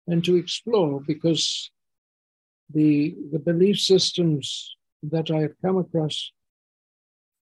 [0.08, 1.72] and to explore because
[2.72, 6.32] the the belief systems that I have come across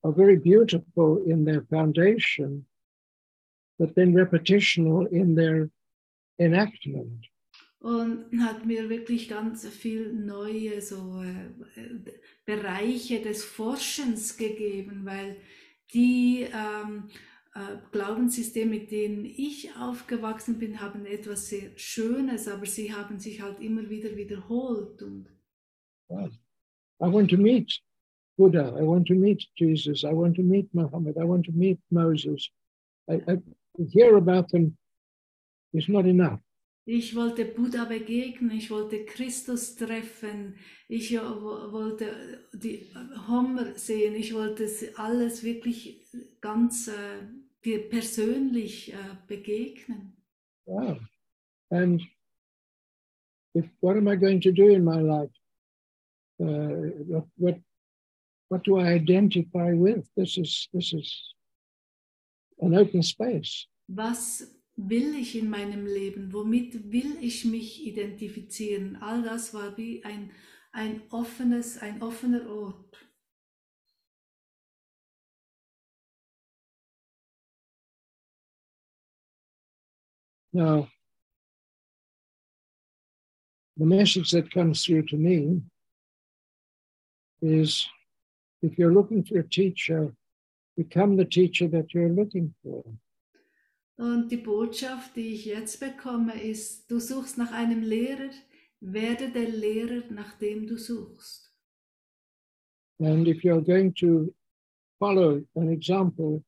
[0.04, 2.66] are very beautiful in their foundation,
[3.78, 5.70] but then repetitional in their
[6.38, 7.26] enactment.
[7.80, 12.12] Und hat mir wirklich ganz viel neue so äh,
[12.44, 15.36] Bereiche des Forschens gegeben, weil
[15.94, 17.08] die ähm,
[17.54, 23.40] äh, Glaubenssysteme, mit denen ich aufgewachsen bin, haben etwas sehr Schönes, aber sie haben sich
[23.40, 25.02] halt immer wieder wiederholt.
[25.02, 25.28] Und
[26.10, 26.30] Wow.
[27.00, 27.72] I want to meet
[28.36, 28.76] Buddha.
[28.76, 30.04] I want to meet Jesus.
[30.04, 31.16] I want to meet Muhammad.
[31.16, 32.50] I want to meet Moses.
[33.08, 33.38] I, I
[33.92, 34.76] hear about them
[35.72, 36.40] is not enough.
[36.98, 40.56] Ich wollte Buddha begegnen, ich wollte Christus treffen,
[40.88, 42.86] ich wo- wollte die
[43.28, 46.04] Homer sehen, ich wollte es alles wirklich
[46.40, 47.22] ganz äh,
[47.64, 48.96] dir persönlich äh,
[49.28, 50.16] begegnen.
[50.66, 50.98] Wow.
[51.70, 52.02] And
[53.54, 55.32] if what am I going to do in my life?
[56.40, 57.60] Uh, what, what
[58.48, 60.08] what do I identify with?
[60.16, 61.34] This is this is
[62.60, 63.68] an open space.
[63.88, 64.42] Was
[64.88, 66.32] will ich in meinem Leben?
[66.32, 68.96] Womit will ich mich identifizieren?
[68.96, 70.30] All das war wie ein,
[70.72, 73.06] ein offenes, ein offener Ort.
[80.52, 80.88] Now,
[83.76, 85.62] the message that comes through to me
[87.40, 87.88] is
[88.60, 90.12] if you're looking for a teacher,
[90.76, 92.82] become the teacher that you're looking for.
[94.00, 98.30] Und die Botschaft, die ich jetzt bekomme, ist, du suchst nach einem Lehrer,
[98.80, 101.54] werde der Lehrer, nach dem du suchst.
[102.98, 104.34] And if you're going to
[104.98, 106.42] follow an example,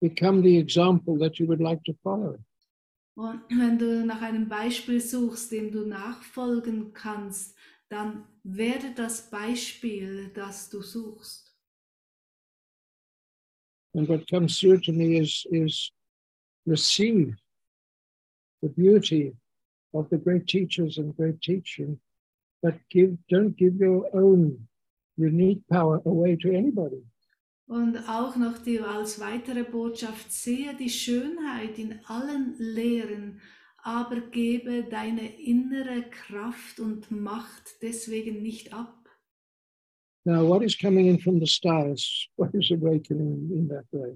[0.00, 2.36] become the example that you would like to follow.
[3.14, 7.56] Und wenn du nach einem Beispiel suchst, dem du nachfolgen kannst,
[7.90, 11.56] dann werde das Beispiel, das du suchst.
[13.94, 15.92] And what comes through to me is, is
[16.66, 17.34] receive
[18.62, 19.34] the beauty
[19.94, 21.98] of the great teachers and great teaching,
[22.62, 24.68] but give don't give your own
[25.16, 27.02] unique power away to anybody.
[27.66, 33.40] Und auch noch die als weitere Botschaft, sehe die Schönheit in allen Lehren,
[33.82, 39.08] aber gebe deine innere Kraft und Macht deswegen nicht ab.
[40.24, 42.28] Now, what is coming in from the stars?
[42.36, 44.14] What is awakening in that way?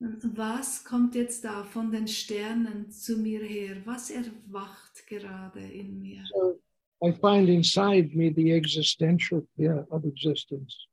[0.00, 3.76] Was kommt jetzt da von den Sternen zu mir her?
[3.84, 6.24] Was erwacht gerade in mir?
[6.32, 6.58] So
[7.02, 10.86] I find inside me the existential fear of existence.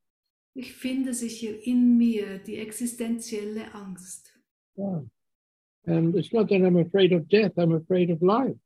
[0.53, 4.33] Ich finde sicher in mir die existenzielle Angst.
[4.77, 5.03] Yeah.
[5.85, 8.59] And it's not that I'm afraid of death, I'm afraid of life.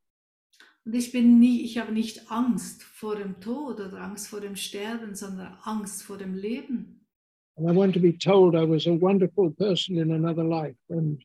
[0.86, 4.56] Und ich bin nie, ich habe nicht Angst vor dem Tod oder Angst vor dem
[4.56, 7.01] Sterben, sondern Angst vor dem Leben.
[7.62, 10.78] And I want to be told I was a wonderful person in another life.
[10.90, 11.24] And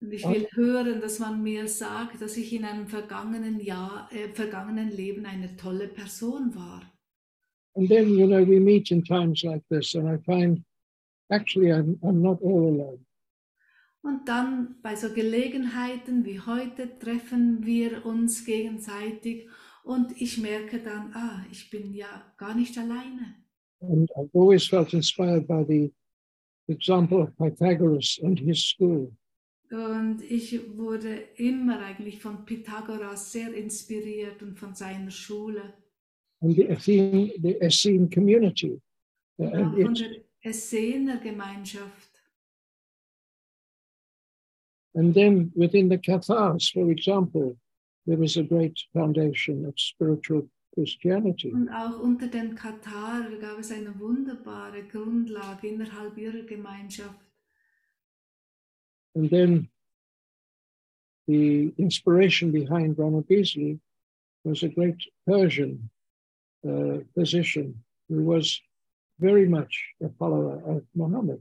[0.00, 4.28] Und ich will hören, dass man mir sagt, dass ich in einem vergangenen Jahr, äh,
[4.28, 6.82] vergangenen Leben eine tolle Person war.
[7.74, 10.62] and then you know we meet in times like this, and I find
[11.30, 13.04] actually I'm I'm not all alone.
[14.02, 19.48] Und dann bei so Gelegenheiten wie heute treffen wir uns gegenseitig
[19.84, 23.41] und ich merke dann, ah, ich bin ja gar nicht alleine.
[23.82, 25.90] And I've always felt inspired by the
[26.68, 29.12] example of Pythagoras and his school.
[29.70, 35.72] Und ich wurde immer eigentlich von Pythagoras sehr inspiriert und von seiner Schule.
[36.42, 38.80] and the Essene, the Essene community.
[39.38, 40.10] Uh, Und auch von der
[40.42, 42.10] Essener Gemeinschaft.
[44.94, 47.56] and then within the Cathars, for example,
[48.06, 51.52] there was a great foundation of spiritual Christianity.
[51.52, 57.20] Und auch unter den Katar gab es eine wunderbare Grundlage innerhalb ihrer Gemeinschaft.
[59.14, 59.68] And then
[61.26, 63.78] the inspiration behind Ronald Beasley
[64.44, 64.96] was a great
[65.26, 65.90] Persian
[66.64, 68.60] uh, physician who was
[69.18, 71.40] very much a follower of Muhammad.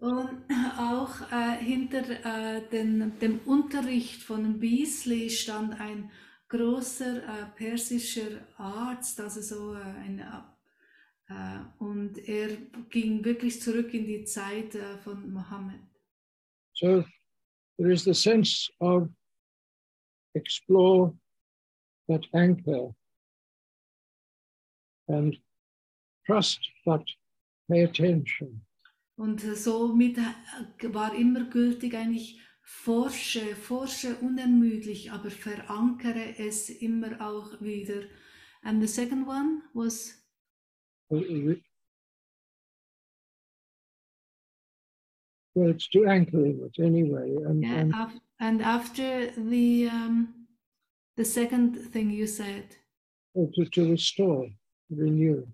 [0.00, 0.42] Und
[0.78, 6.10] auch äh, hinter äh, den, dem Unterricht von Beasley stand ein
[6.52, 10.18] großer äh, persischer Arzt, also so äh, ein,
[11.28, 12.56] äh, und er
[12.90, 15.80] ging wirklich zurück in die Zeit äh, von Mohammed.
[16.74, 17.04] So
[17.78, 19.08] there is the sense of
[20.34, 21.14] explore
[22.08, 22.94] that anchor
[25.08, 25.36] and
[26.26, 27.04] trust but
[27.68, 28.66] pay attention.
[29.16, 30.18] Und somit
[30.82, 38.02] war immer gültig eigentlich, forsche, forsche unermüdlich, aber verankere es immer auch wieder.
[38.62, 40.18] And the second one was,
[45.54, 47.36] Well, it's to anchor it anyway.
[47.44, 50.46] And, yeah, and af- and after the um,
[51.16, 52.76] the second thing you said,
[53.34, 54.48] to, to restore,
[54.90, 55.46] renew.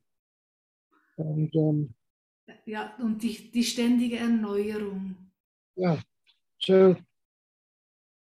[1.19, 1.95] And um,
[2.65, 5.17] ja, und die, die ständige Erneuerung.
[5.77, 5.99] yeah,
[6.61, 6.97] so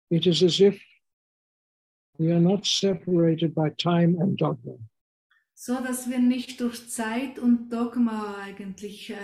[0.10, 0.80] it is as if
[2.18, 4.78] we are not separated by time and dogma.
[5.56, 9.16] So dass wir nicht durch Zeit und Dogma eigentlich äh,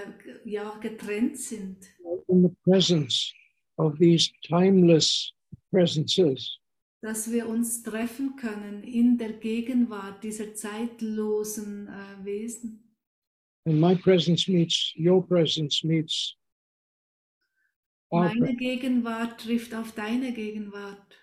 [0.45, 1.78] ja, getrennt sind.
[2.28, 3.34] In the presence
[3.78, 5.32] of these timeless
[5.72, 6.60] presences,
[7.02, 12.84] Dass wir uns treffen können in der Gegenwart dieser zeitlosen äh, Wesen.
[13.65, 16.36] and my presence meets your presence meets
[18.11, 21.15] Meine Gegenwart trifft auf deine Gegenwart.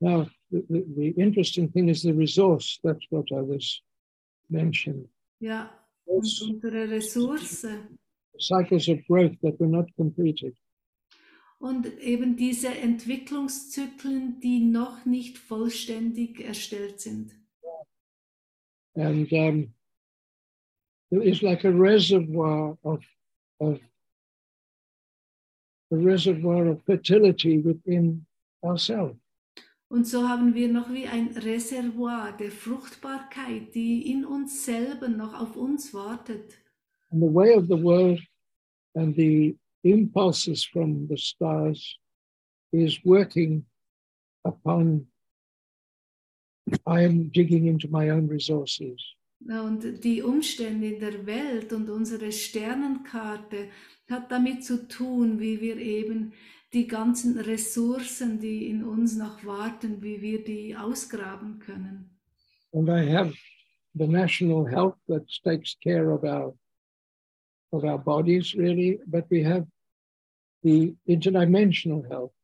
[0.00, 2.78] Now, the, the, the interesting thing is the resource.
[2.82, 3.82] That's what I was
[4.48, 5.08] mentioning.
[5.40, 5.70] Ja,
[6.06, 7.66] und unsere Ressource.
[8.38, 10.54] cycles of growth that were not completed.
[11.58, 17.32] Und eben diese Entwicklungszyklen, die noch nicht vollständig erstellt sind.
[18.94, 19.74] And um,
[21.10, 23.04] there is like a reservoir of,
[23.58, 23.80] of
[25.92, 28.26] a reservoir of fertility within
[28.62, 29.16] ourselves.
[29.88, 35.40] Und so haben wir noch wie ein Reservoir der Fruchtbarkeit, die in uns selber noch
[35.40, 36.58] auf uns wartet.
[37.10, 38.20] And the way of the world
[38.94, 41.98] and the impulses from the stars
[42.72, 43.64] is working
[44.44, 45.06] upon,
[46.84, 49.15] I am digging into my own resources.
[49.40, 53.68] Und die Umstände in der Welt und unsere Sternenkarte
[54.08, 56.32] hat damit zu tun, wie wir eben
[56.72, 62.10] die ganzen Ressourcen, die in uns noch warten, wie wir die ausgraben können.
[62.72, 63.34] And I have
[63.94, 66.54] the national health that takes care of our
[67.72, 69.66] of our bodies really, but we have
[70.62, 72.35] the interdimensional health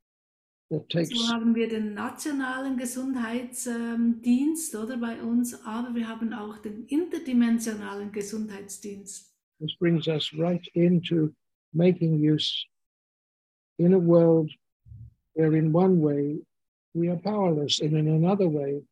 [0.73, 8.11] So haben wir den nationalen Gesundheitsdienst oder bei uns, aber wir haben auch den interdimensionalen
[8.11, 9.33] Gesundheitsdienst.
[9.63, 11.33] this brings us right into
[11.73, 12.67] making use
[13.79, 14.51] in a world
[15.35, 16.39] where in one way
[16.95, 18.83] we are powerless and in another way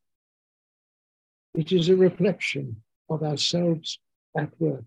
[1.55, 3.99] it is a reflection of ourselves
[4.37, 4.85] at work.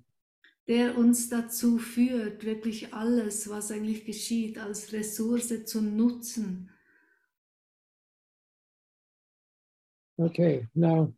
[0.67, 6.71] der uns dazu führt, wirklich alles, was eigentlich geschieht, als Ressource zu nutzen.
[10.21, 11.13] Okay, now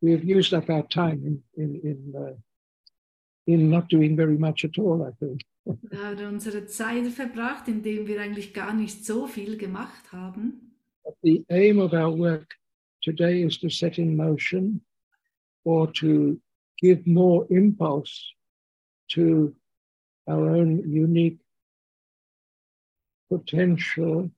[0.00, 2.34] we've used up our time in in in, uh,
[3.46, 5.02] in not doing very much at all.
[5.02, 5.40] I think.
[5.90, 10.74] Wir haben unsere Zeit verbracht, indem wir eigentlich gar nicht so viel gemacht haben.
[11.04, 12.54] But the aim of our work
[13.02, 14.80] today is to set in motion
[15.64, 16.40] or to
[16.80, 18.32] give more impulse
[19.08, 19.54] to
[20.28, 21.38] our own unique
[23.28, 24.30] potential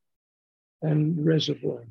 [0.82, 1.84] and reservoir.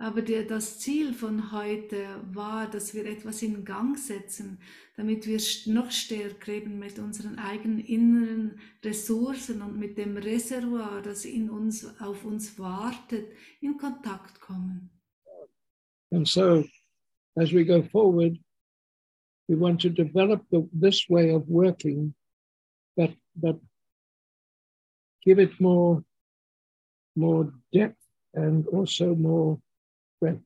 [0.00, 4.58] Aber der, das Ziel von heute war, dass wir etwas in Gang setzen,
[4.96, 11.26] damit wir noch stärker eben mit unseren eigenen inneren Ressourcen und mit dem Reservoir, das
[11.26, 13.26] in uns, auf uns wartet,
[13.60, 14.88] in Kontakt kommen.
[16.12, 16.64] And so,
[17.36, 18.38] as we go forward,
[19.48, 22.14] we want to develop the, this way of working,
[22.96, 23.60] but but
[25.22, 26.02] give it more
[27.14, 28.00] more depth
[28.32, 29.60] and also more
[30.20, 30.42] breadth.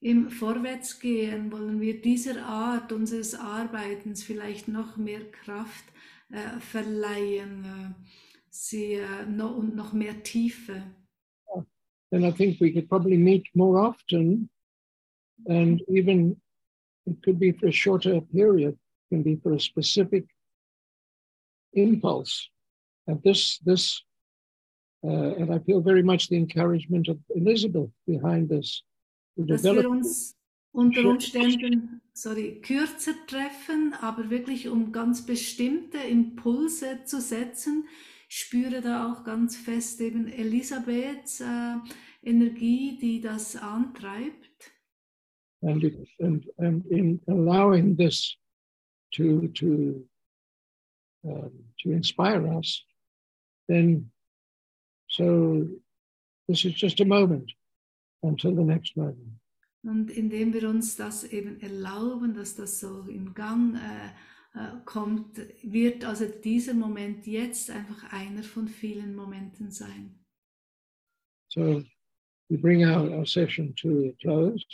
[0.00, 5.84] Im Vorwärtsgehen wollen wir dieser Art unseres Arbeitens vielleicht noch mehr Kraft
[6.30, 8.10] äh, verleihen äh,
[8.48, 10.82] sie, äh, no, und noch mehr Tiefe.
[12.10, 14.48] And I think we could probably meet more often
[15.46, 16.36] And even
[17.06, 20.24] it could be for a shorter period, it can be for a specific
[21.72, 22.48] impulse.
[23.06, 24.02] And this, this,
[25.02, 28.82] and I feel very much the encouragement of Elizabeth behind this.
[29.36, 30.36] dass wir uns
[30.72, 37.84] unter Umständen sorry, kürzer treffen, aber wirklich um ganz bestimmte Impulse zu setzen.
[38.28, 41.76] Spüre da auch ganz fest eben Elisabeths äh,
[42.22, 44.48] Energie, die das antreibt.
[45.62, 48.36] and, it, and, and in allowing this
[49.14, 50.04] to, to,
[51.24, 51.50] um,
[51.82, 52.84] to inspire us,
[53.68, 54.10] then
[55.08, 55.66] so
[56.48, 57.50] this is just a moment
[58.22, 59.40] until the next moment.
[59.82, 64.08] Und indem wir uns das eben erlauben, dass das so in Gang äh,
[64.58, 70.18] äh, kommt, wird also dieser Moment jetzt einfach einer von vielen Momenten sein.
[71.48, 71.84] So
[72.48, 74.64] we bring our, our session to a close.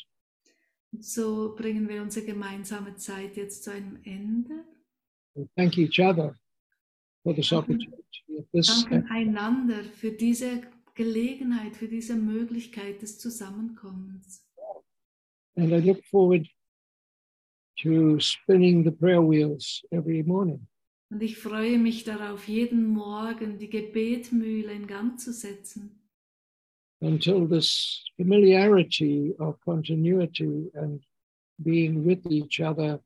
[1.00, 4.64] So bringen wir unsere gemeinsame Zeit jetzt zu einem Ende.
[5.34, 6.34] We thank each other
[7.24, 7.90] for this opportunity
[8.52, 10.60] this Danken einander für diese
[10.94, 14.42] Gelegenheit, für diese Möglichkeit des Zusammenkommens.
[15.56, 16.46] and I look forward
[17.82, 20.66] to spinning the prayer wheels every morning.
[21.10, 26.00] Und ich freue mich darauf, jeden Morgen die Gebetmühle in Gang zu setzen.
[27.00, 31.00] until this familiarity of continuity and
[31.62, 32.98] being with each other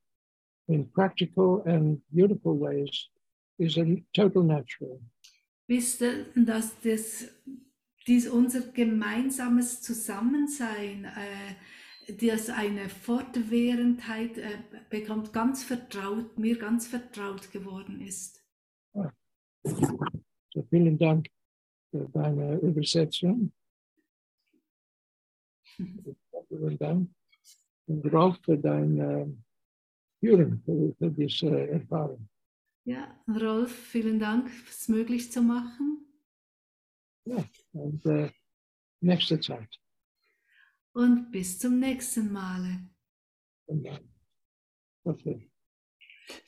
[0.68, 3.08] in practical and beautiful ways
[3.58, 5.00] is a total natural.
[5.66, 7.28] bis da- dass das,
[8.06, 11.54] dies unser gemeinsames Zusammensein, äh,
[12.14, 14.58] das eine Fortwährendheit äh,
[14.88, 18.42] bekommt, ganz vertraut, mir ganz vertraut geworden ist.
[20.54, 21.28] So vielen Dank
[21.90, 23.52] für deine Übersetzung.
[26.48, 27.10] Vielen Dank.
[27.86, 29.26] Und Rolf für dein äh,
[30.20, 32.26] Führen, für, für diese Erfahrung.
[32.88, 36.06] Ja, Rolf, vielen Dank, es möglich zu machen.
[37.72, 38.30] Und äh,
[39.00, 39.68] nächste Zeit.
[40.94, 42.88] Und bis zum nächsten Male.
[43.66, 44.00] Vielen Dank.
[45.04, 45.50] Okay.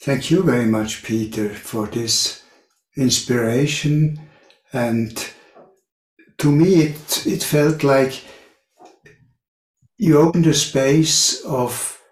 [0.01, 2.43] Thank you very much, Peter, for this
[2.95, 4.19] inspiration.
[4.73, 5.13] And
[6.39, 8.23] to me, it, it felt like
[9.99, 12.03] you opened a space of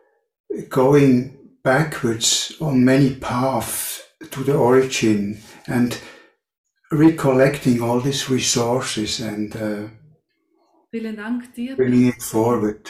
[0.68, 3.87] going backwards on many paths
[4.30, 5.98] to the origin and
[6.90, 9.88] recollecting all these resources and uh,
[10.90, 11.76] Vielen Dank dir.
[11.76, 12.88] bringing it forward.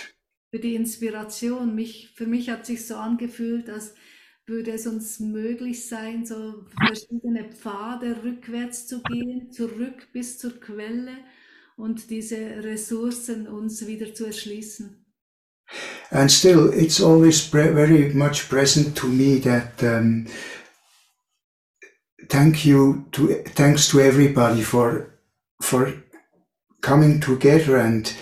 [0.51, 1.75] für die Inspiration.
[1.75, 3.95] Mich, für mich hat sich so angefühlt, als
[4.47, 11.19] würde es uns möglich sein, so verschiedene Pfade rückwärts zu gehen, zurück bis zur Quelle
[11.77, 15.05] und diese Ressourcen uns wieder zu erschließen.
[16.11, 20.25] And still, it's always pre- very much present to me that um,
[22.29, 25.11] thank you to thanks to everybody for
[25.63, 25.93] for
[26.81, 28.15] coming together and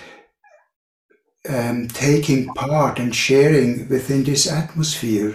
[1.49, 5.35] um, taking part and sharing within this atmosphere.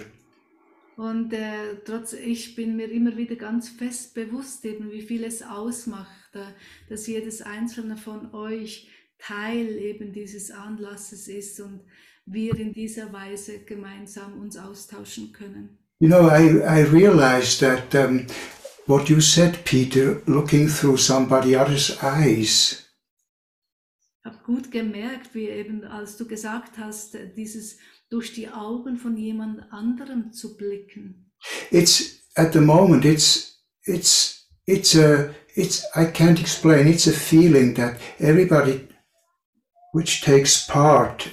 [0.96, 5.42] Und äh, trotz, ich bin mir immer wieder ganz fest bewusst, eben wie viel es
[5.42, 6.44] ausmacht, äh,
[6.88, 8.88] dass jedes einzelne von euch
[9.18, 11.80] Teil eben dieses Anlasses ist und
[12.26, 15.78] wir in dieser Weise gemeinsam uns austauschen können.
[15.98, 18.26] You know, I, I realized that um,
[18.86, 22.78] what you said, Peter, looking through somebody else's eyes,
[24.24, 27.76] habe gut gemerkt, wie eben, als du gesagt hast, dieses
[28.10, 31.30] durch die Augen von jemand anderem zu blicken.
[31.70, 37.74] it's at the moment it's it's it's a it's i can't explain it's a feeling
[37.74, 38.86] that everybody
[39.92, 41.28] which takes part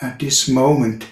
[0.00, 1.06] at this moment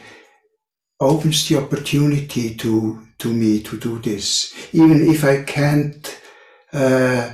[0.98, 6.16] opens the opportunity to to me to do this even if i can't
[6.72, 7.30] uh,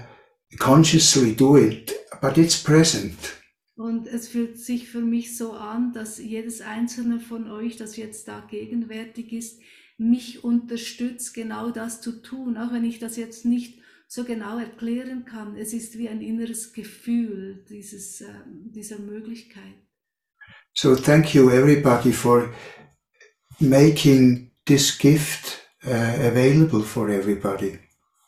[0.58, 3.16] consciously do it but it's present
[3.76, 8.28] Und es fühlt sich für mich so an, dass jedes einzelne von euch, das jetzt
[8.28, 9.60] da gegenwärtig ist,
[9.98, 15.24] mich unterstützt, genau das zu tun, auch wenn ich das jetzt nicht so genau erklären
[15.24, 15.56] kann.
[15.56, 19.74] Es ist wie ein inneres Gefühl dieses, äh, dieser Möglichkeit.
[20.72, 22.52] so thank you everybody for
[23.60, 25.90] making this gift uh,
[26.26, 27.78] available for everybody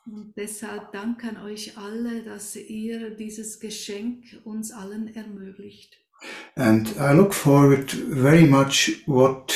[0.07, 5.97] Und deshalb danke an euch alle, dass ihr dieses Geschenk uns allen ermöglicht.
[6.57, 9.53] and I look forward very much what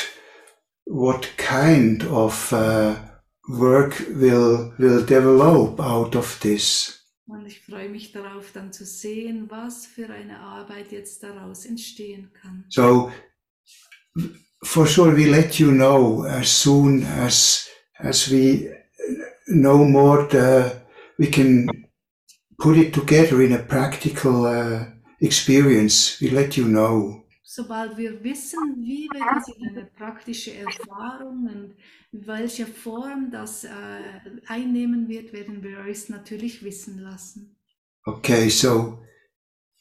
[0.87, 2.97] what kind of uh,
[3.49, 6.97] work will will develop out of this.
[7.27, 12.33] Und ich freue mich darauf, dann zu sehen, was für eine Arbeit jetzt daraus entstehen
[12.43, 12.65] kann.
[12.69, 13.11] So
[14.65, 17.70] for sure we let you know as soon as
[18.03, 18.71] as we
[19.47, 20.81] know more the
[21.19, 21.69] we can
[22.59, 24.85] put it together in a practical uh,
[25.21, 26.21] experience.
[26.21, 27.25] We let you know.
[27.43, 31.75] Sobald wir wissen wie wir das in eine praktische Erfahrung und
[32.13, 33.69] welche Form das äh,
[34.47, 37.57] einnehmen wird werden wir euch natürlich wissen lassen.
[38.07, 39.01] Okay so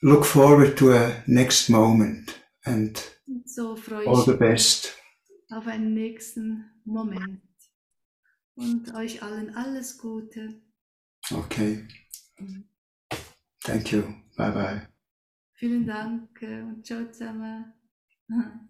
[0.02, 3.00] look forward to a next moment and
[3.46, 4.96] so all the best.
[5.52, 7.40] auf einen nächsten Moment
[8.60, 10.62] und euch allen alles Gute.
[11.32, 11.88] okay
[13.62, 14.04] thank you
[14.38, 14.88] bye bye
[15.54, 17.74] Vielen Dank äh, und ciao zusammen.